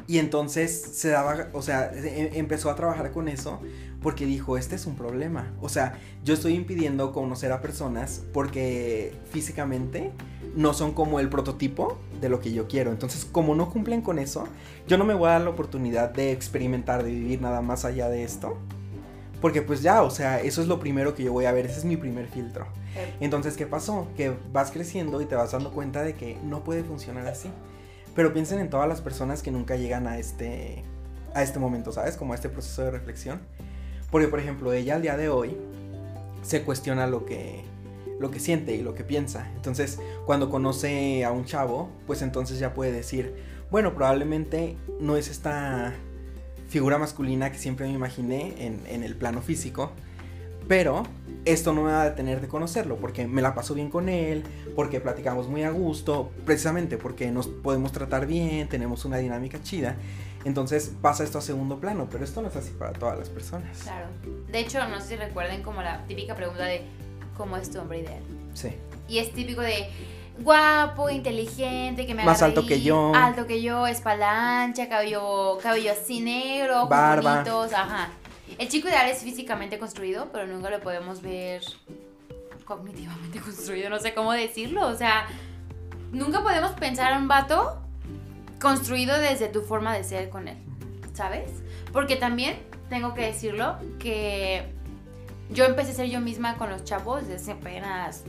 Y 0.08 0.20
entonces 0.20 0.82
se 0.94 1.10
daba, 1.10 1.50
o 1.52 1.62
sea, 1.62 1.92
e- 1.94 2.40
empezó 2.40 2.70
a 2.70 2.76
trabajar 2.76 3.12
con 3.12 3.28
eso 3.28 3.60
porque 4.02 4.26
dijo, 4.26 4.58
este 4.58 4.76
es 4.76 4.86
un 4.86 4.96
problema. 4.96 5.52
O 5.62 5.68
sea, 5.68 6.00
yo 6.24 6.34
estoy 6.34 6.54
impidiendo 6.54 7.12
conocer 7.12 7.52
a 7.52 7.62
personas 7.62 8.24
porque 8.32 9.14
físicamente 9.32 10.12
no 10.56 10.74
son 10.74 10.94
como 10.94 11.20
el 11.20 11.30
prototipo 11.30 11.98
de 12.22 12.30
lo 12.30 12.40
que 12.40 12.54
yo 12.54 12.68
quiero. 12.68 12.92
Entonces, 12.92 13.26
como 13.26 13.54
no 13.54 13.70
cumplen 13.70 14.02
con 14.02 14.18
eso, 14.18 14.48
yo 14.88 14.98
no 14.98 15.04
me 15.04 15.14
voy 15.14 15.28
a 15.28 15.34
dar 15.34 15.42
la 15.42 15.50
oportunidad 15.50 16.10
de 16.12 16.32
experimentar, 16.32 17.04
de 17.04 17.12
vivir 17.12 17.42
nada 17.42 17.62
más 17.62 17.84
allá 17.84 18.08
de 18.08 18.24
esto. 18.24 18.58
Porque 19.42 19.62
pues 19.62 19.82
ya, 19.82 20.02
o 20.02 20.10
sea, 20.10 20.42
eso 20.42 20.62
es 20.62 20.68
lo 20.68 20.80
primero 20.80 21.14
que 21.14 21.24
yo 21.24 21.32
voy 21.32 21.46
a 21.46 21.52
ver, 21.52 21.66
ese 21.66 21.80
es 21.80 21.86
mi 21.86 21.98
primer 21.98 22.28
filtro. 22.28 22.68
Entonces, 23.20 23.56
¿qué 23.56 23.68
pasó? 23.68 24.08
Que 24.18 24.34
vas 24.52 24.72
creciendo 24.72 25.22
y 25.22 25.26
te 25.26 25.36
vas 25.36 25.52
dando 25.52 25.72
cuenta 25.72 26.04
de 26.04 26.16
que 26.16 26.38
no 26.44 26.64
puede 26.64 26.84
funcionar 26.84 27.28
así. 27.28 27.50
Pero 28.16 28.34
piensen 28.34 28.60
en 28.60 28.70
todas 28.70 28.90
las 28.90 29.02
personas 29.02 29.44
que 29.44 29.52
nunca 29.52 29.76
llegan 29.76 30.08
a 30.08 30.18
este, 30.18 30.84
a 31.36 31.44
este 31.44 31.60
momento, 31.60 31.92
¿sabes? 31.92 32.18
Como 32.18 32.34
a 32.34 32.36
este 32.36 32.50
proceso 32.50 32.84
de 32.84 32.92
reflexión. 32.92 33.42
Porque, 34.10 34.28
por 34.28 34.40
ejemplo, 34.40 34.74
ella 34.74 34.96
al 34.96 35.04
día 35.04 35.18
de 35.18 35.30
hoy 35.30 35.56
se 36.42 36.64
cuestiona 36.64 37.06
lo 37.06 37.26
que, 37.26 37.64
lo 38.20 38.32
que 38.32 38.40
siente 38.40 38.74
y 38.74 38.82
lo 38.82 38.96
que 38.96 39.04
piensa. 39.04 39.52
Entonces, 39.56 40.00
cuando 40.26 40.50
conoce 40.50 41.24
a 41.26 41.32
un 41.32 41.46
chavo, 41.46 41.90
pues 42.08 42.24
entonces 42.24 42.58
ya 42.58 42.74
puede 42.74 42.92
decir, 42.92 43.36
bueno, 43.70 43.94
probablemente 43.94 44.78
no 45.00 45.18
es 45.18 45.30
esta 45.30 45.94
figura 46.68 46.98
masculina 46.98 47.52
que 47.52 47.58
siempre 47.58 47.88
me 47.88 47.94
imaginé 47.94 48.66
en, 48.66 48.82
en 48.88 49.04
el 49.04 49.16
plano 49.16 49.42
físico, 49.42 49.92
pero 50.68 51.04
esto 51.46 51.74
no 51.74 51.84
me 51.84 51.92
va 51.92 52.02
a 52.02 52.10
detener 52.10 52.42
de 52.42 52.48
conocerlo, 52.48 52.98
porque 52.98 53.26
me 53.26 53.42
la 53.42 53.56
paso 53.56 53.74
bien 53.74 53.90
con 53.90 54.10
él, 54.10 54.44
porque 54.76 55.00
platicamos 55.00 55.48
muy 55.48 55.64
a 55.64 55.70
gusto, 55.70 56.32
precisamente 56.46 56.98
porque 56.98 57.32
nos 57.32 57.48
podemos 57.48 57.92
tratar 57.94 58.28
bien, 58.28 58.68
tenemos 58.68 59.06
una 59.06 59.18
dinámica 59.18 59.62
chida. 59.62 59.96
Entonces 60.44 60.92
pasa 61.02 61.24
esto 61.24 61.38
a 61.38 61.42
segundo 61.42 61.80
plano, 61.80 62.08
pero 62.12 62.24
esto 62.24 62.42
no 62.42 62.50
es 62.50 62.56
así 62.56 62.72
para 62.72 62.94
todas 62.94 63.18
las 63.18 63.30
personas. 63.30 63.80
Claro. 63.80 64.08
De 64.52 64.60
hecho, 64.60 64.86
no 64.88 65.00
sé 65.02 65.08
si 65.10 65.16
recuerden 65.16 65.64
como 65.64 65.82
la 65.82 66.06
típica 66.06 66.36
pregunta 66.36 66.66
de 66.66 66.82
¿cómo 67.38 67.58
es 67.58 67.70
tu 67.72 67.80
hombre 67.80 68.00
ideal? 68.00 68.22
Sí. 68.54 68.70
Y 69.08 69.20
es 69.20 69.34
típico 69.34 69.62
de 69.62 69.88
guapo, 70.40 71.10
inteligente, 71.10 72.06
que 72.06 72.14
me 72.14 72.24
Más 72.24 72.42
alto 72.42 72.64
que 72.64 72.76
reír, 72.76 72.84
yo. 72.84 73.12
Alto 73.16 73.48
que 73.48 73.62
yo, 73.62 73.88
espalda 73.88 74.64
ancha, 74.64 74.88
cabello, 74.90 75.58
cabello 75.62 75.92
así 75.92 76.20
negro, 76.22 76.78
ojos 76.78 76.90
Barba. 76.90 77.34
bonitos, 77.36 77.74
ajá. 77.74 78.10
El 78.58 78.70
chico 78.70 78.88
ideal 78.88 79.08
es 79.10 79.20
físicamente 79.20 79.78
construido, 79.78 80.30
pero 80.32 80.48
nunca 80.48 80.70
lo 80.70 80.80
podemos 80.80 81.22
ver 81.22 81.62
cognitivamente 82.66 83.40
construido, 83.46 83.90
no 83.90 84.00
sé 84.00 84.14
cómo 84.14 84.32
decirlo. 84.34 84.88
O 84.88 84.96
sea, 84.96 85.28
nunca 86.12 86.42
podemos 86.42 86.72
pensar 86.72 87.14
en 87.14 87.20
un 87.24 87.28
vato 87.28 87.82
construido 88.60 89.18
desde 89.20 89.48
tu 89.48 89.62
forma 89.62 89.94
de 89.96 90.04
ser 90.04 90.30
con 90.30 90.48
él, 90.48 90.58
¿sabes? 91.14 91.52
Porque 91.92 92.16
también 92.16 92.58
tengo 92.90 93.14
que 93.14 93.22
decirlo 93.22 93.78
que 94.00 94.66
yo 95.50 95.66
empecé 95.66 95.92
a 95.92 95.96
ser 95.96 96.08
yo 96.08 96.20
misma 96.20 96.56
con 96.58 96.70
los 96.70 96.84
chavos 96.84 97.28
desde 97.28 97.54
apenas 97.54 98.24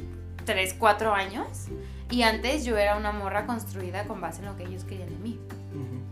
3, 0.44 0.74
4 0.78 1.14
años. 1.14 1.46
Y 2.10 2.22
antes 2.22 2.64
yo 2.64 2.76
era 2.76 2.96
una 2.96 3.12
morra 3.12 3.46
construida 3.46 4.04
con 4.04 4.20
base 4.20 4.40
en 4.40 4.46
lo 4.46 4.56
que 4.56 4.64
ellos 4.64 4.84
querían 4.84 5.10
de 5.10 5.16
mí. 5.16 5.40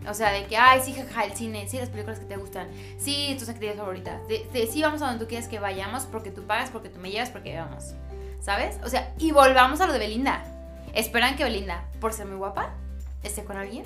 O 0.08 0.14
sea, 0.14 0.30
de 0.30 0.46
que, 0.46 0.56
ay, 0.56 0.80
sí, 0.84 0.92
jaja, 0.92 1.24
el 1.24 1.32
cine, 1.32 1.66
sí, 1.68 1.78
las 1.78 1.88
películas 1.88 2.20
que 2.20 2.26
te 2.26 2.36
gustan, 2.36 2.68
sí, 2.96 3.34
tus 3.38 3.48
actividades 3.48 3.80
favoritas, 3.80 4.28
de, 4.28 4.48
de, 4.52 4.68
sí, 4.68 4.80
vamos 4.80 5.02
a 5.02 5.06
donde 5.06 5.24
tú 5.24 5.28
quieres 5.28 5.48
que 5.48 5.58
vayamos 5.58 6.04
porque 6.04 6.30
tú 6.30 6.46
pagas, 6.46 6.70
porque 6.70 6.88
tú 6.88 7.00
me 7.00 7.10
llevas, 7.10 7.30
porque 7.30 7.56
vamos. 7.58 7.94
¿Sabes? 8.40 8.78
O 8.84 8.88
sea, 8.88 9.12
y 9.18 9.32
volvamos 9.32 9.80
a 9.80 9.86
lo 9.86 9.92
de 9.92 9.98
Belinda. 9.98 10.44
Esperan 10.94 11.34
que 11.34 11.42
Belinda, 11.42 11.84
por 12.00 12.12
ser 12.12 12.26
muy 12.26 12.36
guapa, 12.36 12.70
esté 13.24 13.42
con 13.44 13.56
alguien 13.56 13.84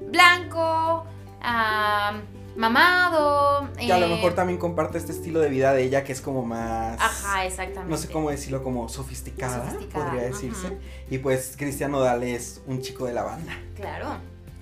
blanco, 0.00 1.04
ah, 1.42 2.20
mamado. 2.56 3.68
Que 3.78 3.92
a 3.92 3.98
lo 3.98 4.06
eh, 4.06 4.16
mejor 4.16 4.34
también 4.34 4.58
comparte 4.58 4.98
este 4.98 5.12
estilo 5.12 5.40
de 5.40 5.48
vida 5.48 5.72
de 5.72 5.84
ella 5.84 6.04
que 6.04 6.12
es 6.12 6.20
como 6.20 6.44
más... 6.44 7.00
Ajá, 7.00 7.46
exactamente. 7.46 7.90
No 7.90 7.96
sé 7.96 8.08
cómo 8.08 8.30
decirlo, 8.30 8.62
como 8.62 8.88
sofisticada, 8.88 9.70
Sofisticada, 9.70 10.10
podría 10.10 10.28
decirse. 10.28 10.76
Y 11.10 11.18
pues 11.18 11.54
Cristian 11.56 11.92
Nodal 11.92 12.22
es 12.22 12.60
un 12.66 12.82
chico 12.82 13.06
de 13.06 13.14
la 13.14 13.22
banda. 13.22 13.52
Claro, 13.76 14.16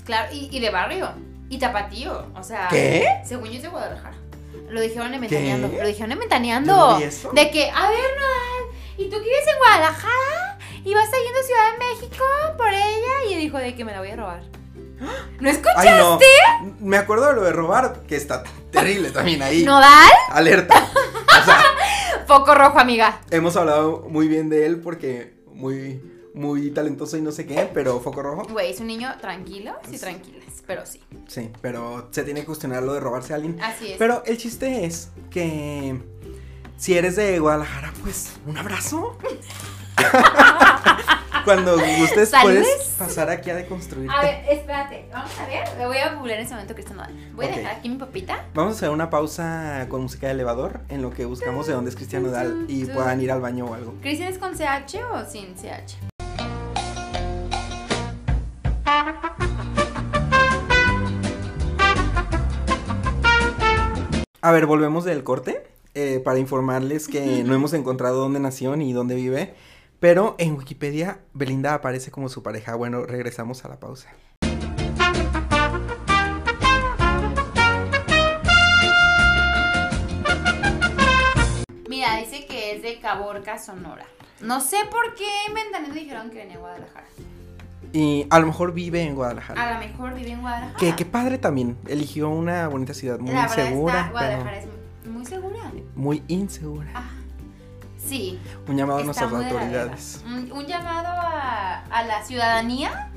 claro, 0.05 0.33
y, 0.33 0.55
y 0.55 0.61
de 0.61 0.71
barrio, 0.71 1.11
y 1.49 1.59
tapatío, 1.59 2.27
o 2.35 2.43
sea. 2.43 2.69
¿Qué? 2.69 3.07
Según 3.25 3.49
yo 3.49 3.57
es 3.57 3.63
de 3.63 3.69
Guadalajara. 3.69 4.17
Lo 4.69 4.81
dijeron 4.81 5.15
en 5.15 5.21
Ventaneando, 5.21 5.71
¿Qué? 5.71 5.83
lo 5.83 5.87
dijeron 5.87 6.13
en 6.13 7.03
eso. 7.03 7.31
De 7.33 7.51
que, 7.51 7.71
a 7.71 7.89
ver, 7.89 7.99
Nodal, 7.99 8.77
¿y 8.99 9.05
tú 9.05 9.17
que 9.17 9.25
vives 9.25 9.47
en 9.47 9.59
Guadalajara? 9.59 10.59
¿Y 10.85 10.95
vas 10.95 11.09
yendo 11.11 11.41
a 11.41 11.43
Ciudad 11.43 11.73
de 11.73 11.79
México 11.79 12.25
por 12.57 12.69
ella? 12.69 13.31
Y 13.31 13.37
dijo 13.37 13.59
de 13.59 13.75
que 13.75 13.85
me 13.85 13.93
la 13.93 13.99
voy 13.99 14.11
a 14.11 14.17
robar. 14.17 14.43
¿No 15.41 15.49
escuchaste? 15.51 15.89
Ay, 15.89 15.99
no. 15.99 16.19
Me 16.81 16.97
acuerdo 16.97 17.29
de 17.29 17.35
lo 17.35 17.43
de 17.43 17.53
robar, 17.53 18.03
que 18.09 18.17
está 18.17 18.43
terrible 18.71 19.11
también 19.11 19.43
ahí. 19.43 19.65
¿Nodal? 19.65 20.11
Alerta. 20.31 20.75
O 20.75 21.45
sea, 21.45 21.63
Foco 22.27 22.55
rojo, 22.55 22.79
amiga. 22.79 23.21
hemos 23.31 23.57
hablado 23.57 24.07
muy 24.09 24.27
bien 24.27 24.49
de 24.49 24.67
él 24.67 24.81
porque 24.81 25.35
muy, 25.53 26.03
muy 26.35 26.71
talentoso 26.71 27.17
y 27.17 27.21
no 27.23 27.31
sé 27.31 27.47
qué, 27.47 27.71
pero 27.73 28.01
foco 28.01 28.21
rojo. 28.23 28.47
Güey, 28.51 28.73
es 28.73 28.81
un 28.81 28.89
niño 28.89 29.15
tranquilo, 29.21 29.75
sí, 29.89 29.97
tranquilas, 29.99 30.45
pero 30.67 30.85
sí. 30.87 31.01
Sí, 31.29 31.51
pero 31.61 32.09
se 32.11 32.25
tiene 32.25 32.41
que 32.41 32.47
cuestionar 32.47 32.83
lo 32.83 32.95
de 32.95 33.01
robarse 33.01 33.33
a 33.33 33.37
alguien. 33.37 33.61
Así 33.63 33.93
es. 33.93 33.99
Pero 33.99 34.23
el 34.27 34.39
chiste 34.39 34.85
es 34.87 35.11
que 35.31 36.01
si 36.77 36.97
eres 36.99 37.15
de 37.17 37.39
Guadalajara, 37.39 37.93
pues 38.03 38.33
un 38.47 38.59
abrazo. 38.59 39.17
Cuando 41.47 41.79
gustes 41.79 42.33
puedes 42.43 42.67
pasar 42.99 43.31
aquí 43.31 43.51
a 43.51 43.55
deconstruirte. 43.55 44.13
A 44.13 44.21
ver, 44.21 44.45
espérate, 44.51 45.07
vamos 45.13 45.31
a 45.39 45.47
ver. 45.47 45.63
Me 45.79 45.87
voy 45.87 45.99
a 45.99 46.15
googlear 46.15 46.41
en 46.41 46.45
ese 46.45 46.55
momento 46.55 46.75
Cristian 46.75 46.97
Nodal. 46.97 47.15
Voy 47.35 47.47
a 47.47 47.49
dejar 47.51 47.77
aquí 47.77 47.89
mi 47.89 47.99
papita. 47.99 48.45
Vamos 48.53 48.73
a 48.73 48.77
hacer 48.79 48.91
una 48.91 49.11
pausa 49.11 49.87
con 49.89 50.03
música 50.03 50.27
de 50.27 50.33
elevador 50.33 50.81
en 50.89 51.03
lo 51.03 51.13
que 51.13 51.25
buscamos 51.25 51.69
de 51.69 51.75
dónde 51.75 51.91
es 51.91 51.95
Cristian 51.95 52.25
Nodal 52.25 52.65
y 52.67 52.87
puedan 52.87 53.21
ir 53.21 53.31
al 53.31 53.41
baño 53.41 53.67
o 53.67 53.75
algo. 53.75 53.95
¿Cristian 54.03 54.33
es 54.33 54.39
con 54.39 54.55
CH 54.57 54.97
o 55.13 55.25
sin 55.25 55.55
CH? 55.55 55.99
A 64.41 64.51
ver, 64.51 64.67
volvemos 64.67 65.05
del 65.05 65.23
corte 65.23 65.65
eh, 65.95 66.21
para 66.25 66.41
informarles 66.41 67.07
que 67.07 67.45
no 67.45 67.55
hemos 67.55 67.73
encontrado 67.73 68.19
dónde 68.19 68.41
nació 68.41 68.75
ni 68.75 68.93
dónde 68.93 69.15
vive, 69.15 69.55
pero 70.01 70.35
en 70.39 70.57
Wikipedia 70.57 71.21
Belinda 71.33 71.75
aparece 71.75 72.11
como 72.11 72.29
su 72.29 72.43
pareja. 72.43 72.75
Bueno, 72.75 73.05
regresamos 73.07 73.65
a 73.65 73.69
la 73.69 73.81
pausa. 73.81 74.09
Mira, 81.89 82.17
dice 82.19 82.47
que 82.47 82.77
es 82.77 82.83
de 82.83 82.99
Caborca, 83.01 83.59
Sonora. 83.59 84.05
No 84.41 84.61
sé 84.61 84.77
por 84.91 85.15
qué 85.15 85.27
en 85.49 85.55
Ventaneando 85.55 85.95
dijeron 85.99 86.31
que 86.31 86.39
venía 86.39 86.57
a 86.57 86.59
Guadalajara. 86.61 87.07
Y 87.93 88.27
a 88.29 88.39
lo 88.41 88.47
mejor 88.47 88.75
vive 88.75 89.03
en 89.03 89.15
Guadalajara. 89.15 89.63
A 89.63 89.75
lo 89.75 89.87
mejor 89.87 90.15
vive 90.15 90.33
en 90.33 90.41
Guadalajara. 90.41 90.79
Que 90.79 90.95
qué 90.95 91.05
padre 91.07 91.39
también. 91.39 91.79
Eligió 91.87 92.29
una 92.29 92.69
bonita 92.69 92.93
ciudad 92.93 93.19
muy 93.19 93.33
La 93.33 93.49
segura, 93.49 94.01
está, 94.01 94.11
Guadalajara 94.11 94.61
pero 94.63 94.73
es 95.03 95.07
muy 95.11 95.25
segura. 95.25 95.73
muy 95.95 96.23
insegura. 96.29 96.91
Ah, 96.95 97.11
sí. 98.07 98.39
Un 98.69 98.77
llamado 98.77 99.01
a 99.01 99.05
nuestras 99.05 99.33
autoridades. 99.33 100.23
Un, 100.27 100.51
un 100.53 100.67
llamado 100.67 101.09
a, 101.09 101.85
a 101.91 102.03
la 102.05 102.23
ciudadanía 102.25 103.11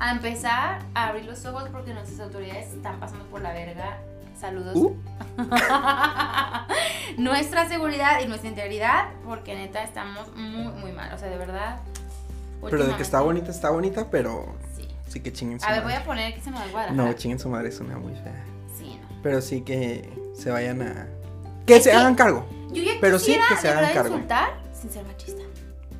a 0.00 0.10
empezar 0.12 0.80
a 0.94 1.08
abrir 1.08 1.24
los 1.24 1.44
ojos 1.46 1.68
porque 1.70 1.94
nuestras 1.94 2.20
autoridades 2.20 2.72
están 2.72 2.98
pasando 3.00 3.24
por 3.26 3.40
la 3.42 3.52
verga. 3.52 3.98
Saludos. 4.40 4.74
Uh. 4.74 4.96
nuestra 7.18 7.68
seguridad 7.68 8.20
y 8.22 8.26
nuestra 8.26 8.48
integridad, 8.50 9.08
porque 9.24 9.54
neta 9.54 9.82
estamos 9.82 10.34
muy, 10.36 10.72
muy 10.72 10.92
mal. 10.92 11.12
O 11.14 11.18
sea, 11.18 11.28
de 11.28 11.36
verdad. 11.38 11.78
Pero 12.68 12.86
de 12.86 12.96
que 12.96 13.02
está 13.02 13.20
bonita, 13.20 13.50
está 13.50 13.70
bonita, 13.70 14.08
pero 14.10 14.54
Sí. 14.76 14.88
sí 15.08 15.20
que 15.20 15.32
chinguen 15.32 15.60
su 15.60 15.66
A 15.66 15.72
ver, 15.72 15.82
voy 15.82 15.92
madre. 15.92 16.02
a 16.02 16.06
poner 16.06 16.34
que 16.34 16.40
se 16.40 16.50
me 16.50 16.58
va 16.72 16.84
a. 16.84 16.90
No, 16.90 17.12
chinguen 17.12 17.38
su 17.38 17.48
madre, 17.48 17.70
suena 17.70 17.98
muy 17.98 18.14
fea. 18.14 18.44
Sí, 18.76 18.98
no. 19.00 19.22
Pero 19.22 19.40
sí 19.40 19.62
que 19.62 20.10
se 20.34 20.50
vayan 20.50 20.82
a. 20.82 21.06
Que 21.66 21.76
Es 21.76 21.84
se 21.84 21.90
que- 21.90 21.96
hagan 21.96 22.14
cargo, 22.14 22.46
Yo 22.72 22.82
ya 22.82 22.92
Pero 23.00 23.18
sí 23.18 23.36
que 23.48 23.56
se 23.56 23.68
hagan 23.68 23.92
cargo. 23.94 24.14
insultar 24.14 24.60
sin 24.78 24.90
ser 24.90 25.04
machista. 25.06 25.42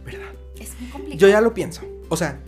¿verdad? 0.05 0.27
Es 0.59 0.79
muy 0.81 0.91
complicado. 0.91 1.19
Yo 1.19 1.29
ya 1.29 1.41
lo 1.41 1.55
pienso. 1.55 1.83
O 2.09 2.17
sea, 2.17 2.39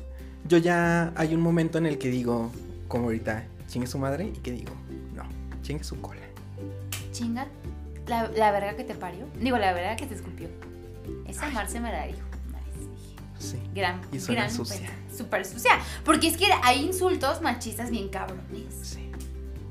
yo 0.48 0.58
ya 0.58 1.12
hay 1.16 1.34
un 1.34 1.40
momento 1.40 1.78
en 1.78 1.86
el 1.86 1.96
que 1.98 2.08
digo, 2.08 2.50
como 2.88 3.04
ahorita, 3.04 3.44
chingue 3.68 3.86
su 3.86 3.98
madre, 3.98 4.26
y 4.26 4.32
que 4.38 4.50
digo, 4.52 4.72
no, 5.14 5.22
chingue 5.62 5.82
su 5.84 6.00
cola. 6.00 6.20
Chinga 7.12 7.46
la, 8.06 8.28
la 8.28 8.50
verga 8.52 8.76
que 8.76 8.84
te 8.84 8.94
parió. 8.94 9.26
Digo, 9.40 9.56
la 9.58 9.72
verga 9.72 9.96
que 9.96 10.06
te 10.06 10.14
escupió. 10.14 10.48
Esa 11.26 11.48
Marce 11.50 11.80
me 11.80 11.90
la 11.92 12.06
dijo. 12.06 12.18
Sí. 13.38 13.60
Gran, 13.74 14.00
Y 14.12 14.18
suena 14.18 14.42
gran 14.42 14.54
sucia. 14.54 14.90
Súper 15.16 15.44
sucia. 15.44 15.72
Porque 16.04 16.28
es 16.28 16.36
que 16.36 16.46
hay 16.62 16.84
insultos 16.84 17.42
machistas 17.42 17.90
bien 17.90 18.08
cabrones. 18.08 18.74
Sí. 18.82 19.10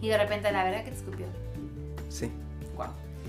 Y 0.02 0.08
de 0.10 0.18
repente, 0.18 0.52
la 0.52 0.64
verdad 0.64 0.84
que 0.86 0.92
te. 0.92 0.98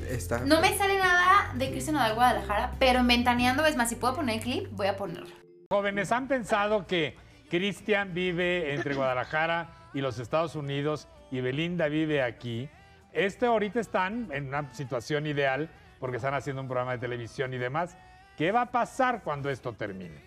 Está. 0.08 0.40
No 0.40 0.60
me 0.60 0.76
sale 0.76 0.98
nada 0.98 1.52
de 1.54 1.70
Cristian 1.70 1.94
Nodal 1.96 2.14
Guadalajara, 2.14 2.72
pero 2.78 3.00
en 3.00 3.06
Ventaneando, 3.08 3.64
es 3.66 3.76
más, 3.76 3.88
si 3.88 3.96
puedo 3.96 4.14
poner 4.16 4.36
el 4.36 4.42
clip, 4.42 4.68
voy 4.72 4.86
a 4.86 4.96
ponerlo. 4.96 5.26
Jóvenes, 5.70 6.12
¿han 6.12 6.28
pensado 6.28 6.86
que 6.86 7.16
Cristian 7.50 8.14
vive 8.14 8.74
entre 8.74 8.94
Guadalajara 8.94 9.68
y 9.94 10.00
los 10.00 10.18
Estados 10.18 10.54
Unidos 10.54 11.08
y 11.30 11.40
Belinda 11.40 11.88
vive 11.88 12.22
aquí? 12.22 12.68
Este 13.12 13.46
ahorita 13.46 13.80
están 13.80 14.28
en 14.32 14.48
una 14.48 14.72
situación 14.74 15.26
ideal 15.26 15.68
porque 15.98 16.16
están 16.18 16.34
haciendo 16.34 16.62
un 16.62 16.68
programa 16.68 16.92
de 16.92 16.98
televisión 16.98 17.52
y 17.54 17.58
demás. 17.58 17.96
¿Qué 18.36 18.52
va 18.52 18.62
a 18.62 18.70
pasar 18.70 19.22
cuando 19.22 19.48
esto 19.50 19.72
termine? 19.72 20.22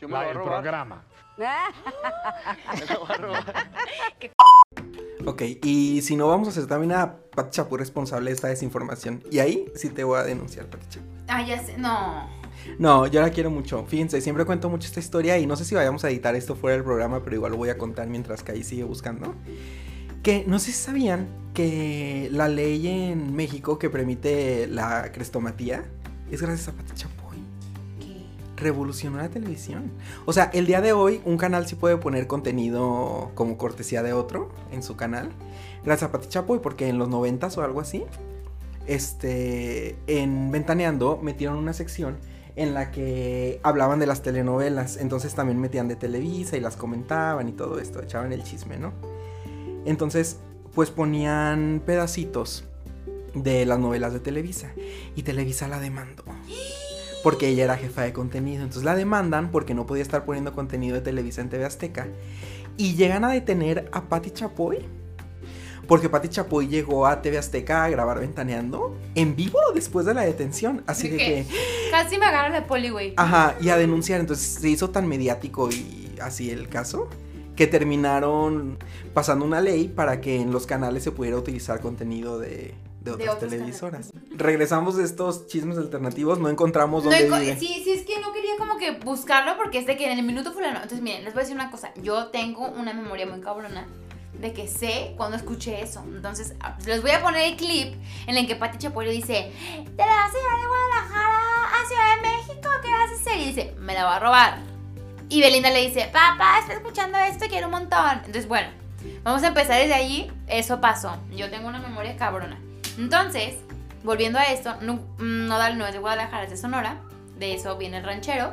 Yo 0.00 0.08
me 0.08 0.14
La- 0.14 0.18
voy 0.18 0.28
a 0.28 0.32
el 0.32 0.40
programa. 0.42 1.04
Me 1.38 2.86
lo 2.94 3.00
voy 3.00 3.10
a 3.10 3.16
robar. 3.16 3.44
Ok, 5.28 5.42
y 5.62 6.00
si 6.00 6.16
no 6.16 6.26
vamos 6.26 6.48
a 6.48 6.52
hacer 6.52 6.66
también 6.66 6.92
a 6.92 7.16
Pati 7.16 7.50
Chapoy 7.50 7.78
responsable 7.78 8.30
de 8.30 8.34
esta 8.34 8.48
desinformación. 8.48 9.22
Y 9.30 9.40
ahí 9.40 9.66
sí 9.74 9.90
te 9.90 10.02
voy 10.02 10.18
a 10.18 10.22
denunciar, 10.22 10.64
Pati 10.66 10.86
Chapoy. 10.88 11.10
Ah, 11.28 11.46
ya 11.46 11.62
sé, 11.62 11.76
no. 11.76 12.26
No, 12.78 13.06
yo 13.06 13.20
la 13.20 13.28
quiero 13.28 13.50
mucho. 13.50 13.84
Fíjense, 13.86 14.22
siempre 14.22 14.46
cuento 14.46 14.70
mucho 14.70 14.86
esta 14.86 15.00
historia 15.00 15.36
y 15.36 15.46
no 15.46 15.54
sé 15.56 15.66
si 15.66 15.74
vayamos 15.74 16.02
a 16.04 16.08
editar 16.08 16.34
esto 16.34 16.56
fuera 16.56 16.76
del 16.76 16.84
programa, 16.84 17.22
pero 17.22 17.36
igual 17.36 17.52
lo 17.52 17.58
voy 17.58 17.68
a 17.68 17.76
contar 17.76 18.08
mientras 18.08 18.42
que 18.42 18.52
ahí 18.52 18.64
sigue 18.64 18.84
buscando. 18.84 19.34
Que 20.22 20.44
no 20.46 20.58
sé 20.58 20.72
si 20.72 20.78
sabían 20.78 21.28
que 21.52 22.30
la 22.32 22.48
ley 22.48 22.86
en 22.88 23.36
México 23.36 23.78
que 23.78 23.90
permite 23.90 24.66
la 24.66 25.12
crestomatía 25.12 25.84
es 26.30 26.40
gracias 26.40 26.68
a 26.68 26.72
Pati 26.72 26.94
Chapoy. 26.94 27.27
Revolucionó 28.58 29.18
la 29.18 29.28
televisión. 29.28 29.92
O 30.26 30.32
sea, 30.32 30.50
el 30.52 30.66
día 30.66 30.80
de 30.80 30.92
hoy 30.92 31.20
un 31.24 31.36
canal 31.36 31.66
sí 31.66 31.76
puede 31.76 31.96
poner 31.96 32.26
contenido 32.26 33.30
como 33.34 33.56
cortesía 33.56 34.02
de 34.02 34.12
otro 34.12 34.50
en 34.72 34.82
su 34.82 34.96
canal. 34.96 35.30
Gracias 35.84 36.08
a 36.08 36.12
Pati 36.12 36.28
Chapoy, 36.28 36.58
porque 36.58 36.88
en 36.88 36.98
los 36.98 37.08
noventas 37.08 37.56
o 37.56 37.62
algo 37.62 37.80
así, 37.80 38.04
este, 38.86 39.96
en 40.06 40.50
Ventaneando 40.50 41.18
metieron 41.22 41.56
una 41.56 41.72
sección 41.72 42.16
en 42.56 42.74
la 42.74 42.90
que 42.90 43.60
hablaban 43.62 44.00
de 44.00 44.06
las 44.06 44.22
telenovelas. 44.22 44.96
Entonces 44.96 45.34
también 45.34 45.60
metían 45.60 45.86
de 45.86 45.94
Televisa 45.94 46.56
y 46.56 46.60
las 46.60 46.76
comentaban 46.76 47.48
y 47.48 47.52
todo 47.52 47.78
esto, 47.78 48.02
echaban 48.02 48.32
el 48.32 48.42
chisme, 48.42 48.78
¿no? 48.78 48.92
Entonces, 49.84 50.38
pues 50.74 50.90
ponían 50.90 51.80
pedacitos 51.86 52.64
de 53.34 53.64
las 53.64 53.78
novelas 53.78 54.12
de 54.12 54.20
Televisa. 54.20 54.72
Y 55.14 55.22
Televisa 55.22 55.68
la 55.68 55.78
demandó. 55.80 56.24
Porque 57.22 57.48
ella 57.48 57.64
era 57.64 57.76
jefa 57.76 58.02
de 58.02 58.12
contenido. 58.12 58.62
Entonces 58.62 58.84
la 58.84 58.94
demandan 58.94 59.50
porque 59.50 59.74
no 59.74 59.86
podía 59.86 60.02
estar 60.02 60.24
poniendo 60.24 60.52
contenido 60.52 60.94
de 60.94 61.00
Televisa 61.00 61.40
en 61.40 61.48
TV 61.48 61.64
Azteca. 61.64 62.08
Y 62.76 62.94
llegan 62.94 63.24
a 63.24 63.32
detener 63.32 63.88
a 63.92 64.08
Patti 64.08 64.30
Chapoy. 64.30 64.78
Porque 65.86 66.08
Patti 66.08 66.28
Chapoy 66.28 66.68
llegó 66.68 67.06
a 67.06 67.22
TV 67.22 67.38
Azteca 67.38 67.84
a 67.84 67.88
grabar 67.88 68.20
Ventaneando 68.20 68.96
en 69.14 69.34
vivo 69.34 69.58
después 69.74 70.06
de 70.06 70.14
la 70.14 70.22
detención. 70.22 70.84
Así 70.86 71.08
de 71.08 71.16
que... 71.16 71.46
Casi 71.90 72.18
me 72.18 72.26
agarra 72.26 72.50
la 72.50 72.66
poli, 72.66 72.90
güey. 72.90 73.14
Ajá, 73.16 73.56
y 73.60 73.70
a 73.70 73.76
denunciar. 73.76 74.20
Entonces 74.20 74.60
se 74.60 74.68
hizo 74.68 74.90
tan 74.90 75.08
mediático 75.08 75.70
y 75.70 76.14
así 76.20 76.50
el 76.50 76.68
caso 76.68 77.08
que 77.58 77.66
terminaron 77.66 78.78
pasando 79.12 79.44
una 79.44 79.60
ley 79.60 79.88
para 79.88 80.20
que 80.20 80.40
en 80.40 80.52
los 80.52 80.64
canales 80.64 81.02
se 81.02 81.10
pudiera 81.10 81.36
utilizar 81.36 81.80
contenido 81.80 82.38
de, 82.38 82.74
de 83.16 83.28
otras 83.28 83.36
otros 83.36 83.50
televisoras. 83.50 84.12
Regresamos 84.30 84.96
de 84.96 85.04
estos 85.04 85.46
chismes 85.46 85.78
alternativos, 85.78 86.38
no 86.38 86.48
encontramos 86.48 87.04
No, 87.04 87.10
dónde 87.10 87.28
enco- 87.28 87.40
vive. 87.40 87.56
sí, 87.58 87.80
sí, 87.84 87.92
es 87.92 88.04
que 88.06 88.20
no 88.20 88.32
quería 88.32 88.56
como 88.58 88.76
que 88.78 88.92
buscarlo 88.92 89.56
porque 89.56 89.78
es 89.78 89.86
de 89.86 89.96
que 89.96 90.10
en 90.10 90.18
el 90.18 90.24
minuto 90.24 90.52
fulano. 90.52 90.76
Entonces, 90.76 91.00
miren, 91.00 91.24
les 91.24 91.32
voy 91.34 91.40
a 91.40 91.44
decir 91.44 91.56
una 91.56 91.70
cosa. 91.70 91.92
Yo 92.02 92.26
tengo 92.28 92.66
una 92.68 92.92
memoria 92.92 93.26
muy 93.26 93.40
cabrona 93.40 93.86
de 94.38 94.52
que 94.52 94.68
sé 94.68 95.14
cuando 95.16 95.36
escuché 95.36 95.82
eso. 95.82 96.02
Entonces, 96.06 96.54
a- 96.60 96.76
les 96.86 97.02
voy 97.02 97.10
a 97.10 97.22
poner 97.22 97.46
el 97.50 97.56
clip 97.56 97.94
en 98.26 98.36
el 98.36 98.46
que 98.46 98.54
Pati 98.56 98.78
Chapoy 98.78 99.06
le 99.06 99.12
dice: 99.12 99.52
Te 99.52 99.96
la 99.96 100.28
llevar 100.28 100.60
de 100.60 100.66
Guadalajara 100.68 101.64
a 101.64 101.88
Ciudad 101.88 102.16
de 102.16 102.22
México, 102.22 102.68
¿qué 102.82 102.90
vas 102.90 103.10
a 103.10 103.14
hacer? 103.14 103.40
Y 103.40 103.44
dice: 103.46 103.74
Me 103.78 103.94
la 103.94 104.04
va 104.04 104.16
a 104.16 104.20
robar. 104.20 104.58
Y 105.28 105.40
Belinda 105.40 105.70
le 105.70 105.86
dice: 105.86 106.08
Papá, 106.12 106.58
está 106.60 106.74
escuchando 106.74 107.18
esto, 107.18 107.46
quiero 107.48 107.66
un 107.66 107.72
montón. 107.72 108.18
Entonces, 108.18 108.46
bueno, 108.48 108.68
vamos 109.24 109.42
a 109.42 109.48
empezar 109.48 109.76
desde 109.80 109.94
allí. 109.94 110.30
Eso 110.46 110.80
pasó. 110.80 111.16
Yo 111.32 111.50
tengo 111.50 111.68
una 111.68 111.80
memoria 111.80 112.16
cabrona. 112.16 112.58
Entonces, 112.98 113.54
volviendo 114.02 114.38
a 114.38 114.44
esto, 114.44 114.74
no, 114.82 115.00
Nodal 115.18 115.78
no 115.78 115.86
es 115.86 115.92
de 115.92 115.98
Guadalajara, 116.00 116.44
es 116.44 116.50
de 116.50 116.56
Sonora. 116.56 116.96
De 117.38 117.54
eso 117.54 117.76
viene 117.78 117.98
el 117.98 118.04
ranchero. 118.04 118.52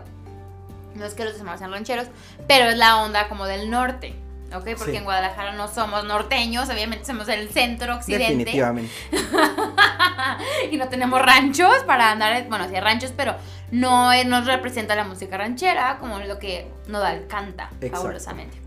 No 0.93 1.04
es 1.06 1.14
que 1.14 1.26
los 1.26 1.38
demás 1.38 1.60
sean 1.60 1.72
rancheros, 1.72 2.08
pero 2.48 2.70
es 2.70 2.78
la 2.78 2.98
onda 3.04 3.28
como 3.28 3.46
del 3.46 3.70
norte. 3.70 4.16
¿Ok? 4.54 4.64
Porque 4.78 4.91
Sí. 4.91 4.96
en 4.98 5.04
Guadalajara 5.04 5.54
no 5.54 5.68
somos 5.68 6.06
norteños, 6.06 6.70
obviamente 6.70 7.04
somos 7.04 7.26
del 7.26 7.50
centro 7.50 7.96
occidente. 7.96 8.28
Definitivamente. 8.46 8.91
y 10.72 10.78
no 10.78 10.88
tenemos 10.88 11.20
ranchos 11.22 11.84
para 11.86 12.12
andar, 12.12 12.48
bueno, 12.48 12.70
sí 12.70 12.76
hay 12.76 12.82
ranchos, 12.82 13.12
pero 13.18 13.36
no 13.72 14.12
nos 14.26 14.46
representa 14.46 14.96
la 14.96 15.04
música 15.04 15.36
ranchera 15.38 15.98
como 16.00 16.20
lo 16.20 16.38
que 16.39 16.72
Nodal 16.88 17.26
canta 17.28 17.70
Exacto. 17.74 17.98
fabulosamente. 17.98 18.58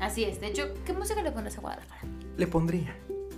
Así 0.00 0.24
es. 0.24 0.40
De 0.40 0.48
hecho, 0.48 0.68
¿qué 0.84 0.92
música 0.94 1.22
le 1.22 1.30
pones 1.30 1.56
a 1.58 1.60
Guadalajara? 1.60 2.00
Le 2.36 2.46
pondría. 2.46 2.96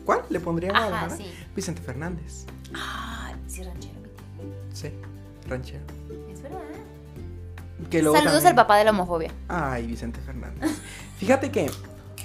¿Cuál? 0.09 0.23
Le 0.31 0.41
pondría 0.41 0.71
a 0.71 0.73
Ajá, 0.73 0.81
Guadalajara? 0.89 1.17
sí. 1.19 1.31
Vicente 1.55 1.83
Fernández. 1.83 2.47
Ay, 2.73 3.35
sí, 3.47 3.63
ranchero. 3.63 3.95
Sí, 4.73 4.91
ranchero. 5.47 5.85
Es 6.33 6.41
verdad. 6.41 6.61
Que 7.91 7.99
Saludos 7.99 8.23
también- 8.25 8.47
al 8.47 8.55
papá 8.55 8.79
de 8.79 8.85
la 8.85 8.91
homofobia. 8.93 9.31
Ay, 9.49 9.87
Vicente 9.87 10.19
Fernández. 10.21 10.71
Fíjate 11.19 11.51
que 11.51 11.71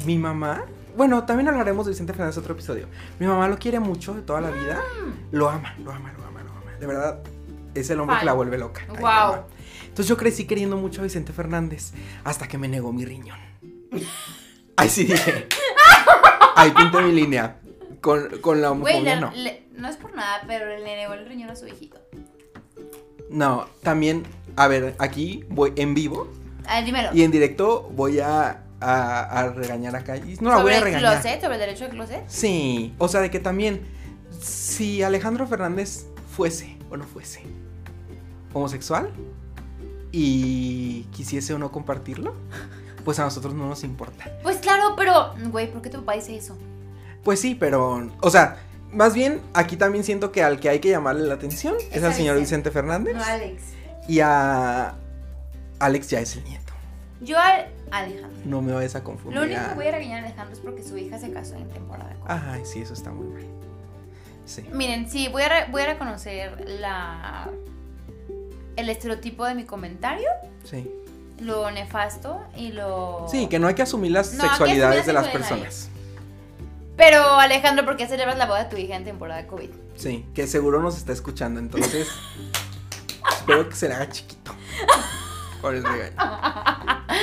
mi 0.06 0.18
mamá, 0.18 0.64
bueno, 0.96 1.26
también 1.26 1.50
hablaremos 1.50 1.86
de 1.86 1.90
Vicente 1.92 2.14
Fernández 2.14 2.38
en 2.38 2.44
otro 2.44 2.54
episodio. 2.54 2.88
Mi 3.20 3.28
mamá 3.28 3.50
lo 3.50 3.58
quiere 3.60 3.82
mucho 3.82 4.14
de 4.14 4.22
toda 4.22 4.40
la 4.40 4.50
vida. 4.52 4.80
Lo 5.32 5.50
ama, 5.50 5.76
lo 5.80 5.92
ama, 5.92 6.14
lo 6.18 6.24
ama, 6.26 6.42
lo 6.42 6.52
ama. 6.52 6.72
De 6.80 6.88
verdad, 6.88 7.20
es 7.76 7.90
el 7.90 8.00
hombre 8.00 8.16
que 8.18 8.26
la 8.26 8.32
vuelve 8.32 8.58
loca. 8.58 8.84
Ay, 8.96 9.02
mamá. 9.04 9.42
Entonces 9.84 10.08
yo 10.08 10.16
crecí 10.16 10.46
queriendo 10.48 10.78
mucho 10.78 11.02
a 11.02 11.04
Vicente 11.04 11.34
Fernández 11.34 11.92
hasta 12.24 12.48
que 12.48 12.58
me 12.58 12.70
negó 12.70 12.94
mi 12.94 13.04
riñón. 13.04 13.40
Ay, 14.78 14.88
sí 14.88 15.04
dije. 15.04 15.50
Ahí 16.56 16.72
pinté 16.72 17.02
mi 17.02 17.12
línea. 17.12 17.58
Con, 18.04 18.28
con 18.42 18.62
la 18.62 18.70
homofobia 18.72 19.20
no. 19.20 19.32
le- 19.32 19.64
no 19.78 19.88
es 19.88 19.96
por 19.96 20.14
nada, 20.14 20.44
pero 20.46 20.68
le 20.68 20.84
negó 20.84 21.14
el 21.14 21.26
riñón 21.26 21.50
a 21.50 21.56
su 21.56 21.66
hijito. 21.68 21.98
No, 23.30 23.66
también, 23.82 24.24
a 24.58 24.68
ver, 24.68 24.94
aquí 25.00 25.44
voy 25.50 25.72
en 25.78 25.94
vivo 25.96 26.28
A 26.68 26.76
ver, 26.76 26.86
dímelo. 26.86 27.10
y 27.14 27.24
en 27.24 27.32
directo 27.32 27.90
voy 27.96 28.20
a, 28.20 28.64
a, 28.82 29.22
a 29.40 29.50
regañar 29.54 29.96
acá. 29.96 30.18
Y 30.18 30.36
no 30.42 30.50
la 30.50 30.56
voy 30.58 30.64
sobre 30.64 30.74
a 30.74 30.78
el 30.80 30.84
regañar. 30.84 31.14
closet, 31.22 31.42
sobre 31.42 31.54
el 31.56 31.60
derecho 31.62 31.86
al 31.86 31.92
closet. 31.92 32.24
Sí, 32.28 32.94
o 32.98 33.08
sea, 33.08 33.22
de 33.22 33.32
que 33.32 33.40
también, 33.40 33.82
si 34.42 35.02
Alejandro 35.02 35.48
Fernández 35.48 36.06
fuese 36.36 36.78
o 36.92 36.98
no 36.98 37.06
fuese 37.06 37.42
homosexual 38.54 39.10
y 40.12 41.04
quisiese 41.12 41.54
o 41.54 41.58
no 41.58 41.72
compartirlo, 41.72 42.36
pues 43.06 43.18
a 43.20 43.24
nosotros 43.24 43.54
no 43.54 43.68
nos 43.68 43.84
importa. 43.84 44.26
Pues 44.44 44.58
claro, 44.58 44.94
pero, 44.96 45.34
güey, 45.52 45.72
¿por 45.72 45.82
qué 45.82 45.90
tu 45.90 46.00
papá 46.00 46.14
dice 46.14 46.36
eso? 46.36 46.56
Pues 47.24 47.40
sí, 47.40 47.56
pero, 47.56 48.10
o 48.22 48.30
sea, 48.30 48.58
más 48.92 49.14
bien 49.14 49.42
aquí 49.54 49.78
también 49.78 50.04
siento 50.04 50.32
que 50.32 50.44
al 50.44 50.60
que 50.60 50.70
hay 50.70 50.80
que 50.80 50.90
llamarle 50.90 51.26
la 51.28 51.36
atención 51.36 51.76
es, 51.80 51.98
Es 51.98 52.04
al 52.04 52.14
señor 52.14 52.38
Vicente. 52.38 52.70
Fernández 52.72 53.16
No, 53.16 53.24
Alex. 53.24 53.64
y 54.08 54.20
a 54.20 54.96
Alex 55.80 56.10
ya 56.10 56.20
es 56.20 56.36
el 56.36 56.44
nieto. 56.44 56.74
Yo 57.22 57.40
al 57.40 57.68
Alejandro. 57.92 58.42
No 58.46 58.62
me 58.62 58.74
vayas 58.74 58.96
a 58.96 59.04
confundir. 59.04 59.40
Lo 59.40 59.46
único 59.46 59.62
a- 59.62 59.70
que 59.70 59.76
voy 59.76 59.88
a 59.88 59.92
regañar 59.92 60.24
a 60.24 60.28
Alejandro 60.28 60.54
es 60.54 60.60
porque 60.60 60.84
su 60.84 60.98
hija 60.98 61.18
se 61.18 61.32
casó 61.32 61.56
en 61.56 61.70
temporada. 61.70 62.14
Ay, 62.28 62.64
sí, 62.66 62.82
eso 62.82 62.94
está 62.94 63.12
muy 63.12 63.28
mal. 63.28 63.44
Sí. 64.46 64.66
Miren, 64.74 65.10
sí, 65.10 65.30
voy 65.30 65.44
a, 65.44 65.50
re- 65.50 65.72
voy 65.72 65.82
a 65.84 65.86
reconocer 65.94 66.66
la 66.70 67.50
el 68.76 68.90
estereotipo 68.90 69.46
de 69.46 69.54
mi 69.56 69.66
comentario, 69.66 70.28
Sí. 70.64 70.90
lo 71.40 71.70
nefasto 71.72 72.42
y 72.58 72.72
lo... 72.72 73.28
Sí, 73.30 73.48
que 73.48 73.60
no 73.60 73.68
hay 73.68 73.76
que 73.76 73.84
asumir 73.84 74.12
las 74.12 74.34
No, 74.34 74.44
sexualidades 74.44 75.02
asumir 75.02 75.06
de 75.06 75.14
la 75.14 75.22
las 75.22 75.30
personas. 75.30 75.90
Pero 76.96 77.24
Alejandro, 77.40 77.86
¿por 77.86 77.98
qué 77.98 78.08
celebras 78.08 78.38
la 78.38 78.46
boda 78.46 78.66
de 78.66 78.70
tu 78.70 78.78
hija 78.78 78.96
en 78.96 79.04
temporada 79.04 79.42
de 79.42 79.48
COVID? 79.48 79.70
Sí, 79.96 80.26
que 80.36 80.46
seguro 80.48 80.82
nos 80.82 80.98
está 80.98 81.12
escuchando, 81.12 81.60
entonces 81.60 82.08
espero 83.32 83.68
que 83.68 83.76
se 83.76 83.88
le 83.90 83.96
haga 83.96 84.10
chiquito. 84.10 84.56
Por 85.62 85.76
el 85.76 85.84
regaño. 85.84 86.16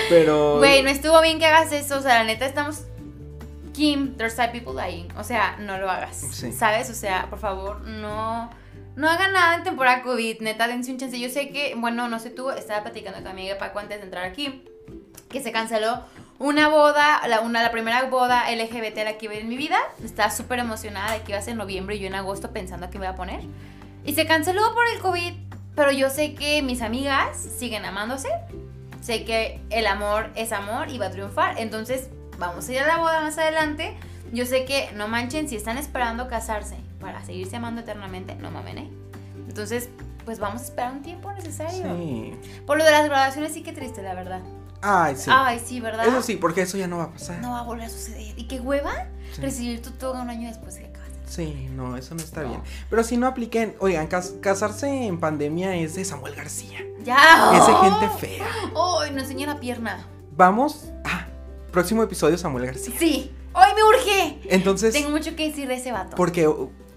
Pero 0.08 0.58
Güey, 0.58 0.82
no 0.82 0.88
estuvo 0.88 1.20
bien 1.20 1.38
que 1.38 1.46
hagas 1.46 1.72
eso, 1.72 1.98
o 1.98 2.02
sea, 2.02 2.14
la 2.14 2.24
neta 2.24 2.46
estamos... 2.46 2.82
Kim, 3.74 4.16
there's 4.16 4.34
side 4.34 4.50
people 4.50 4.72
dying, 4.74 5.08
o 5.16 5.22
sea, 5.24 5.56
no 5.58 5.78
lo 5.78 5.88
hagas, 5.90 6.16
Sí. 6.32 6.50
¿sabes? 6.52 6.90
O 6.90 6.94
sea, 6.94 7.28
por 7.30 7.38
favor, 7.38 7.80
no... 7.82 8.50
No 8.96 9.08
hagan 9.08 9.32
nada 9.32 9.54
en 9.54 9.62
temporada 9.62 10.02
COVID, 10.02 10.40
neta, 10.40 10.66
dense 10.66 10.90
un 10.90 10.98
chance. 10.98 11.18
Yo 11.18 11.30
sé 11.30 11.50
que, 11.50 11.74
bueno, 11.76 12.08
no 12.08 12.18
sé 12.18 12.28
tú, 12.30 12.50
estaba 12.50 12.82
platicando 12.82 13.22
con 13.22 13.34
mi 13.36 13.42
amiga 13.42 13.56
Paco 13.56 13.78
antes 13.78 13.98
de 13.98 14.04
entrar 14.04 14.24
aquí, 14.24 14.64
que 15.30 15.40
se 15.40 15.52
canceló 15.52 16.02
una 16.40 16.68
boda, 16.68 17.20
la, 17.28 17.40
una, 17.40 17.62
la 17.62 17.70
primera 17.70 18.04
boda 18.04 18.50
LGBT 18.50 19.04
la 19.04 19.18
que 19.18 19.26
iba 19.26 19.34
a 19.34 19.36
ir 19.36 19.42
en 19.42 19.48
mi 19.48 19.58
vida. 19.58 19.76
Estaba 20.02 20.30
súper 20.30 20.58
emocionada 20.58 21.12
de 21.12 21.20
que 21.20 21.32
iba 21.32 21.38
a 21.38 21.42
ser 21.42 21.52
en 21.52 21.58
noviembre 21.58 21.96
y 21.96 22.00
yo 22.00 22.06
en 22.06 22.14
agosto 22.14 22.50
pensando 22.50 22.88
que 22.88 22.98
me 22.98 23.04
iba 23.04 23.12
a 23.12 23.16
poner. 23.16 23.42
Y 24.06 24.14
se 24.14 24.26
canceló 24.26 24.62
por 24.74 24.86
el 24.94 25.00
COVID, 25.00 25.34
pero 25.76 25.92
yo 25.92 26.08
sé 26.08 26.34
que 26.34 26.62
mis 26.62 26.80
amigas 26.80 27.36
siguen 27.36 27.84
amándose. 27.84 28.30
Sé 29.02 29.24
que 29.26 29.60
el 29.68 29.86
amor 29.86 30.30
es 30.34 30.52
amor 30.52 30.88
y 30.88 30.96
va 30.96 31.06
a 31.06 31.10
triunfar. 31.10 31.58
Entonces, 31.58 32.08
vamos 32.38 32.66
a 32.68 32.72
ir 32.72 32.78
a 32.80 32.86
la 32.86 32.96
boda 32.96 33.20
más 33.20 33.36
adelante. 33.36 33.98
Yo 34.32 34.46
sé 34.46 34.64
que, 34.64 34.90
no 34.94 35.08
manchen, 35.08 35.46
si 35.46 35.56
están 35.56 35.76
esperando 35.76 36.26
casarse 36.26 36.76
para 37.00 37.22
seguirse 37.22 37.56
amando 37.56 37.82
eternamente, 37.82 38.34
no 38.36 38.50
mamen, 38.50 38.78
¿eh? 38.78 38.90
Entonces, 39.46 39.90
pues 40.24 40.38
vamos 40.38 40.62
a 40.62 40.64
esperar 40.64 40.92
un 40.92 41.02
tiempo 41.02 41.30
necesario. 41.32 41.84
Sí. 41.98 42.32
Por 42.66 42.78
lo 42.78 42.84
de 42.84 42.92
las 42.92 43.04
graduaciones 43.04 43.52
sí 43.52 43.62
que 43.62 43.72
triste, 43.72 44.02
la 44.02 44.14
verdad. 44.14 44.40
Ay, 44.82 45.16
sí. 45.16 45.30
Ay, 45.32 45.60
sí, 45.64 45.80
¿verdad? 45.80 46.06
Eso 46.06 46.22
sí, 46.22 46.36
porque 46.36 46.62
eso 46.62 46.76
ya 46.78 46.86
no 46.86 46.98
va 46.98 47.04
a 47.04 47.10
pasar. 47.12 47.40
No 47.40 47.52
va 47.52 47.60
a 47.60 47.62
volver 47.62 47.84
a 47.86 47.90
suceder. 47.90 48.38
¿Y 48.38 48.44
qué 48.48 48.60
hueva? 48.60 49.06
Sí. 49.34 49.42
Recibir 49.42 49.82
tu 49.82 49.90
toga 49.90 50.22
un 50.22 50.30
año 50.30 50.48
después 50.48 50.74
de. 50.76 50.90
Sí, 51.28 51.68
no, 51.76 51.96
eso 51.96 52.16
no 52.16 52.20
está 52.22 52.42
No. 52.42 52.48
bien. 52.48 52.60
Pero 52.90 53.04
si 53.04 53.16
no 53.16 53.28
apliquen, 53.28 53.76
oigan, 53.78 54.08
cas- 54.08 54.34
casarse 54.40 54.88
en 55.06 55.20
pandemia 55.20 55.76
es 55.76 55.94
de 55.94 56.04
Samuel 56.04 56.34
García. 56.34 56.80
¡Ya! 57.04 57.52
Es 57.56 57.66
de 57.68 57.72
¡Oh! 57.72 57.82
gente 57.82 58.08
fea. 58.18 58.46
¡Ay, 59.00 59.12
nos 59.12 59.22
enseña 59.22 59.46
la 59.46 59.60
pierna! 59.60 60.04
Vamos. 60.36 60.86
Ah, 61.04 61.26
próximo 61.70 62.02
episodio 62.02 62.36
Samuel 62.36 62.66
García. 62.66 62.96
¡Sí! 62.98 63.30
¡Ay, 63.54 63.72
me 63.76 63.82
urge! 63.84 64.40
Entonces, 64.52 64.92
Tengo 64.92 65.10
mucho 65.10 65.36
que 65.36 65.48
decir 65.48 65.68
de 65.68 65.74
ese 65.76 65.92
vato. 65.92 66.16
porque 66.16 66.48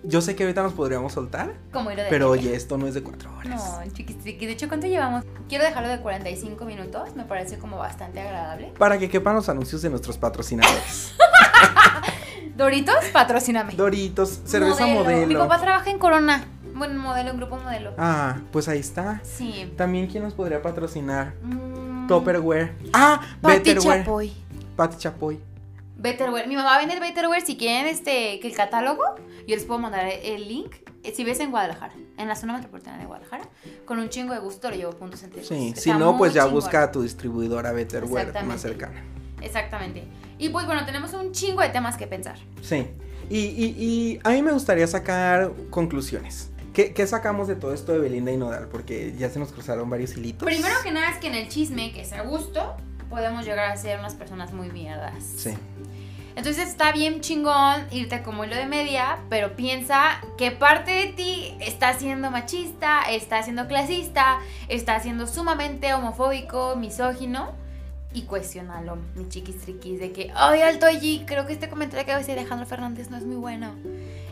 yo 0.03 0.21
sé 0.21 0.35
que 0.35 0.43
ahorita 0.43 0.63
nos 0.63 0.73
podríamos 0.73 1.13
soltar, 1.13 1.53
Como 1.71 1.91
hilo 1.91 2.03
de 2.03 2.09
pero 2.09 2.31
media. 2.31 2.49
oye, 2.49 2.55
esto 2.55 2.77
no 2.77 2.87
es 2.87 2.93
de 2.93 3.03
cuatro 3.03 3.29
horas. 3.37 3.49
No, 3.85 3.91
chiquis. 3.93 4.23
De 4.23 4.51
hecho, 4.51 4.67
¿cuánto 4.67 4.87
llevamos? 4.87 5.23
Quiero 5.49 5.63
dejarlo 5.63 5.89
de 5.89 5.99
45 5.99 6.65
minutos. 6.65 7.15
Me 7.15 7.23
parece 7.23 7.57
como 7.57 7.77
bastante 7.77 8.19
agradable. 8.19 8.73
Para 8.77 8.97
que 8.97 9.09
quepan 9.09 9.35
los 9.35 9.49
anuncios 9.49 9.81
de 9.81 9.89
nuestros 9.89 10.17
patrocinadores. 10.17 11.13
Doritos, 12.55 12.95
patrocíname. 13.11 13.73
Doritos, 13.73 14.41
cerveza 14.45 14.85
modelo. 14.85 15.27
Mi 15.27 15.35
papá 15.35 15.59
trabaja 15.59 15.89
en 15.89 15.97
Corona. 15.97 16.45
Bueno, 16.75 16.99
modelo, 16.99 17.31
en 17.31 17.37
grupo 17.37 17.57
modelo. 17.57 17.93
Ah, 17.97 18.37
pues 18.51 18.67
ahí 18.67 18.79
está. 18.79 19.21
Sí. 19.23 19.71
También, 19.77 20.07
¿quién 20.07 20.23
nos 20.23 20.33
podría 20.33 20.61
patrocinar? 20.61 21.33
Mm, 21.41 22.07
Topperware. 22.07 22.75
Ah, 22.93 23.21
Pati 23.41 23.57
Betterware. 23.73 23.99
Chapoy. 24.03 24.33
Pati 24.75 24.97
Chapoy. 24.97 25.39
Betterware. 26.03 26.47
Mi 26.47 26.55
mamá 26.55 26.77
vende 26.77 26.93
el 26.93 26.99
Betterware. 26.99 27.43
Si 27.43 27.57
quieren 27.57 27.87
este, 27.87 28.39
que 28.39 28.47
el 28.47 28.55
catálogo, 28.55 29.01
yo 29.47 29.55
les 29.55 29.63
puedo 29.65 29.79
mandar 29.79 30.05
el 30.07 30.47
link. 30.47 30.75
Eh, 31.03 31.13
Si 31.15 31.23
ves 31.23 31.39
en 31.39 31.49
Guadalajara, 31.51 31.93
en 32.17 32.27
la 32.27 32.35
zona 32.35 32.53
metropolitana 32.53 32.97
de 32.99 33.05
Guadalajara, 33.05 33.49
con 33.85 33.99
un 33.99 34.09
chingo 34.09 34.33
de 34.33 34.39
gusto 34.39 34.69
lo 34.69 34.75
llevo 34.75 34.91
a 34.91 34.95
puntos 34.97 35.23
entre 35.23 35.43
Sí, 35.43 35.73
si 35.75 35.91
no, 35.93 36.17
pues 36.17 36.33
ya 36.33 36.45
busca 36.45 36.83
a 36.83 36.91
tu 36.91 37.01
distribuidora 37.01 37.71
Betterware 37.71 38.31
más 38.45 38.61
cercana. 38.61 39.01
Exactamente. 39.41 40.03
Y 40.37 40.49
pues 40.49 40.65
bueno, 40.65 40.85
tenemos 40.85 41.13
un 41.13 41.31
chingo 41.31 41.61
de 41.61 41.69
temas 41.69 41.97
que 41.97 42.07
pensar. 42.07 42.37
Sí. 42.61 42.87
Y, 43.29 43.37
y- 43.39 43.75
y 43.77 44.19
a 44.23 44.29
mí 44.31 44.41
me 44.41 44.51
gustaría 44.51 44.85
sacar 44.87 45.51
conclusiones. 45.69 46.49
¿Qué, 46.73 46.93
qué 46.93 47.05
sacamos 47.05 47.47
de 47.47 47.55
todo 47.55 47.73
esto 47.73 47.91
de 47.93 47.99
Belinda 47.99 48.31
y 48.31 48.37
Nodal? 48.37 48.67
Porque 48.67 49.13
ya 49.17 49.29
se 49.29 49.39
nos 49.39 49.51
cruzaron 49.51 49.89
varios 49.89 50.17
hilitos. 50.17 50.45
Primero 50.45 50.75
que 50.83 50.91
nada 50.91 51.09
es 51.11 51.17
que 51.17 51.27
en 51.27 51.35
el 51.35 51.47
chisme, 51.47 51.91
que 51.93 52.01
es 52.01 52.13
a 52.13 52.23
gusto, 52.23 52.75
podemos 53.09 53.45
llegar 53.45 53.69
a 53.71 53.75
ser 53.77 53.99
unas 53.99 54.15
personas 54.15 54.53
muy 54.53 54.69
mierdas. 54.71 55.23
Sí. 55.23 55.51
Entonces 56.35 56.69
está 56.69 56.91
bien 56.91 57.21
chingón 57.21 57.85
irte 57.91 58.23
como 58.23 58.43
hilo 58.43 58.55
de 58.55 58.65
media, 58.65 59.19
pero 59.29 59.55
piensa 59.55 60.19
que 60.37 60.51
parte 60.51 60.91
de 60.91 61.07
ti 61.07 61.55
está 61.59 61.93
siendo 61.93 62.31
machista, 62.31 63.01
está 63.09 63.43
siendo 63.43 63.67
clasista, 63.67 64.39
está 64.67 64.99
siendo 64.99 65.27
sumamente 65.27 65.93
homofóbico, 65.93 66.75
misógino. 66.75 67.51
Y 68.15 68.23
cuestionalo, 68.23 68.97
mi 69.15 69.27
chiquis 69.27 69.59
triquis, 69.61 69.99
de 69.99 70.11
que, 70.11 70.31
ay, 70.35 70.61
alto 70.61 70.85
allí, 70.85 71.23
creo 71.25 71.47
que 71.47 71.53
este 71.53 71.67
comentario 71.67 72.05
que 72.05 72.11
va 72.11 72.17
a 72.17 72.19
decir 72.19 72.37
Alejandro 72.37 72.67
Fernández 72.67 73.09
no 73.09 73.17
es 73.17 73.23
muy 73.23 73.37
bueno. 73.37 73.73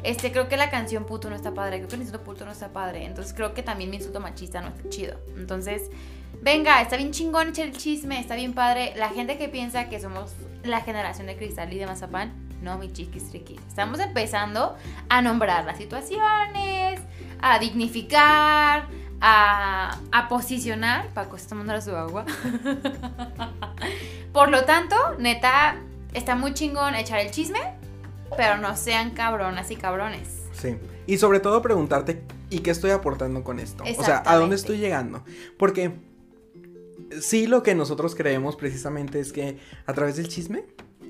Este, 0.03 0.31
creo 0.31 0.47
que 0.47 0.55
la 0.55 0.69
canción 0.69 1.05
puto 1.05 1.31
no 1.31 1.35
está 1.35 1.51
padre, 1.51 1.77
creo 1.77 1.89
que 1.89 1.95
el 1.95 2.01
insulto 2.01 2.23
puto 2.23 2.45
no 2.45 2.51
está 2.51 2.69
padre. 2.69 3.05
Entonces 3.05 3.33
creo 3.33 3.55
que 3.55 3.63
también 3.63 3.89
mi 3.89 3.97
insulto 3.97 4.19
machista 4.19 4.61
no 4.61 4.67
está 4.67 4.87
chido. 4.89 5.19
Entonces, 5.35 5.89
venga, 6.41 6.81
está 6.81 6.97
bien 6.97 7.11
chingón 7.11 7.49
echar 7.49 7.65
el 7.65 7.77
chisme, 7.77 8.19
está 8.19 8.35
bien 8.35 8.53
padre. 8.53 8.93
La 8.95 9.09
gente 9.09 9.37
que 9.37 9.49
piensa 9.49 9.89
que 9.89 9.99
somos 9.99 10.33
la 10.63 10.81
generación 10.81 11.27
de 11.27 11.35
cristal 11.35 11.71
y 11.73 11.77
de 11.77 11.85
mazapán, 11.85 12.33
no, 12.61 12.77
mi 12.77 12.91
chiquis 12.91 13.29
triquis. 13.29 13.59
Estamos 13.67 13.99
empezando 13.99 14.75
a 15.09 15.21
nombrar 15.21 15.65
las 15.65 15.77
situaciones, 15.77 16.99
a 17.41 17.59
dignificar, 17.59 18.87
a, 19.19 19.97
a 20.11 20.27
posicionar. 20.27 21.07
Paco, 21.09 21.35
está 21.35 21.49
tomando 21.49 21.79
su 21.81 21.95
agua. 21.95 22.25
Por 24.33 24.49
lo 24.49 24.63
tanto, 24.65 24.95
neta, 25.17 25.77
está 26.13 26.35
muy 26.35 26.53
chingón 26.53 26.95
echar 26.95 27.19
el 27.19 27.31
chisme, 27.31 27.59
pero 28.37 28.57
no 28.57 28.75
sean 28.75 29.11
cabronas 29.11 29.71
y 29.71 29.75
cabrones. 29.75 30.43
Sí. 30.53 30.77
Y 31.07 31.17
sobre 31.17 31.39
todo 31.39 31.61
preguntarte, 31.61 32.23
¿y 32.49 32.59
qué 32.59 32.71
estoy 32.71 32.91
aportando 32.91 33.43
con 33.43 33.59
esto? 33.59 33.83
O 33.97 34.03
sea, 34.03 34.23
¿a 34.25 34.37
dónde 34.37 34.55
estoy 34.55 34.77
llegando? 34.77 35.23
Porque 35.57 35.91
sí 37.19 37.47
lo 37.47 37.63
que 37.63 37.75
nosotros 37.75 38.15
creemos 38.15 38.55
precisamente 38.55 39.19
es 39.19 39.33
que 39.33 39.57
a 39.85 39.93
través 39.93 40.15
del 40.17 40.27
chisme, 40.27 40.65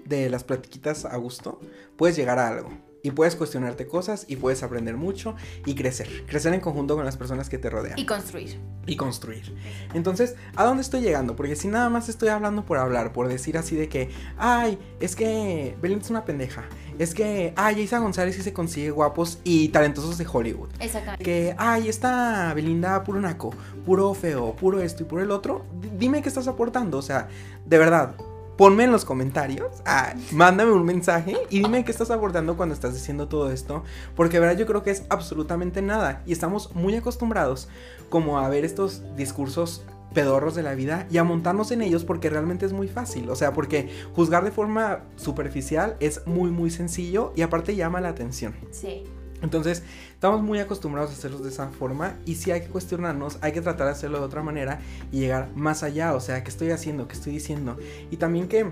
de 0.06 0.30
las 0.30 0.44
platiquitas 0.44 1.06
a 1.06 1.16
gusto, 1.18 1.60
puedes 1.98 2.16
llegar 2.16 2.40
a 2.40 2.48
algo. 2.48 2.91
Y 3.04 3.12
puedes 3.12 3.36
cuestionarte 3.36 3.88
cosas 3.88 4.26
y 4.28 4.36
puedes 4.36 4.62
aprender 4.64 4.96
mucho 4.96 5.36
y 5.66 5.76
crecer. 5.76 6.08
Crecer 6.28 6.54
en 6.54 6.60
conjunto 6.60 6.96
con 6.96 7.04
las 7.06 7.18
personas 7.18 7.50
que 7.50 7.58
te 7.58 7.70
rodean. 7.70 7.98
Y 7.98 8.06
construir. 8.06 8.60
y 8.86 8.96
construir. 8.96 9.56
Entonces, 9.94 10.36
¿a 10.56 10.64
dónde 10.66 10.82
estoy 10.82 11.02
llegando? 11.02 11.36
Porque 11.36 11.56
si 11.56 11.68
nada 11.68 11.90
más 11.90 12.10
estoy 12.10 12.30
hablando 12.30 12.66
por 12.66 12.78
hablar, 12.78 13.12
por 13.14 13.28
decir 13.28 13.58
así 13.58 13.76
de 13.76 13.90
que, 13.90 14.10
ay, 14.38 14.78
es 15.00 15.16
que 15.16 15.76
Belinda 15.82 16.04
es 16.06 16.10
una 16.12 16.26
pendeja. 16.26 16.64
Es 17.00 17.14
que, 17.16 17.54
ay, 17.56 17.82
Isa 17.82 17.98
González 18.00 18.36
sí 18.36 18.44
se 18.44 18.54
consigue 18.54 18.92
guapos 18.92 19.40
y 19.44 19.70
talentosos 19.70 20.18
de 20.20 20.28
Hollywood. 20.32 20.70
Exactamente. 20.80 21.24
Que, 21.24 21.56
ay, 21.58 21.90
esta 21.90 22.54
Belinda 22.54 23.04
puro 23.04 23.20
naco, 23.20 23.52
puro 23.86 24.14
feo, 24.14 24.56
puro 24.56 24.80
esto 24.82 25.04
y 25.04 25.06
puro 25.08 25.24
el 25.24 25.32
otro. 25.32 25.66
D- 25.82 25.90
dime 25.98 26.22
qué 26.22 26.30
estás 26.30 26.48
aportando. 26.48 26.98
O 27.00 27.02
sea, 27.02 27.28
de 27.66 27.78
verdad, 27.80 28.16
ponme 28.62 28.84
en 28.84 28.92
los 28.92 29.06
comentarios, 29.06 29.82
ah, 29.88 30.14
mándame 30.32 30.72
un 30.72 30.86
mensaje 30.86 31.36
y 31.50 31.64
dime 31.64 31.84
qué 31.84 31.90
estás 31.90 32.12
aportando 32.12 32.56
cuando 32.58 32.76
estás 32.76 32.94
diciendo 32.94 33.28
todo 33.28 33.52
esto. 33.52 33.84
Porque, 34.16 34.40
verdad, 34.40 34.56
yo 34.56 34.68
creo 34.68 34.84
que 34.84 34.92
es 34.92 35.04
absolutamente 35.10 35.82
nada. 35.82 36.22
Y 36.28 36.32
estamos 36.32 36.76
muy 36.76 36.94
acostumbrados 36.94 37.70
como 38.10 38.38
a 38.38 38.48
ver 38.50 38.64
estos 38.64 39.02
discursos 39.16 39.84
pedorros 40.14 40.54
de 40.54 40.62
la 40.62 40.76
vida 40.76 41.08
y 41.10 41.18
a 41.18 41.24
montarnos 41.24 41.72
en 41.72 41.82
ellos 41.82 42.06
porque 42.06 42.30
realmente 42.30 42.68
es 42.68 42.72
muy 42.72 42.88
fácil. 42.88 43.32
O 43.32 43.36
sea, 43.36 43.52
porque 43.52 43.90
juzgar 44.14 44.44
de 44.44 44.52
forma 44.52 45.06
superficial 45.16 45.98
es 46.00 46.28
muy, 46.28 46.52
muy 46.52 46.70
sencillo 46.70 47.34
y 47.36 47.42
aparte 47.42 47.76
llama 47.76 48.00
la 48.00 48.10
atención. 48.10 48.54
Sí. 48.70 49.06
Entonces, 49.42 49.82
estamos 50.22 50.44
muy 50.44 50.60
acostumbrados 50.60 51.10
a 51.10 51.14
hacerlos 51.14 51.42
de 51.42 51.50
esa 51.50 51.70
forma 51.70 52.14
y 52.28 52.36
si 52.36 52.52
hay 52.52 52.62
que 52.62 52.68
cuestionarnos, 52.68 53.40
hay 53.42 53.54
que 53.54 53.62
tratar 53.62 53.88
de 53.88 53.94
hacerlo 53.94 54.20
de 54.20 54.26
otra 54.26 54.44
manera 54.44 54.80
y 55.12 55.22
llegar 55.22 55.50
más 55.56 55.82
allá, 55.82 56.14
o 56.14 56.20
sea, 56.20 56.44
¿qué 56.44 56.52
estoy 56.52 56.70
haciendo? 56.70 57.08
¿Qué 57.08 57.16
estoy 57.16 57.34
diciendo? 57.34 57.76
Y 58.12 58.18
también 58.18 58.48
que, 58.48 58.70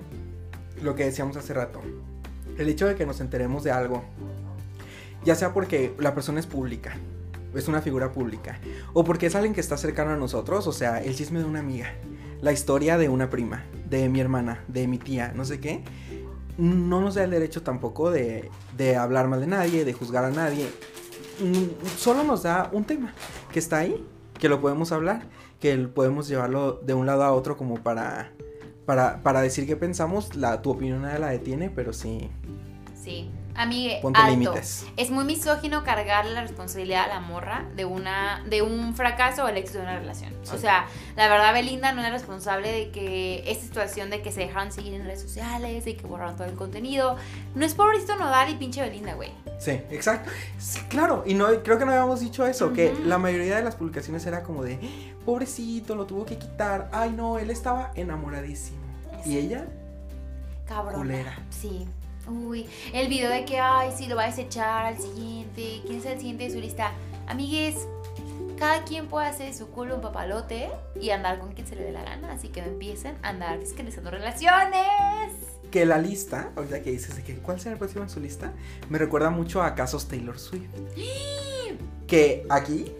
lo 0.83 0.93
que 0.93 1.05
decíamos 1.05 1.37
hace 1.37 1.55
rato, 1.55 1.81
el 2.59 2.69
hecho 2.69 2.85
de 2.85 2.93
que 2.93 3.03
nos 3.07 3.19
enteremos 3.19 3.63
de 3.63 3.71
algo, 3.71 4.03
ya 5.25 5.33
sea 5.33 5.51
porque 5.51 5.95
la 5.97 6.13
persona 6.13 6.39
es 6.39 6.45
pública, 6.45 6.97
es 7.55 7.67
una 7.67 7.81
figura 7.81 8.11
pública, 8.11 8.59
o 8.93 9.03
porque 9.03 9.25
es 9.25 9.33
alguien 9.33 9.55
que 9.55 9.61
está 9.61 9.75
cercano 9.75 10.11
a 10.11 10.17
nosotros, 10.17 10.67
o 10.67 10.71
sea, 10.71 11.01
el 11.01 11.15
chisme 11.15 11.39
de 11.39 11.45
una 11.45 11.61
amiga, 11.61 11.95
la 12.41 12.51
historia 12.51 12.99
de 12.99 13.09
una 13.09 13.31
prima, 13.31 13.65
de 13.89 14.07
mi 14.07 14.19
hermana, 14.19 14.63
de 14.67 14.87
mi 14.87 14.99
tía, 14.99 15.33
no 15.35 15.45
sé 15.45 15.59
qué, 15.59 15.83
no 16.59 17.01
nos 17.01 17.15
da 17.15 17.23
el 17.23 17.31
derecho 17.31 17.63
tampoco 17.63 18.11
de, 18.11 18.51
de 18.77 18.97
hablar 18.97 19.27
mal 19.27 19.39
de 19.39 19.47
nadie, 19.47 19.83
de 19.83 19.93
juzgar 19.93 20.25
a 20.25 20.29
nadie. 20.29 20.69
Mm, 21.41 21.85
Solo 21.97 22.23
nos 22.23 22.43
da 22.43 22.69
un 22.73 22.83
tema 22.83 23.13
que 23.51 23.59
está 23.59 23.77
ahí, 23.79 24.05
que 24.37 24.49
lo 24.49 24.59
podemos 24.61 24.91
hablar, 24.91 25.23
que 25.59 25.75
podemos 25.77 26.27
llevarlo 26.27 26.73
de 26.73 26.93
un 26.93 27.05
lado 27.05 27.23
a 27.23 27.31
otro 27.33 27.57
como 27.57 27.75
para, 27.75 28.31
para, 28.85 29.21
para 29.23 29.41
decir 29.41 29.65
qué 29.65 29.75
pensamos. 29.75 30.35
La, 30.35 30.61
tu 30.61 30.71
opinión 30.71 31.01
nadie 31.01 31.19
la 31.19 31.29
detiene, 31.29 31.69
pero 31.69 31.93
sí, 31.93 32.29
Sí. 33.01 33.31
Amigue, 33.59 33.99
ponte 34.01 34.19
alto. 34.19 34.31
límites. 34.31 34.85
Es 34.95 35.11
muy 35.11 35.25
misógino 35.25 35.83
cargarle 35.83 36.33
la 36.33 36.41
responsabilidad 36.41 37.05
a 37.05 37.15
la 37.15 37.19
morra 37.19 37.65
de 37.75 37.83
una 37.83 38.41
de 38.49 38.61
un 38.61 38.95
fracaso 38.95 39.43
o 39.43 39.47
el 39.49 39.57
éxito 39.57 39.79
de 39.79 39.83
una 39.83 39.99
relación. 39.99 40.33
Sí. 40.43 40.55
O 40.55 40.57
sea, 40.57 40.87
la 41.17 41.27
verdad 41.27 41.53
Belinda 41.53 41.91
no 41.91 42.01
es 42.01 42.09
responsable 42.09 42.71
de 42.71 42.91
que 42.91 43.43
esta 43.45 43.65
situación 43.65 44.09
de 44.09 44.21
que 44.21 44.31
se 44.31 44.39
dejaron 44.39 44.71
seguir 44.71 44.93
en 44.93 45.03
redes 45.03 45.21
sociales 45.21 45.85
y 45.85 45.93
que 45.95 46.07
borraron 46.07 46.37
todo 46.37 46.47
el 46.47 46.55
contenido. 46.55 47.17
No 47.53 47.65
es 47.65 47.73
pobrecito 47.73 48.15
Nodal 48.15 48.49
y 48.49 48.55
pinche 48.55 48.81
Belinda, 48.81 49.15
güey. 49.15 49.31
Sí, 49.59 49.71
exacto. 49.91 50.31
Sí, 50.57 50.79
claro, 50.87 51.23
y 51.25 51.33
no 51.33 51.47
creo 51.61 51.77
que 51.77 51.85
no 51.85 51.91
habíamos 51.91 52.21
dicho 52.21 52.47
eso, 52.47 52.71
que 52.71 52.93
la 53.05 53.17
mayoría 53.17 53.57
de 53.57 53.63
las 53.63 53.75
publicaciones 53.75 54.25
era 54.25 54.41
como 54.41 54.63
de, 54.63 54.79
pobrecito, 55.25 55.95
lo 55.95 56.05
tuvo 56.05 56.25
que 56.25 56.37
quitar. 56.37 56.89
Ay, 56.93 57.11
no, 57.11 57.37
él 57.37 57.49
estaba 57.49 57.91
enamoradísimo. 57.95 58.79
Y 59.25 59.37
ella, 59.37 59.65
Cabrón. 60.65 61.11
Sí. 61.49 61.87
Uy, 62.29 62.65
el 62.93 63.07
video 63.07 63.29
de 63.31 63.43
que, 63.45 63.59
ay, 63.59 63.89
sí, 63.97 64.07
lo 64.07 64.15
va 64.15 64.23
a 64.23 64.27
desechar 64.27 64.85
al 64.85 64.97
siguiente. 64.99 65.81
¿Quién 65.85 65.99
es 65.99 66.05
el 66.05 66.17
siguiente 66.17 66.43
de 66.45 66.51
su 66.51 66.59
lista? 66.59 66.91
Amigues, 67.27 67.87
cada 68.57 68.83
quien 68.83 69.07
puede 69.07 69.27
hacer 69.27 69.47
de 69.51 69.57
su 69.57 69.67
culo 69.69 69.95
un 69.95 70.01
papalote 70.01 70.69
y 70.99 71.09
andar 71.11 71.39
con 71.39 71.53
quien 71.53 71.65
se 71.67 71.75
le 71.75 71.83
dé 71.83 71.91
la 71.91 72.03
gana. 72.03 72.31
Así 72.33 72.49
que 72.49 72.61
no 72.61 72.67
empiecen 72.67 73.15
a 73.23 73.29
andar 73.29 73.59
fiscalizando 73.59 74.11
relaciones. 74.11 75.33
que 75.71 75.85
la 75.85 75.99
lista, 75.99 76.49
ahorita 76.55 76.81
que 76.81 76.89
dices 76.91 77.15
de 77.15 77.23
que 77.23 77.35
cuál 77.35 77.59
será 77.59 77.73
el 77.73 77.77
próximo 77.77 78.03
en 78.03 78.09
su 78.09 78.19
lista, 78.19 78.51
me 78.89 78.97
recuerda 78.97 79.29
mucho 79.29 79.61
a 79.61 79.75
casos 79.75 80.07
Taylor 80.07 80.39
Swift. 80.39 80.69
Que 82.07 82.45
aquí 82.49 82.91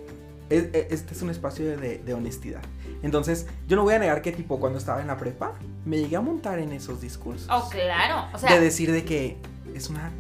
es- 0.52 0.66
es- 0.74 0.92
este 0.92 1.14
es 1.16 1.22
un 1.24 1.32
espacio 1.32 1.66
de, 1.78 1.98
de 1.98 2.14
honestidad. 2.14 2.62
Entonces, 3.02 3.48
yo 3.68 3.76
no 3.76 3.84
voy 3.84 3.94
a 3.94 4.00
negar 4.00 4.22
que 4.22 4.32
tipo 4.32 4.60
cuando 4.60 4.78
estaba 4.78 5.02
en 5.02 5.08
la 5.08 5.18
prepa, 5.18 5.54
me 5.86 5.98
llegué 5.98 6.16
a 6.16 6.22
montar 6.22 6.60
en 6.60 6.72
esos 6.74 7.02
discursos. 7.02 7.48
Oh, 7.50 7.70
claro. 7.70 8.28
O 8.34 8.40
de 8.40 8.48
sea, 8.48 8.60
decir 8.60 8.92
de 8.92 9.06
que 9.06 9.38
es 9.74 9.90
una 9.90 10.12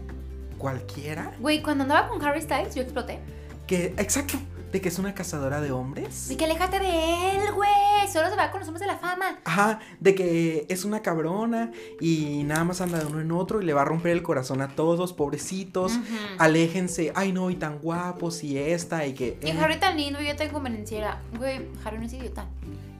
cualquiera, 0.57 1.31
güey, 1.39 1.61
cuando 1.61 1.83
andaba 1.83 2.07
con 2.07 2.23
Harry 2.23 2.41
Styles, 2.41 2.75
yo 2.75 2.81
exploté. 2.81 3.19
que, 3.67 3.93
exacto, 3.97 4.37
de 4.71 4.81
que 4.81 4.89
es 4.89 4.99
una 4.99 5.13
cazadora 5.13 5.61
de 5.61 5.71
hombres. 5.71 6.29
Y 6.29 6.35
que 6.35 6.45
aléjate 6.45 6.79
de 6.79 7.35
él, 7.35 7.51
güey. 7.53 7.69
Solo 8.11 8.29
se 8.29 8.35
va 8.35 8.51
con 8.51 8.59
los 8.59 8.67
hombres 8.67 8.81
de 8.81 8.87
la 8.87 8.97
fama. 8.97 9.39
Ajá, 9.43 9.79
de 9.99 10.15
que 10.15 10.65
es 10.69 10.85
una 10.85 11.01
cabrona 11.01 11.71
y 11.99 12.43
nada 12.43 12.63
más 12.63 12.81
anda 12.81 12.99
de 12.99 13.05
uno 13.05 13.21
en 13.21 13.31
otro 13.31 13.61
y 13.61 13.65
le 13.65 13.73
va 13.73 13.81
a 13.81 13.85
romper 13.85 14.11
el 14.11 14.23
corazón 14.23 14.61
a 14.61 14.69
todos, 14.69 15.13
pobrecitos. 15.13 15.93
Ujú. 15.93 16.03
Aléjense, 16.37 17.11
ay 17.15 17.31
no, 17.31 17.49
y 17.49 17.55
tan 17.55 17.79
guapos 17.79 18.43
y 18.43 18.57
esta 18.57 19.05
y 19.05 19.13
que... 19.13 19.37
Y 19.43 19.51
Harry 19.51 19.79
tan 19.79 19.97
lindo, 19.97 20.19
yo 20.21 20.35
tan 20.35 20.49
convenenciera. 20.49 21.21
Güey, 21.37 21.67
Harry 21.83 21.97
no 21.99 22.05
es 22.05 22.13
idiota. 22.13 22.47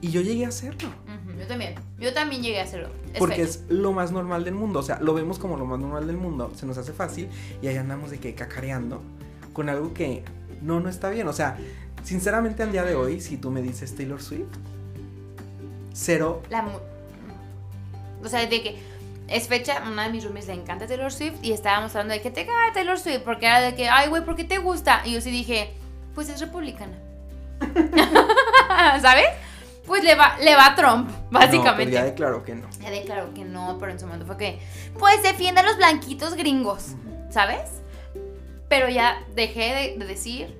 Y 0.00 0.10
yo 0.10 0.22
llegué 0.22 0.46
a 0.46 0.48
hacerlo. 0.48 0.88
Yo 1.38 1.46
también. 1.46 1.74
Yo 1.98 2.12
también 2.12 2.42
llegué 2.42 2.60
a 2.60 2.64
hacerlo. 2.64 2.88
Es 3.12 3.18
Porque 3.18 3.42
es 3.42 3.64
lo 3.68 3.92
más 3.92 4.12
normal 4.12 4.44
del 4.44 4.54
mundo. 4.54 4.80
O 4.80 4.82
sea, 4.82 4.98
lo 5.00 5.14
vemos 5.14 5.38
como 5.38 5.56
lo 5.56 5.66
más 5.66 5.78
normal 5.78 6.06
del 6.06 6.16
mundo. 6.16 6.52
Se 6.54 6.66
nos 6.66 6.78
hace 6.78 6.92
fácil. 6.92 7.28
Y 7.62 7.66
ahí 7.66 7.76
andamos 7.76 8.10
de 8.10 8.18
que 8.18 8.34
cacareando. 8.34 9.02
Con 9.52 9.68
algo 9.68 9.92
que 9.92 10.22
no, 10.62 10.80
no 10.80 10.88
está 10.88 11.08
bien. 11.10 11.28
O 11.28 11.32
sea, 11.32 11.56
sinceramente 12.02 12.62
al 12.62 12.72
día 12.72 12.84
de 12.84 12.94
hoy, 12.94 13.20
si 13.20 13.36
tú 13.36 13.50
me 13.50 13.62
dices 13.62 13.94
Taylor 13.96 14.22
Swift, 14.22 14.48
cero. 15.92 16.42
La 16.50 16.64
o 18.22 18.28
sea, 18.28 18.46
de 18.46 18.62
que 18.62 18.78
es 19.28 19.48
fecha, 19.48 19.82
una 19.90 20.04
de 20.04 20.10
mis 20.10 20.24
roomies 20.24 20.46
le 20.48 20.54
encanta 20.54 20.86
Taylor 20.86 21.12
Swift 21.12 21.36
y 21.42 21.52
estábamos 21.52 21.94
hablando 21.94 22.14
de 22.14 22.20
que 22.20 22.30
te 22.30 22.44
caga 22.44 22.72
Taylor 22.74 22.98
Swift 22.98 23.22
porque 23.24 23.46
era 23.46 23.60
de 23.60 23.74
que, 23.74 23.88
ay, 23.88 24.08
güey, 24.08 24.24
¿por 24.24 24.36
qué 24.36 24.44
te 24.44 24.58
gusta? 24.58 25.02
Y 25.04 25.12
yo 25.12 25.20
sí 25.20 25.30
dije, 25.30 25.72
pues 26.14 26.28
es 26.28 26.40
republicana. 26.40 26.98
¿Sabes? 29.00 29.28
Pues 29.86 30.04
le 30.04 30.14
va, 30.14 30.36
le 30.38 30.54
va 30.54 30.66
a 30.66 30.74
Trump, 30.74 31.08
No, 31.08 31.30
pues 31.30 31.46
básicamente. 31.46 31.92
ya 31.92 32.04
declaró 32.04 32.44
que 32.44 32.54
no. 32.54 32.68
Ya 32.80 32.90
declaró 32.90 33.32
que 33.34 33.44
no, 33.44 33.76
pero 33.80 33.92
en 33.92 33.98
su 33.98 34.06
momento 34.06 34.26
fue 34.26 34.36
que, 34.36 34.60
pues 34.98 35.22
defiende 35.22 35.60
a 35.60 35.64
los 35.64 35.76
blanquitos 35.76 36.34
gringos, 36.34 36.94
¿sabes? 37.30 37.80
Pero 38.70 38.88
ya 38.88 39.22
dejé 39.34 39.74
de, 39.74 39.98
de 39.98 40.06
decir, 40.06 40.56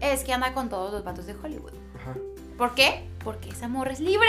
es 0.00 0.24
que 0.24 0.32
anda 0.32 0.52
con 0.52 0.68
todos 0.68 0.92
los 0.92 1.04
vatos 1.04 1.26
de 1.26 1.34
Hollywood. 1.34 1.74
Ajá. 1.94 2.16
¿Por 2.58 2.74
qué? 2.74 3.06
Porque 3.22 3.50
ese 3.50 3.66
amor 3.66 3.88
es 3.88 4.00
libre, 4.00 4.28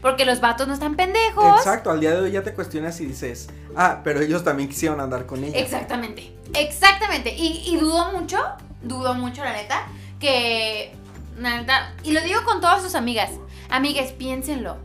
porque 0.00 0.24
los 0.24 0.40
vatos 0.40 0.68
no 0.68 0.74
están 0.74 0.94
pendejos. 0.94 1.58
Exacto, 1.58 1.90
al 1.90 2.00
día 2.00 2.12
de 2.12 2.20
hoy 2.20 2.30
ya 2.30 2.42
te 2.42 2.54
cuestionas 2.54 3.00
y 3.00 3.06
dices, 3.06 3.48
ah, 3.74 4.02
pero 4.04 4.20
ellos 4.20 4.44
también 4.44 4.68
quisieron 4.68 5.00
andar 5.00 5.26
con 5.26 5.42
ella. 5.42 5.58
Exactamente, 5.58 6.32
exactamente. 6.54 7.34
Y, 7.34 7.64
y 7.66 7.76
dudo 7.78 8.12
mucho, 8.12 8.38
dudo 8.82 9.14
mucho, 9.14 9.42
la 9.42 9.52
neta, 9.52 9.88
que. 10.20 10.94
La 11.38 11.60
neta, 11.60 11.94
y 12.02 12.12
lo 12.12 12.22
digo 12.22 12.44
con 12.44 12.60
todas 12.60 12.82
sus 12.82 12.94
amigas. 12.94 13.30
Amigas, 13.68 14.12
piénsenlo. 14.12 14.76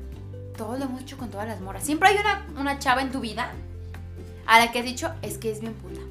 Todos 0.57 0.79
lo 0.79 0.85
hemos 0.85 1.01
hecho 1.01 1.17
con 1.17 1.29
todas 1.29 1.47
las 1.47 1.61
moras. 1.61 1.83
Siempre 1.83 2.09
hay 2.09 2.17
una, 2.17 2.45
una 2.57 2.79
chava 2.79 3.01
en 3.01 3.11
tu 3.11 3.19
vida 3.19 3.51
a 4.47 4.59
la 4.59 4.71
que 4.71 4.79
has 4.79 4.85
dicho, 4.85 5.13
es 5.21 5.37
que 5.37 5.51
es 5.51 5.61
bien 5.61 5.73
puta, 5.73 6.01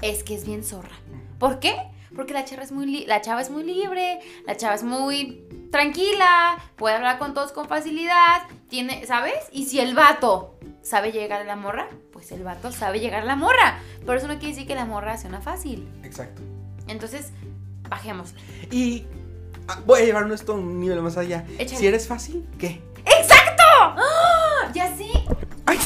es 0.00 0.22
que 0.22 0.34
es 0.34 0.46
bien 0.46 0.64
zorra. 0.64 0.96
¿Por 1.40 1.58
qué? 1.58 1.74
Porque 2.14 2.34
la 2.34 2.44
chava 2.44 2.62
es 2.62 2.70
muy, 2.70 3.06
la 3.06 3.22
chava 3.22 3.40
es 3.40 3.50
muy 3.50 3.64
libre, 3.64 4.20
la 4.46 4.56
chava 4.56 4.74
es 4.74 4.84
muy 4.84 5.42
tranquila, 5.72 6.58
puede 6.76 6.96
hablar 6.96 7.18
con 7.18 7.32
todos 7.32 7.50
con 7.52 7.66
facilidad, 7.66 8.42
tiene, 8.68 9.06
¿sabes? 9.06 9.36
Y 9.50 9.64
si 9.64 9.80
el 9.80 9.94
vato 9.94 10.58
sabe 10.82 11.12
llegar 11.12 11.40
a 11.40 11.44
la 11.44 11.56
morra, 11.56 11.88
pues 12.12 12.30
el 12.32 12.44
vato 12.44 12.70
sabe 12.72 13.00
llegar 13.00 13.22
a 13.22 13.24
la 13.24 13.36
morra. 13.36 13.78
Pero 14.00 14.18
eso 14.18 14.28
no 14.28 14.34
quiere 14.34 14.48
decir 14.48 14.66
que 14.66 14.74
la 14.74 14.84
morra 14.84 15.16
sea 15.16 15.30
una 15.30 15.40
fácil. 15.40 15.88
Exacto. 16.04 16.42
Entonces, 16.88 17.30
bajemos. 17.88 18.34
Y 18.70 19.06
ah, 19.66 19.80
voy 19.86 20.02
a 20.02 20.04
llevarnos 20.04 20.40
esto 20.40 20.52
a 20.52 20.56
un 20.56 20.78
nivel 20.78 21.00
más 21.00 21.16
allá. 21.16 21.46
Échale. 21.58 21.78
Si 21.78 21.86
eres 21.86 22.06
fácil, 22.06 22.46
¿qué? 22.58 22.82
¡Exacto! 23.06 23.62
¡Ah! 23.78 24.70
Ya 24.74 24.94
sí. 24.94 25.10
Ay, 25.64 25.78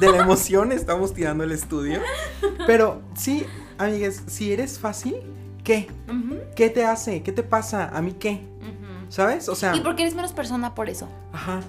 de 0.00 0.10
la 0.10 0.18
emoción 0.22 0.72
estamos 0.72 1.12
tirando 1.12 1.44
el 1.44 1.52
estudio. 1.52 2.00
Pero 2.66 3.02
sí, 3.14 3.44
amigues, 3.78 4.22
si 4.26 4.52
eres 4.52 4.78
fácil, 4.78 5.16
¿qué? 5.64 5.88
¿Qué 6.54 6.70
te 6.70 6.84
hace? 6.84 7.22
¿Qué 7.22 7.32
te 7.32 7.42
pasa? 7.42 7.88
¿A 7.88 8.02
mí 8.02 8.12
qué? 8.12 8.40
¿Sabes? 9.08 9.48
O 9.48 9.54
sea, 9.54 9.76
¿Y 9.76 9.80
por 9.80 9.94
qué 9.94 10.02
eres 10.02 10.14
menos 10.16 10.32
persona 10.32 10.74
por 10.74 10.88
eso? 10.88 11.08
ajá. 11.32 11.60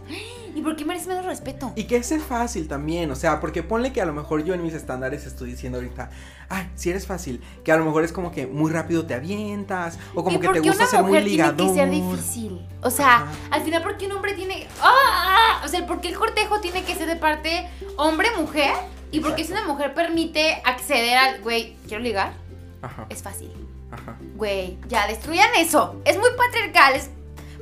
¿Y 0.55 0.61
por 0.61 0.75
qué 0.75 0.85
mereces 0.85 1.07
menos 1.07 1.23
respeto? 1.25 1.71
Y 1.75 1.83
que 1.83 1.97
es 1.97 2.11
fácil 2.23 2.67
también, 2.67 3.11
o 3.11 3.15
sea, 3.15 3.39
porque 3.39 3.61
ponle 3.61 3.93
que 3.93 4.01
a 4.01 4.05
lo 4.05 4.13
mejor 4.13 4.43
yo 4.43 4.55
en 4.55 4.63
mis 4.63 4.73
estándares 4.73 5.27
estoy 5.27 5.51
diciendo 5.51 5.77
ahorita, 5.77 6.09
ay, 6.49 6.69
si 6.75 6.89
eres 6.89 7.05
fácil, 7.07 7.41
que 7.63 7.71
a 7.71 7.77
lo 7.77 7.85
mejor 7.85 8.03
es 8.03 8.11
como 8.13 8.31
que 8.31 8.47
muy 8.47 8.71
rápido 8.71 9.05
te 9.05 9.13
avientas, 9.13 9.97
o 10.15 10.23
como 10.23 10.37
¿Y 10.37 10.39
que 10.39 10.49
te 10.49 10.59
gusta 10.61 10.85
ser 10.85 11.01
muy 11.01 11.09
mujer 11.11 11.23
tiene 11.25 11.43
ligador. 11.43 11.67
que 11.67 11.73
ser 11.73 11.89
difícil? 11.89 12.67
O 12.81 12.89
sea, 12.89 13.15
Ajá. 13.17 13.31
al 13.51 13.61
final, 13.63 13.83
¿por 13.83 13.97
qué 13.97 14.05
un 14.07 14.13
hombre 14.13 14.33
tiene. 14.33 14.67
¡Ah! 14.81 15.61
O 15.65 15.67
sea, 15.67 15.85
¿por 15.85 15.99
qué 16.01 16.09
el 16.09 16.15
cortejo 16.17 16.59
tiene 16.61 16.83
que 16.83 16.95
ser 16.95 17.07
de 17.07 17.15
parte 17.15 17.67
hombre-mujer? 17.97 18.73
Y 19.11 19.19
por 19.21 19.35
qué 19.35 19.43
si 19.43 19.51
una 19.53 19.65
mujer 19.65 19.93
permite 19.93 20.61
acceder 20.65 21.17
al. 21.17 21.41
Güey, 21.41 21.75
quiero 21.87 22.03
ligar, 22.03 22.33
Ajá, 22.81 23.05
es 23.09 23.23
fácil. 23.23 23.51
ajá. 23.91 24.17
Güey, 24.35 24.77
ya, 24.87 25.07
destruyan 25.07 25.49
eso. 25.57 26.01
Es 26.05 26.17
muy 26.17 26.29
patriarcal. 26.37 26.93
es- 26.95 27.09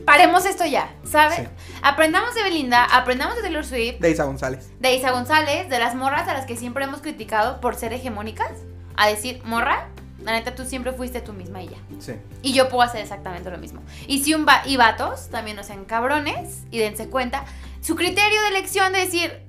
Paremos 0.05 0.45
esto 0.45 0.65
ya, 0.65 0.93
¿sabes? 1.03 1.37
Sí. 1.37 1.43
Aprendamos 1.81 2.35
de 2.35 2.43
Belinda, 2.43 2.83
aprendamos 2.83 3.35
de 3.37 3.41
Taylor 3.41 3.65
Swift, 3.65 3.99
De 3.99 4.11
Isa 4.11 4.25
González. 4.25 4.69
de 4.79 4.93
Isa 4.95 5.09
González, 5.11 5.67
de 5.69 5.79
las 5.79 5.95
morras 5.95 6.27
a 6.27 6.33
las 6.33 6.45
que 6.45 6.55
siempre 6.57 6.83
hemos 6.83 7.01
criticado 7.01 7.59
por 7.61 7.75
ser 7.75 7.91
hegemónicas. 7.93 8.51
A 8.97 9.07
decir, 9.07 9.41
morra, 9.43 9.89
la 10.23 10.31
neta 10.31 10.55
tú 10.55 10.65
siempre 10.65 10.91
fuiste 10.93 11.21
tú 11.21 11.33
misma 11.33 11.61
y 11.61 11.69
ya. 11.69 11.77
Sí. 11.99 12.13
Y 12.41 12.53
yo 12.53 12.69
puedo 12.69 12.81
hacer 12.81 13.01
exactamente 13.01 13.49
lo 13.49 13.57
mismo. 13.57 13.81
Y 14.07 14.23
si 14.23 14.33
un 14.33 14.45
va 14.45 14.61
y 14.65 14.77
vatos 14.77 15.29
también 15.29 15.55
no 15.57 15.63
sean 15.63 15.85
cabrones 15.85 16.63
y 16.71 16.79
dense 16.79 17.09
cuenta, 17.09 17.45
su 17.81 17.95
criterio 17.95 18.41
de 18.41 18.47
elección 18.47 18.93
de 18.93 18.99
decir, 18.99 19.45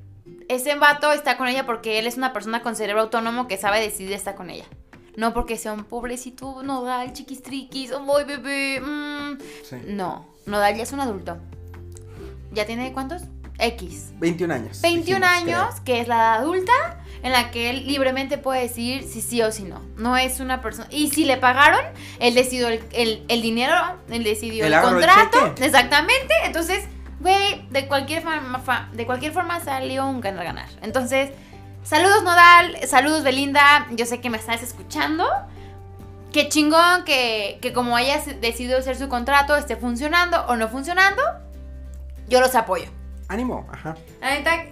ese 0.49 0.75
vato 0.77 1.13
está 1.13 1.37
con 1.37 1.49
ella 1.49 1.67
porque 1.67 1.99
él 1.99 2.07
es 2.07 2.17
una 2.17 2.33
persona 2.33 2.63
con 2.63 2.77
cerebro 2.77 3.03
autónomo 3.03 3.49
que 3.49 3.57
sabe 3.57 3.81
decidir 3.81 4.13
estar 4.13 4.35
con 4.35 4.51
ella. 4.51 4.65
No 5.17 5.33
porque 5.33 5.57
sea 5.57 5.73
un 5.73 5.85
pobrecito 5.85 6.63
nodal, 6.63 7.15
chiquistriquis, 7.15 7.93
oh, 7.93 8.01
voy 8.01 8.25
bebé. 8.25 8.81
mm. 8.81 9.39
Sí. 9.65 9.77
No, 9.87 10.27
nodal 10.45 10.77
ya 10.77 10.83
es 10.83 10.93
un 10.93 11.01
adulto. 11.01 11.39
¿Ya 12.53 12.67
tiene 12.67 12.93
cuántos? 12.93 13.23
X. 13.59 14.13
21 14.19 14.53
años. 14.53 14.83
21 14.83 15.27
dijimos, 15.27 15.59
años, 15.63 15.81
que 15.81 16.01
es 16.01 16.09
la 16.09 16.17
edad 16.17 16.35
adulta, 16.35 16.73
en 17.27 17.33
la 17.33 17.51
que 17.51 17.71
él 17.71 17.87
libremente 17.87 18.39
puede 18.39 18.63
decir 18.63 19.03
si 19.03 19.21
sí 19.21 19.43
o 19.43 19.51
si 19.51 19.65
no. 19.65 19.81
No 19.97 20.17
es 20.17 20.39
una 20.39 20.61
persona. 20.63 20.87
Y 20.91 21.11
si 21.11 21.25
le 21.25 21.37
pagaron, 21.37 21.81
él 22.21 22.35
decidió 22.35 22.69
el, 22.69 22.81
el- 22.93 23.25
el 23.27 23.43
dinero, 23.43 23.75
él 24.09 24.23
decidió 24.23 24.65
el 24.65 24.73
contrato. 24.81 25.55
exactamente. 25.61 26.33
Entonces, 26.45 26.85
güey, 27.21 27.67
de 27.71 27.89
cualquier 27.89 28.23
forma, 28.23 28.91
de 28.93 29.07
cualquier 29.07 29.33
forma 29.33 29.59
salió 29.61 30.07
un 30.07 30.21
ganar-ganar. 30.21 30.69
Entonces, 30.83 31.31
saludos 31.83 32.23
Nodal, 32.23 32.77
saludos 32.87 33.25
Belinda. 33.25 33.89
Yo 33.91 34.07
sé 34.07 34.21
que 34.21 34.31
me 34.31 34.39
estás 34.39 34.63
escuchando. 34.63 35.25
Qué 36.33 36.49
chingón 36.49 37.05
que, 37.05 37.59
que 37.63 37.73
como 37.73 37.97
hayas 37.97 38.27
decidido 38.41 38.79
hacer 38.79 38.97
su 38.97 39.09
contrato 39.09 39.57
esté 39.57 39.75
funcionando 39.77 40.45
o 40.47 40.55
no 40.57 40.69
funcionando. 40.69 41.23
Yo 42.29 42.41
los 42.41 42.55
apoyo. 42.55 42.87
Ánimo, 43.29 43.67
ajá. 43.73 43.97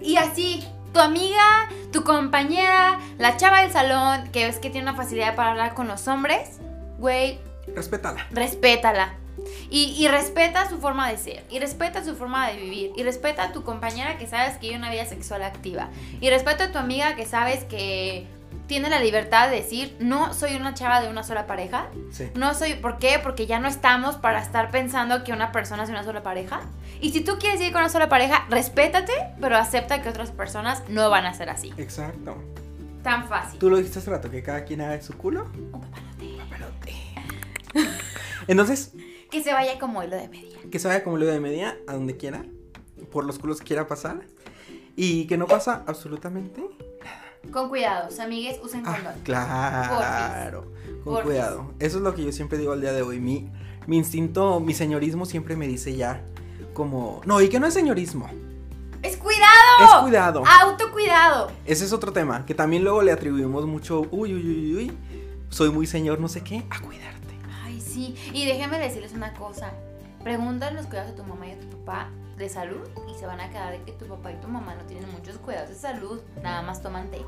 Y 0.01 0.15
así, 0.17 0.65
tu 0.95 1.01
amiga, 1.01 1.67
tu 1.91 2.05
compañera, 2.05 2.97
la 3.17 3.35
chava 3.35 3.59
del 3.63 3.71
salón, 3.71 4.31
que 4.31 4.45
ves 4.45 4.59
que 4.59 4.69
tiene 4.69 4.89
una 4.89 4.95
facilidad 4.95 5.35
para 5.35 5.51
hablar 5.51 5.73
con 5.73 5.89
los 5.89 6.07
hombres, 6.07 6.61
güey, 6.99 7.37
Respétala. 7.75 8.25
respétala. 8.31 9.13
Y, 9.69 9.93
y 9.97 10.07
respeta 10.07 10.69
su 10.69 10.77
forma 10.79 11.09
de 11.09 11.17
ser, 11.17 11.43
y 11.49 11.59
respeta 11.59 12.01
su 12.05 12.15
forma 12.15 12.47
de 12.47 12.55
vivir, 12.55 12.93
y 12.95 13.03
respeta 13.03 13.43
a 13.43 13.51
tu 13.51 13.63
compañera 13.63 14.17
que 14.17 14.25
sabes 14.25 14.53
que 14.53 14.59
tiene 14.59 14.77
una 14.77 14.89
vida 14.89 15.05
sexual 15.05 15.43
activa, 15.43 15.89
y 16.21 16.29
respeta 16.29 16.63
a 16.63 16.71
tu 16.71 16.77
amiga 16.77 17.17
que 17.17 17.25
sabes 17.25 17.65
que 17.65 18.25
tiene 18.67 18.89
la 18.89 18.99
libertad 18.99 19.49
de 19.49 19.57
decir, 19.57 19.95
no 19.99 20.33
soy 20.33 20.55
una 20.55 20.73
chava 20.73 21.01
de 21.01 21.09
una 21.09 21.23
sola 21.23 21.45
pareja, 21.47 21.87
Sí. 22.11 22.29
no 22.35 22.53
soy, 22.53 22.73
¿por 22.75 22.97
qué? 22.97 23.19
Porque 23.21 23.45
ya 23.45 23.59
no 23.59 23.67
estamos 23.67 24.15
para 24.15 24.41
estar 24.41 24.71
pensando 24.71 25.23
que 25.23 25.31
una 25.33 25.51
persona 25.51 25.83
es 25.83 25.89
una 25.89 26.03
sola 26.03 26.23
pareja. 26.23 26.61
Y 27.01 27.11
si 27.11 27.21
tú 27.21 27.33
quieres 27.39 27.61
ir 27.61 27.71
con 27.71 27.81
una 27.81 27.89
sola 27.89 28.09
pareja, 28.09 28.45
respétate, 28.49 29.13
pero 29.39 29.55
acepta 29.57 30.01
que 30.01 30.09
otras 30.09 30.31
personas 30.31 30.83
no 30.89 31.09
van 31.09 31.25
a 31.25 31.33
ser 31.33 31.49
así. 31.49 31.73
Exacto. 31.77 32.35
Tan 33.03 33.27
fácil. 33.27 33.59
Tú 33.59 33.69
lo 33.69 33.77
dijiste 33.77 33.99
hace 33.99 34.09
rato, 34.09 34.31
que 34.31 34.41
cada 34.41 34.63
quien 34.65 34.81
haga 34.81 34.93
de 34.93 35.01
su 35.03 35.15
culo. 35.15 35.45
Un 35.53 35.71
papalote. 35.71 36.37
Papalote. 36.39 36.93
Entonces, 38.47 38.93
Que 39.29 39.43
se 39.43 39.53
vaya 39.53 39.77
como 39.79 40.03
hilo 40.03 40.15
de 40.15 40.27
media. 40.29 40.57
que 40.71 40.79
se 40.79 40.87
vaya 40.87 41.03
como 41.03 41.17
lo 41.17 41.25
de 41.25 41.39
media 41.39 41.77
a 41.87 41.93
donde 41.93 42.17
quiera, 42.17 42.43
por 43.11 43.25
los 43.25 43.37
culos 43.39 43.59
que 43.59 43.65
quiera 43.65 43.87
pasar. 43.87 44.21
Y 44.95 45.27
que 45.27 45.37
no 45.37 45.45
pasa 45.45 45.83
absolutamente 45.87 46.63
Con 47.55 47.69
cuidados, 47.69 48.19
amigues, 48.19 48.59
usen 48.61 48.83
Ah, 48.85 48.95
condón. 48.95 49.13
claro. 49.23 50.65
Con 51.05 51.13
Porfis. 51.13 51.23
cuidado. 51.31 51.71
Eso 51.79 51.97
es 51.99 52.03
lo 52.03 52.13
que 52.13 52.25
yo 52.25 52.33
siempre 52.33 52.57
digo 52.57 52.73
al 52.73 52.81
día 52.81 52.91
de 52.91 53.01
hoy. 53.01 53.21
Mi, 53.21 53.49
mi 53.87 53.95
instinto, 53.95 54.59
mi 54.59 54.73
señorismo 54.73 55.25
siempre 55.25 55.55
me 55.55 55.65
dice 55.65 55.95
ya 55.95 56.21
como... 56.73 57.21
No, 57.25 57.39
y 57.39 57.47
que 57.47 57.57
no 57.61 57.65
es 57.67 57.73
señorismo. 57.73 58.29
¡Es 59.01 59.15
cuidado! 59.15 59.85
Es 59.85 59.93
cuidado. 60.01 60.43
Autocuidado. 60.63 61.49
Ese 61.65 61.85
es 61.85 61.93
otro 61.93 62.11
tema. 62.11 62.45
Que 62.45 62.53
también 62.55 62.83
luego 62.83 63.01
le 63.01 63.13
atribuimos 63.13 63.65
mucho... 63.65 64.01
Uy, 64.11 64.33
uy, 64.33 64.45
uy, 64.45 64.75
uy. 64.75 64.97
Soy 65.47 65.69
muy 65.71 65.87
señor 65.87 66.19
no 66.19 66.27
sé 66.27 66.41
qué. 66.41 66.65
A 66.69 66.81
cuidarte. 66.81 67.35
Ay, 67.63 67.79
sí. 67.79 68.15
Y 68.33 68.45
déjenme 68.45 68.79
decirles 68.79 69.13
una 69.13 69.33
cosa. 69.33 69.71
Preguntan 70.25 70.75
los 70.75 70.87
cuidados 70.87 71.11
de 71.11 71.17
tu 71.21 71.23
mamá 71.23 71.47
y 71.47 71.51
de 71.51 71.55
tu 71.65 71.69
papá 71.85 72.09
de 72.37 72.49
salud 72.49 72.87
y 73.13 73.17
se 73.17 73.25
van 73.25 73.39
a 73.39 73.49
quedar 73.49 73.71
de 73.71 73.81
que 73.83 73.91
tu 73.93 74.05
papá 74.07 74.31
y 74.31 74.35
tu 74.35 74.47
mamá 74.47 74.75
no 74.75 74.83
tienen 74.83 75.09
muchos 75.11 75.37
cuidados 75.37 75.69
de 75.69 75.75
salud, 75.75 76.21
nada 76.41 76.61
más 76.61 76.81
toman 76.81 77.09
té. 77.09 77.21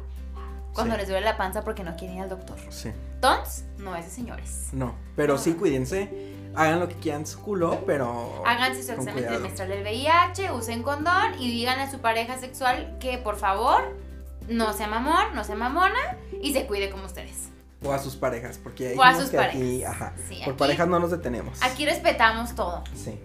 Cuando 0.73 0.93
Sí. 0.95 0.99
les 0.99 1.09
duele 1.09 1.25
la 1.25 1.37
panza 1.37 1.63
porque 1.63 1.83
no 1.83 1.95
quieren 1.95 2.17
ir 2.17 2.23
al 2.23 2.29
doctor. 2.29 2.57
Sí. 2.69 2.91
Tons 3.21 3.63
no 3.77 3.95
es 3.95 4.05
de 4.05 4.11
señores. 4.11 4.69
No, 4.73 4.93
pero 5.15 5.37
sí 5.37 5.53
cuídense. 5.53 6.35
Hagan 6.55 6.79
lo 6.79 6.87
que 6.87 6.95
quieran 6.95 7.25
su 7.25 7.39
culo, 7.41 7.83
pero. 7.85 8.43
Háganse 8.45 8.83
su 8.83 8.91
examen 8.91 9.25
trimestral 9.27 9.69
del 9.69 9.81
VIH, 9.83 10.51
usen 10.51 10.83
condón 10.83 11.33
y 11.39 11.49
díganle 11.51 11.83
a 11.83 11.91
su 11.91 11.99
pareja 11.99 12.37
sexual 12.37 12.97
que 12.99 13.17
por 13.17 13.37
favor 13.37 13.95
no 14.47 14.73
sea 14.73 14.87
mamón, 14.87 15.35
no 15.35 15.43
sea 15.43 15.55
mamona 15.55 16.17
y 16.41 16.53
se 16.53 16.65
cuide 16.67 16.89
como 16.89 17.05
ustedes. 17.05 17.49
O 17.83 17.91
a 17.93 17.99
sus 17.99 18.15
parejas, 18.15 18.59
porque 18.61 18.95
O 18.97 19.03
a 19.03 19.13
sus 19.15 19.29
que 19.29 19.37
aquí, 19.39 19.57
parejas. 19.83 19.95
ajá. 19.95 20.13
Sí, 20.27 20.35
por 20.43 20.53
aquí- 20.53 20.59
parejas 20.59 20.87
no 20.87 20.99
nos 20.99 21.11
detenemos. 21.11 21.61
Aquí 21.61 21.85
respetamos 21.85 22.55
todo. 22.55 22.83
Sí. 22.95 23.19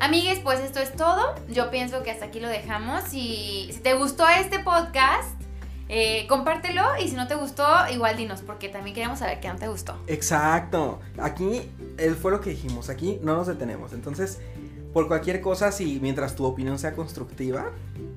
Amigues, 0.00 0.38
pues 0.40 0.60
esto 0.60 0.80
es 0.80 0.94
todo. 0.94 1.34
Yo 1.50 1.70
pienso 1.70 2.02
que 2.02 2.10
hasta 2.10 2.26
aquí 2.26 2.40
lo 2.40 2.48
dejamos. 2.48 3.02
Y 3.12 3.68
si 3.72 3.80
te 3.80 3.94
gustó 3.94 4.26
este 4.28 4.58
podcast, 4.60 5.30
eh, 5.88 6.26
compártelo. 6.28 6.82
Y 7.02 7.08
si 7.08 7.16
no 7.16 7.26
te 7.26 7.34
gustó, 7.34 7.66
igual 7.92 8.16
dinos, 8.16 8.42
porque 8.42 8.68
también 8.68 8.94
queremos 8.94 9.18
saber 9.18 9.40
qué 9.40 9.48
no 9.48 9.56
te 9.56 9.68
gustó. 9.68 9.98
Exacto. 10.06 11.00
Aquí 11.18 11.62
eh, 11.98 12.10
fue 12.20 12.30
lo 12.30 12.40
que 12.40 12.50
dijimos. 12.50 12.88
Aquí 12.90 13.18
no 13.22 13.34
nos 13.36 13.46
detenemos. 13.46 13.92
Entonces, 13.92 14.38
por 14.92 15.08
cualquier 15.08 15.40
cosa, 15.40 15.72
si 15.72 15.98
mientras 16.00 16.34
tu 16.36 16.44
opinión 16.44 16.78
sea 16.78 16.94
constructiva, 16.94 17.72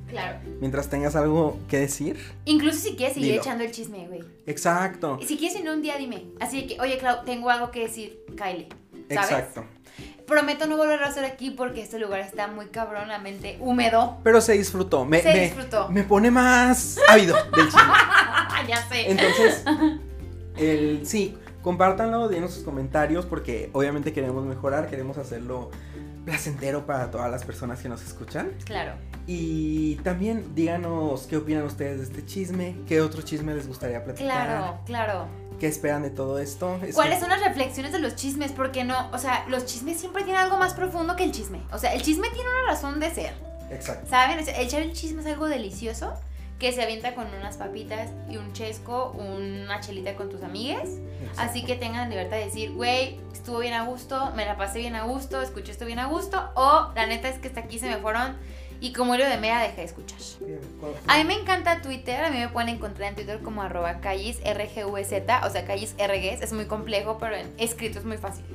Claro. 0.09 0.39
mientras 0.59 0.89
tengas 0.89 1.15
algo 1.15 1.57
que 1.69 1.79
decir. 1.79 2.19
Incluso 2.45 2.79
si 2.79 2.95
quieres 2.97 3.13
seguir 3.13 3.29
Dilo. 3.31 3.41
echando 3.41 3.63
el 3.63 3.71
chisme, 3.71 4.07
güey. 4.07 4.21
Exacto. 4.45 5.17
Y 5.21 5.25
si 5.25 5.37
quieres 5.37 5.57
en 5.59 5.69
un 5.69 5.81
día, 5.81 5.97
dime. 5.97 6.25
Así 6.39 6.67
que, 6.67 6.79
oye, 6.81 6.97
Clau, 6.97 7.23
tengo 7.23 7.49
algo 7.49 7.71
que 7.71 7.81
decir, 7.81 8.19
Kylie. 8.35 8.67
¿Sabes? 9.09 9.31
Exacto. 9.31 9.63
Prometo 10.31 10.65
no 10.65 10.77
volver 10.77 11.03
a 11.03 11.07
hacer 11.07 11.25
aquí 11.25 11.49
porque 11.49 11.81
este 11.81 11.99
lugar 11.99 12.21
está 12.21 12.47
muy 12.47 12.67
cabronamente 12.67 13.57
húmedo. 13.59 14.17
Pero 14.23 14.39
se 14.39 14.53
disfrutó. 14.53 15.03
Me, 15.03 15.21
Se 15.21 15.33
me- 15.33 15.41
disfrutó. 15.41 15.89
Me 15.89 16.03
pone 16.05 16.31
más 16.31 16.97
ávido 17.09 17.35
del 17.35 17.65
chisme. 17.65 17.81
ya 18.69 18.87
sé. 18.87 19.11
Entonces, 19.11 19.63
el, 20.55 21.01
sí, 21.05 21.37
compártanlo, 21.61 22.27
denos 22.27 22.53
sus 22.53 22.63
comentarios 22.63 23.25
porque 23.25 23.69
obviamente 23.73 24.13
queremos 24.13 24.45
mejorar, 24.45 24.89
queremos 24.89 25.17
hacerlo 25.17 25.69
placentero 26.25 26.85
para 26.85 27.09
todas 27.11 27.31
las 27.31 27.43
personas 27.43 27.79
que 27.81 27.89
nos 27.89 28.03
escuchan. 28.03 28.51
Claro. 28.65 28.93
Y 29.27 29.95
también 29.97 30.53
díganos 30.55 31.27
qué 31.27 31.37
opinan 31.37 31.63
ustedes 31.63 31.97
de 31.97 32.03
este 32.05 32.25
chisme, 32.25 32.75
qué 32.87 33.01
otro 33.01 33.21
chisme 33.21 33.53
les 33.55 33.67
gustaría 33.67 34.03
platicar, 34.03 34.47
Claro, 34.47 34.79
claro. 34.85 35.27
qué 35.59 35.67
esperan 35.67 36.01
de 36.03 36.09
todo 36.09 36.39
esto. 36.39 36.79
Es 36.83 36.95
¿Cuáles 36.95 37.15
que- 37.15 37.21
son 37.21 37.29
las 37.29 37.41
reflexiones 37.43 37.91
de 37.91 37.99
los 37.99 38.15
chismes? 38.15 38.51
Porque 38.51 38.83
no, 38.83 39.09
o 39.11 39.17
sea, 39.17 39.45
los 39.47 39.65
chismes 39.65 39.99
siempre 39.99 40.23
tienen 40.23 40.41
algo 40.41 40.57
más 40.57 40.73
profundo 40.73 41.15
que 41.15 41.23
el 41.23 41.31
chisme. 41.31 41.61
O 41.71 41.77
sea, 41.77 41.93
el 41.93 42.01
chisme 42.01 42.27
tiene 42.33 42.49
una 42.49 42.71
razón 42.73 42.99
de 42.99 43.09
ser. 43.11 43.33
Exacto. 43.71 44.07
¿Saben? 44.09 44.39
Echar 44.57 44.81
el 44.81 44.93
chisme 44.93 45.21
es 45.21 45.27
algo 45.27 45.47
delicioso 45.47 46.13
que 46.61 46.71
se 46.71 46.83
avienta 46.83 47.15
con 47.15 47.25
unas 47.33 47.57
papitas 47.57 48.11
y 48.29 48.37
un 48.37 48.53
chesco, 48.53 49.15
una 49.17 49.79
chelita 49.79 50.15
con 50.15 50.29
tus 50.29 50.43
amigues. 50.43 50.99
Así 51.35 51.65
que 51.65 51.75
tengan 51.75 52.11
libertad 52.11 52.37
de 52.37 52.45
decir, 52.45 52.73
güey, 52.73 53.19
estuvo 53.33 53.57
bien 53.57 53.73
a 53.73 53.85
gusto, 53.85 54.31
me 54.35 54.45
la 54.45 54.57
pasé 54.57 54.77
bien 54.77 54.93
a 54.93 55.05
gusto, 55.05 55.41
escuché 55.41 55.71
esto 55.71 55.87
bien 55.87 55.97
a 55.97 56.05
gusto. 56.05 56.51
O 56.53 56.91
la 56.93 57.07
neta 57.07 57.29
es 57.29 57.39
que 57.39 57.47
hasta 57.47 57.61
aquí 57.61 57.79
se 57.79 57.89
me 57.89 57.97
fueron 57.97 58.37
y 58.79 58.93
como 58.93 59.15
hilo 59.15 59.27
de 59.27 59.37
media 59.37 59.57
dejé 59.57 59.77
de 59.77 59.85
escuchar. 59.85 60.19
A 61.07 61.17
mí 61.17 61.23
me 61.23 61.33
encanta 61.33 61.81
Twitter, 61.81 62.23
a 62.23 62.29
mí 62.29 62.37
me 62.37 62.49
pueden 62.49 62.69
encontrar 62.69 63.09
en 63.09 63.15
Twitter 63.15 63.39
como 63.41 63.63
arroba 63.63 63.99
callis 63.99 64.37
RGVZ, 64.41 65.43
o 65.43 65.49
sea, 65.49 65.65
callis 65.65 65.95
RGs, 65.97 66.43
es 66.43 66.53
muy 66.53 66.65
complejo, 66.65 67.17
pero 67.19 67.37
en 67.37 67.51
escrito 67.57 67.97
es 67.97 68.05
muy 68.05 68.17
fácil. 68.17 68.45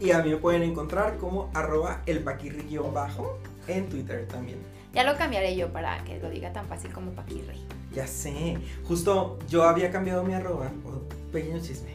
Y 0.00 0.12
a 0.12 0.22
mí 0.22 0.30
me 0.30 0.36
pueden 0.38 0.62
encontrar 0.62 1.18
como 1.18 1.50
arroba 1.52 2.00
el 2.06 2.20
bajo 2.20 3.38
en 3.68 3.90
Twitter 3.90 4.26
también. 4.26 4.71
Ya 4.92 5.04
lo 5.04 5.16
cambiaré 5.16 5.56
yo 5.56 5.72
para 5.72 6.02
que 6.04 6.18
lo 6.18 6.28
diga 6.30 6.52
tan 6.52 6.66
fácil 6.66 6.92
como 6.92 7.12
Paquirri. 7.12 7.66
Ya 7.92 8.06
sé, 8.06 8.58
justo 8.84 9.38
yo 9.48 9.64
había 9.64 9.90
cambiado 9.90 10.22
mi 10.22 10.34
arroba, 10.34 10.70
un 10.84 11.08
pequeño 11.30 11.60
chisme, 11.60 11.94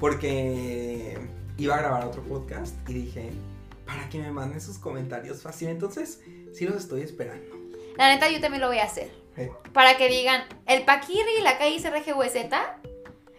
porque 0.00 1.18
iba 1.56 1.74
a 1.76 1.78
grabar 1.78 2.04
otro 2.04 2.22
podcast 2.22 2.74
y 2.88 2.94
dije, 2.94 3.30
para 3.86 4.08
que 4.08 4.18
me 4.18 4.30
manden 4.30 4.60
sus 4.60 4.78
comentarios 4.78 5.42
fácil, 5.42 5.68
entonces 5.68 6.20
sí 6.52 6.66
los 6.66 6.76
estoy 6.76 7.02
esperando. 7.02 7.56
La 7.96 8.08
neta, 8.08 8.28
yo 8.30 8.40
también 8.40 8.60
lo 8.60 8.68
voy 8.68 8.78
a 8.78 8.84
hacer. 8.84 9.10
Eh, 9.36 9.50
Para 9.72 9.96
que 9.96 10.08
digan, 10.08 10.42
el 10.66 10.84
Paquirri 10.84 11.38
y 11.38 11.42
la 11.42 11.58
callis 11.58 11.84
RGVZ 11.88 12.36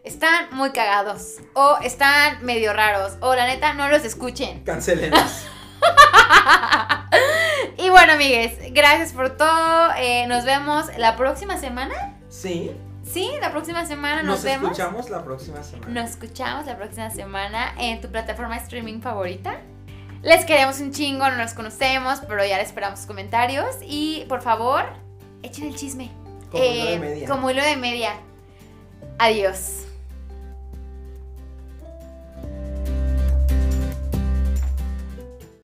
están 0.03 0.47
muy 0.51 0.71
cagados, 0.71 1.37
o 1.53 1.77
están 1.81 2.43
medio 2.45 2.73
raros, 2.73 3.13
o 3.21 3.35
la 3.35 3.45
neta, 3.47 3.73
no 3.73 3.87
los 3.89 4.03
escuchen. 4.03 4.63
Cancelenos. 4.63 5.45
Y 7.77 7.89
bueno, 7.89 8.13
amigues, 8.13 8.53
gracias 8.71 9.13
por 9.13 9.35
todo. 9.37 9.91
eh, 9.97 10.25
nos 10.27 10.45
vemos 10.45 10.85
la 10.97 11.15
próxima 11.15 11.57
semana. 11.57 11.93
Sí, 12.29 12.71
Sí, 13.05 13.29
la 13.41 13.51
próxima 13.51 13.85
semana 13.85 14.23
nos, 14.23 14.35
nos, 14.35 14.43
vemos. 14.43 14.71
escuchamos 14.71 15.09
la 15.09 15.23
próxima 15.25 15.61
semana. 15.61 15.91
Nos 16.01 16.11
escuchamos 16.11 16.65
la 16.65 16.77
próxima 16.77 17.09
semana 17.11 17.73
en 17.77 17.99
tu 17.99 18.07
plataforma 18.09 18.55
de 18.57 18.63
streaming 18.63 19.01
favorita. 19.01 19.57
Les 20.21 20.45
queremos 20.45 20.79
un 20.79 20.93
chingo, 20.93 21.29
no 21.29 21.35
los 21.35 21.53
conocemos, 21.53 22.21
pero 22.27 22.45
ya 22.45 22.57
les 22.57 22.67
esperamos 22.67 22.99
sus 22.99 23.07
comentarios. 23.07 23.75
Y 23.81 24.25
por 24.29 24.41
favor, 24.41 24.85
echen 25.43 25.65
el 25.67 25.75
chisme. 25.75 26.11
Como 26.49 26.63
hilo 26.63 26.85
de 26.85 26.93
Eh, 26.93 26.99
media. 26.99 27.27
Como 27.27 27.51
hilo 27.51 27.61
de 27.63 27.75
media. 27.75 28.13
Adiós. 29.19 29.83